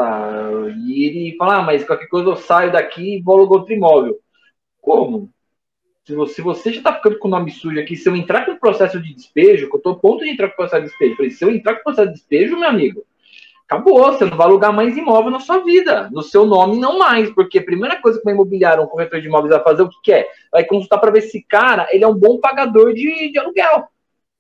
e 0.78 1.06
ele 1.06 1.36
fala, 1.38 1.58
ah, 1.58 1.62
mas 1.62 1.84
qualquer 1.84 2.08
coisa 2.08 2.30
eu 2.30 2.36
saio 2.36 2.72
daqui 2.72 3.18
e 3.18 3.22
vou 3.22 3.38
alugar 3.38 3.60
outro 3.60 3.74
imóvel. 3.74 4.20
Como? 4.80 5.30
Se 6.06 6.16
você, 6.16 6.34
se 6.34 6.42
você 6.42 6.74
já 6.74 6.82
tá 6.82 6.94
ficando 6.96 7.20
com 7.20 7.28
o 7.28 7.32
nome 7.32 7.52
sujo 7.52 7.80
aqui, 7.80 7.96
se 7.96 8.10
eu 8.10 8.16
entrar 8.16 8.46
com 8.46 8.54
o 8.54 8.60
processo 8.60 9.00
de 9.00 9.14
despejo, 9.14 9.70
que 9.70 9.76
eu 9.76 9.80
tô 9.80 9.92
a 9.92 9.96
ponto 9.96 10.24
de 10.24 10.32
entrar 10.32 10.48
com 10.48 10.54
o 10.54 10.58
processo 10.58 10.84
de 10.84 10.90
despejo, 10.90 11.16
falei, 11.16 11.32
se 11.32 11.46
eu 11.46 11.52
entrar 11.52 11.76
com 11.76 11.82
o 11.82 11.84
processo 11.84 12.08
de 12.08 12.14
despejo, 12.16 12.60
meu 12.60 12.70
amigo, 12.70 13.06
acabou, 13.66 14.04
você 14.04 14.26
não 14.26 14.36
vai 14.36 14.48
alugar 14.48 14.74
mais 14.74 14.98
imóvel 14.98 15.32
na 15.32 15.40
sua 15.40 15.60
vida, 15.60 16.10
no 16.12 16.22
seu 16.22 16.46
nome 16.46 16.78
não 16.78 16.98
mais, 16.98 17.30
porque 17.30 17.60
a 17.60 17.64
primeira 17.64 18.02
coisa 18.02 18.20
que 18.20 18.28
uma 18.28 18.34
imobiliária, 18.34 18.84
um 18.84 18.88
corretor 18.88 19.22
de 19.22 19.28
imóveis 19.28 19.54
vai 19.54 19.64
fazer, 19.64 19.84
o 19.84 19.90
que, 19.90 19.98
que 20.04 20.12
é? 20.12 20.28
Vai 20.52 20.66
consultar 20.66 20.98
para 20.98 21.12
ver 21.12 21.22
se 21.22 21.42
cara, 21.44 21.88
ele 21.92 22.04
é 22.04 22.08
um 22.08 22.18
bom 22.18 22.40
pagador 22.40 22.94
de, 22.94 23.32
de 23.32 23.40
aluguel. 23.40 23.88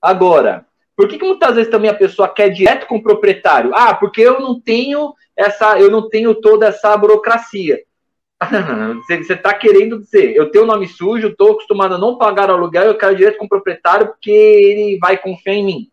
Agora, 0.01 0.65
por 1.01 1.07
que, 1.07 1.17
que 1.17 1.25
muitas 1.25 1.55
vezes 1.55 1.71
também 1.71 1.89
a 1.89 1.95
pessoa 1.95 2.29
quer 2.29 2.49
direto 2.49 2.85
com 2.85 2.97
o 2.97 3.01
proprietário? 3.01 3.71
Ah, 3.73 3.95
porque 3.95 4.21
eu 4.21 4.39
não 4.39 4.61
tenho 4.61 5.15
essa, 5.35 5.79
eu 5.79 5.89
não 5.89 6.07
tenho 6.07 6.35
toda 6.35 6.67
essa 6.67 6.95
burocracia. 6.95 7.79
você 9.07 9.33
está 9.33 9.51
querendo 9.51 9.97
dizer, 9.97 10.35
eu 10.35 10.51
tenho 10.51 10.63
nome 10.63 10.87
sujo, 10.87 11.29
estou 11.29 11.53
acostumado 11.53 11.95
a 11.95 11.97
não 11.97 12.19
pagar 12.19 12.51
aluguel, 12.51 12.83
eu 12.83 12.97
quero 12.99 13.15
direto 13.15 13.39
com 13.39 13.45
o 13.45 13.49
proprietário 13.49 14.09
porque 14.09 14.29
ele 14.29 14.99
vai 14.99 15.17
confiar 15.17 15.55
em 15.55 15.65
mim. 15.65 15.91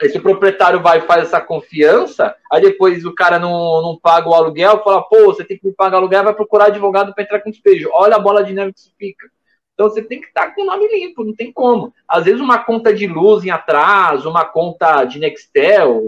Esse 0.00 0.18
proprietário 0.18 0.82
vai 0.82 1.02
faz 1.02 1.22
essa 1.22 1.40
confiança, 1.40 2.34
aí 2.50 2.60
depois 2.60 3.04
o 3.04 3.14
cara 3.14 3.38
não, 3.38 3.82
não 3.82 3.96
paga 4.02 4.28
o 4.28 4.34
aluguel, 4.34 4.82
fala, 4.82 5.00
pô, 5.02 5.26
você 5.26 5.44
tem 5.44 5.56
que 5.56 5.64
me 5.64 5.72
pagar 5.72 5.98
aluguel, 5.98 6.24
vai 6.24 6.34
procurar 6.34 6.64
advogado 6.64 7.14
para 7.14 7.22
entrar 7.22 7.38
com 7.38 7.52
despejo. 7.52 7.88
Olha 7.92 8.16
a 8.16 8.20
bola 8.20 8.42
de 8.42 8.52
neve 8.52 8.72
que 8.72 8.80
isso 8.80 8.92
fica. 8.98 9.28
Então 9.74 9.88
você 9.88 10.02
tem 10.02 10.20
que 10.20 10.26
estar 10.26 10.54
com 10.54 10.62
o 10.62 10.66
nome 10.66 10.86
limpo, 10.88 11.24
não 11.24 11.34
tem 11.34 11.52
como. 11.52 11.94
Às 12.06 12.24
vezes 12.24 12.40
uma 12.40 12.58
conta 12.58 12.92
de 12.92 13.06
luz 13.06 13.44
em 13.44 13.50
atraso, 13.50 14.28
uma 14.28 14.44
conta 14.44 15.04
de 15.04 15.18
Nextel, 15.18 16.02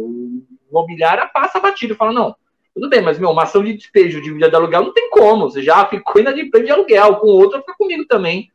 imobiliária 0.69 1.27
passa 1.27 1.61
batido, 1.61 1.95
fala, 1.95 2.13
não, 2.13 2.37
tudo 2.75 2.89
bem, 2.89 3.01
mas 3.01 3.19
meu, 3.19 3.31
uma 3.31 3.45
ação 3.45 3.63
de 3.63 3.73
despejo 3.73 4.21
de 4.21 4.37
de 4.37 4.57
aluguel 4.57 4.83
não 4.83 4.93
tem 4.93 5.09
como. 5.09 5.49
Você 5.49 5.63
já 5.63 5.87
ficou 5.87 6.21
inadimplente 6.21 6.67
de 6.67 6.73
aluguel, 6.73 7.17
com 7.17 7.29
outro 7.29 7.61
fica 7.61 7.75
comigo 7.79 8.05
também. 8.07 8.51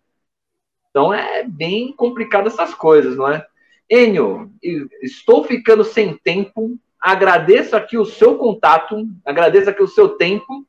Então 0.89 1.13
é 1.13 1.43
bem 1.43 1.93
complicado 1.93 2.47
essas 2.47 2.73
coisas, 2.73 3.15
não 3.15 3.27
é? 3.27 3.45
Enio, 3.89 4.51
estou 5.01 5.43
ficando 5.43 5.83
sem 5.83 6.15
tempo. 6.17 6.77
Agradeço 6.99 7.75
aqui 7.75 7.97
o 7.97 8.05
seu 8.05 8.37
contato, 8.37 9.07
agradeço 9.25 9.69
aqui 9.69 9.81
o 9.81 9.87
seu 9.87 10.09
tempo. 10.09 10.65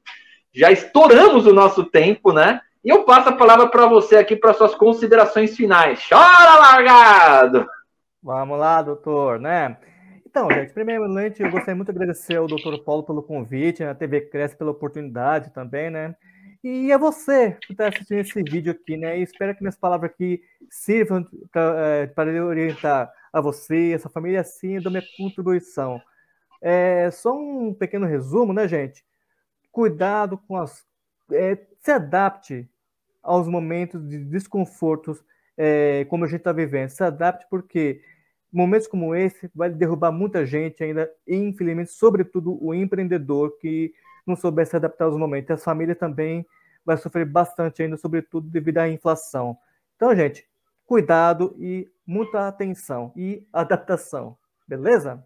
Já 0.52 0.70
estouramos 0.70 1.44
o 1.46 1.52
nosso 1.52 1.84
tempo, 1.84 2.32
né? 2.32 2.60
E 2.82 2.88
eu 2.88 3.04
passo 3.04 3.28
a 3.28 3.36
palavra 3.36 3.68
para 3.68 3.86
você 3.86 4.16
aqui 4.16 4.34
para 4.34 4.54
suas 4.54 4.74
considerações 4.74 5.54
finais. 5.54 6.02
Chora, 6.08 6.58
largado! 6.58 7.66
Vamos 8.22 8.58
lá, 8.58 8.80
doutor, 8.80 9.38
né? 9.38 9.76
Então, 10.24 10.50
gente, 10.50 10.72
primeiramente, 10.72 11.42
eu 11.42 11.50
gostaria 11.50 11.74
muito 11.74 11.92
de 11.92 11.98
agradecer 11.98 12.36
ao 12.36 12.46
doutor 12.46 12.82
Paulo 12.82 13.02
pelo 13.02 13.22
convite, 13.22 13.82
né? 13.82 13.90
a 13.90 13.94
TV 13.94 14.22
Cresce 14.22 14.56
pela 14.56 14.70
oportunidade 14.70 15.50
também, 15.52 15.90
né? 15.90 16.16
E 16.64 16.90
a 16.90 16.96
você 16.96 17.58
que 17.66 17.72
está 17.72 17.88
assistindo 17.88 18.20
esse 18.20 18.42
vídeo 18.42 18.72
aqui, 18.72 18.96
né? 18.96 19.18
E 19.18 19.22
espero 19.22 19.54
que 19.54 19.62
minhas 19.62 19.76
palavras 19.76 20.10
aqui 20.10 20.40
sirvam 20.70 21.26
para 21.52 22.44
orientar 22.46 23.12
a 23.30 23.40
você, 23.42 23.92
a 23.94 23.98
sua 23.98 24.10
família, 24.10 24.40
assim, 24.40 24.80
da 24.80 24.88
minha 24.88 25.04
contribuição. 25.18 26.00
É, 26.62 27.10
só 27.10 27.36
um 27.36 27.74
pequeno 27.74 28.06
resumo, 28.06 28.54
né, 28.54 28.66
gente? 28.66 29.04
Cuidado 29.70 30.38
com 30.48 30.56
as 30.56 30.82
é, 31.32 31.58
se 31.80 31.90
adapte 31.90 32.68
aos 33.22 33.48
momentos 33.48 34.06
de 34.08 34.18
desconfortos 34.18 35.22
é, 35.56 36.04
como 36.06 36.24
a 36.24 36.26
gente 36.26 36.40
está 36.40 36.52
vivendo. 36.52 36.88
Se 36.90 37.02
adapte 37.02 37.46
porque 37.50 38.02
momentos 38.52 38.86
como 38.86 39.14
esse 39.14 39.50
vai 39.54 39.70
derrubar 39.70 40.12
muita 40.12 40.44
gente 40.44 40.82
ainda, 40.82 41.10
infelizmente, 41.26 41.92
sobretudo 41.92 42.62
o 42.62 42.74
empreendedor 42.74 43.56
que 43.58 43.92
não 44.26 44.36
souber 44.36 44.66
se 44.66 44.76
adaptar 44.76 45.06
aos 45.06 45.16
momentos. 45.16 45.50
As 45.50 45.64
famílias 45.64 45.98
também 45.98 46.46
vai 46.84 46.96
sofrer 46.96 47.26
bastante 47.26 47.82
ainda, 47.82 47.96
sobretudo 47.96 48.48
devido 48.48 48.78
à 48.78 48.88
inflação. 48.88 49.56
Então, 49.96 50.14
gente, 50.14 50.48
cuidado 50.86 51.54
e 51.58 51.90
muita 52.06 52.48
atenção 52.48 53.12
e 53.14 53.46
adaptação. 53.52 54.36
Beleza? 54.66 55.24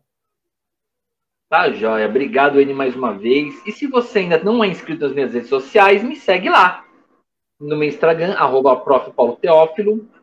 Tá, 1.55 1.71
joia. 1.71 2.09
Obrigado, 2.09 2.61
N, 2.61 2.75
mais 2.75 2.97
uma 2.97 3.13
vez. 3.13 3.65
E 3.65 3.71
se 3.71 3.87
você 3.87 4.19
ainda 4.19 4.43
não 4.43 4.65
é 4.65 4.67
inscrito 4.67 5.05
nas 5.05 5.15
minhas 5.15 5.33
redes 5.33 5.49
sociais, 5.49 6.03
me 6.03 6.17
segue 6.17 6.49
lá. 6.49 6.85
No 7.61 7.77
meu 7.77 7.87
Instagram, 7.87 8.33
arroba. 8.33 8.83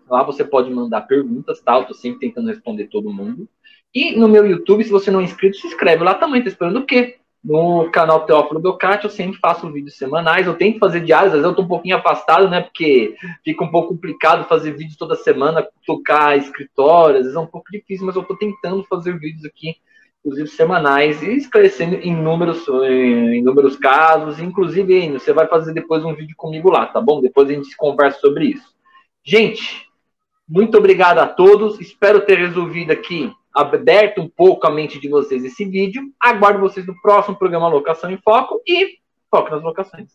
Lá 0.10 0.24
você 0.24 0.44
pode 0.44 0.70
mandar 0.70 1.08
perguntas, 1.08 1.62
tá? 1.62 1.78
Eu 1.78 1.86
tô 1.86 1.94
sempre 1.94 2.20
tentando 2.20 2.50
responder 2.50 2.88
todo 2.88 3.14
mundo. 3.14 3.48
E 3.96 4.20
no 4.20 4.28
meu 4.28 4.46
YouTube, 4.46 4.84
se 4.84 4.92
você 4.92 5.10
não 5.10 5.22
é 5.22 5.24
inscrito, 5.24 5.56
se 5.56 5.68
inscreve 5.68 6.04
lá 6.04 6.16
também. 6.16 6.44
Tá 6.44 6.50
esperando 6.50 6.80
o 6.80 6.86
quê? 6.86 7.16
No 7.42 7.90
canal 7.92 8.26
Teófilo 8.26 8.60
Belcati, 8.60 9.06
eu 9.06 9.10
sempre 9.10 9.40
faço 9.40 9.72
vídeos 9.72 9.98
semanais. 9.98 10.46
Eu 10.46 10.56
tento 10.56 10.80
fazer 10.80 11.00
diários, 11.00 11.28
às 11.34 11.40
vezes 11.40 11.48
eu 11.48 11.56
tô 11.56 11.62
um 11.62 11.68
pouquinho 11.70 11.96
afastado, 11.96 12.50
né? 12.50 12.60
Porque 12.60 13.16
fica 13.42 13.64
um 13.64 13.72
pouco 13.72 13.94
complicado 13.94 14.50
fazer 14.50 14.74
vídeos 14.74 14.98
toda 14.98 15.16
semana, 15.16 15.66
tocar 15.88 16.38
escritório, 16.38 17.20
às 17.20 17.24
vezes 17.24 17.38
é 17.38 17.40
um 17.40 17.48
pouco 17.48 17.72
difícil, 17.72 18.06
mas 18.06 18.18
eu 18.18 18.24
tô 18.24 18.36
tentando 18.36 18.84
fazer 18.84 19.18
vídeos 19.18 19.46
aqui 19.46 19.78
inclusive 20.24 20.49
semanais, 20.49 21.22
e 21.24 21.36
esclarecendo 21.36 21.95
inúmeros, 21.95 22.67
inúmeros 22.67 23.76
casos. 23.76 24.39
Inclusive, 24.39 25.11
você 25.11 25.34
vai 25.34 25.47
fazer 25.47 25.74
depois 25.74 26.05
um 26.05 26.13
vídeo 26.13 26.36
comigo 26.38 26.69
lá, 26.69 26.86
tá 26.86 27.01
bom? 27.01 27.19
Depois 27.19 27.49
a 27.49 27.53
gente 27.53 27.76
conversa 27.76 28.19
sobre 28.19 28.45
isso. 28.45 28.72
Gente, 29.24 29.88
muito 30.47 30.78
obrigado 30.78 31.19
a 31.19 31.28
todos. 31.28 31.80
Espero 31.80 32.22
ter 32.22 32.38
resolvido 32.38 32.91
aqui, 32.91 33.32
aberto 33.53 34.22
um 34.22 34.30
pouco 34.30 34.67
a 34.67 34.72
mente 34.72 34.99
de 34.99 35.09
vocês 35.09 35.43
esse 35.43 35.65
vídeo. 35.65 36.03
Aguardo 36.19 36.59
vocês 36.59 36.86
no 36.86 36.99
próximo 37.01 37.36
programa 37.36 37.67
Locação 37.67 38.11
em 38.11 38.17
Foco 38.17 38.61
e 38.67 38.99
foco 39.30 39.49
nas 39.49 39.63
locações. 39.63 40.09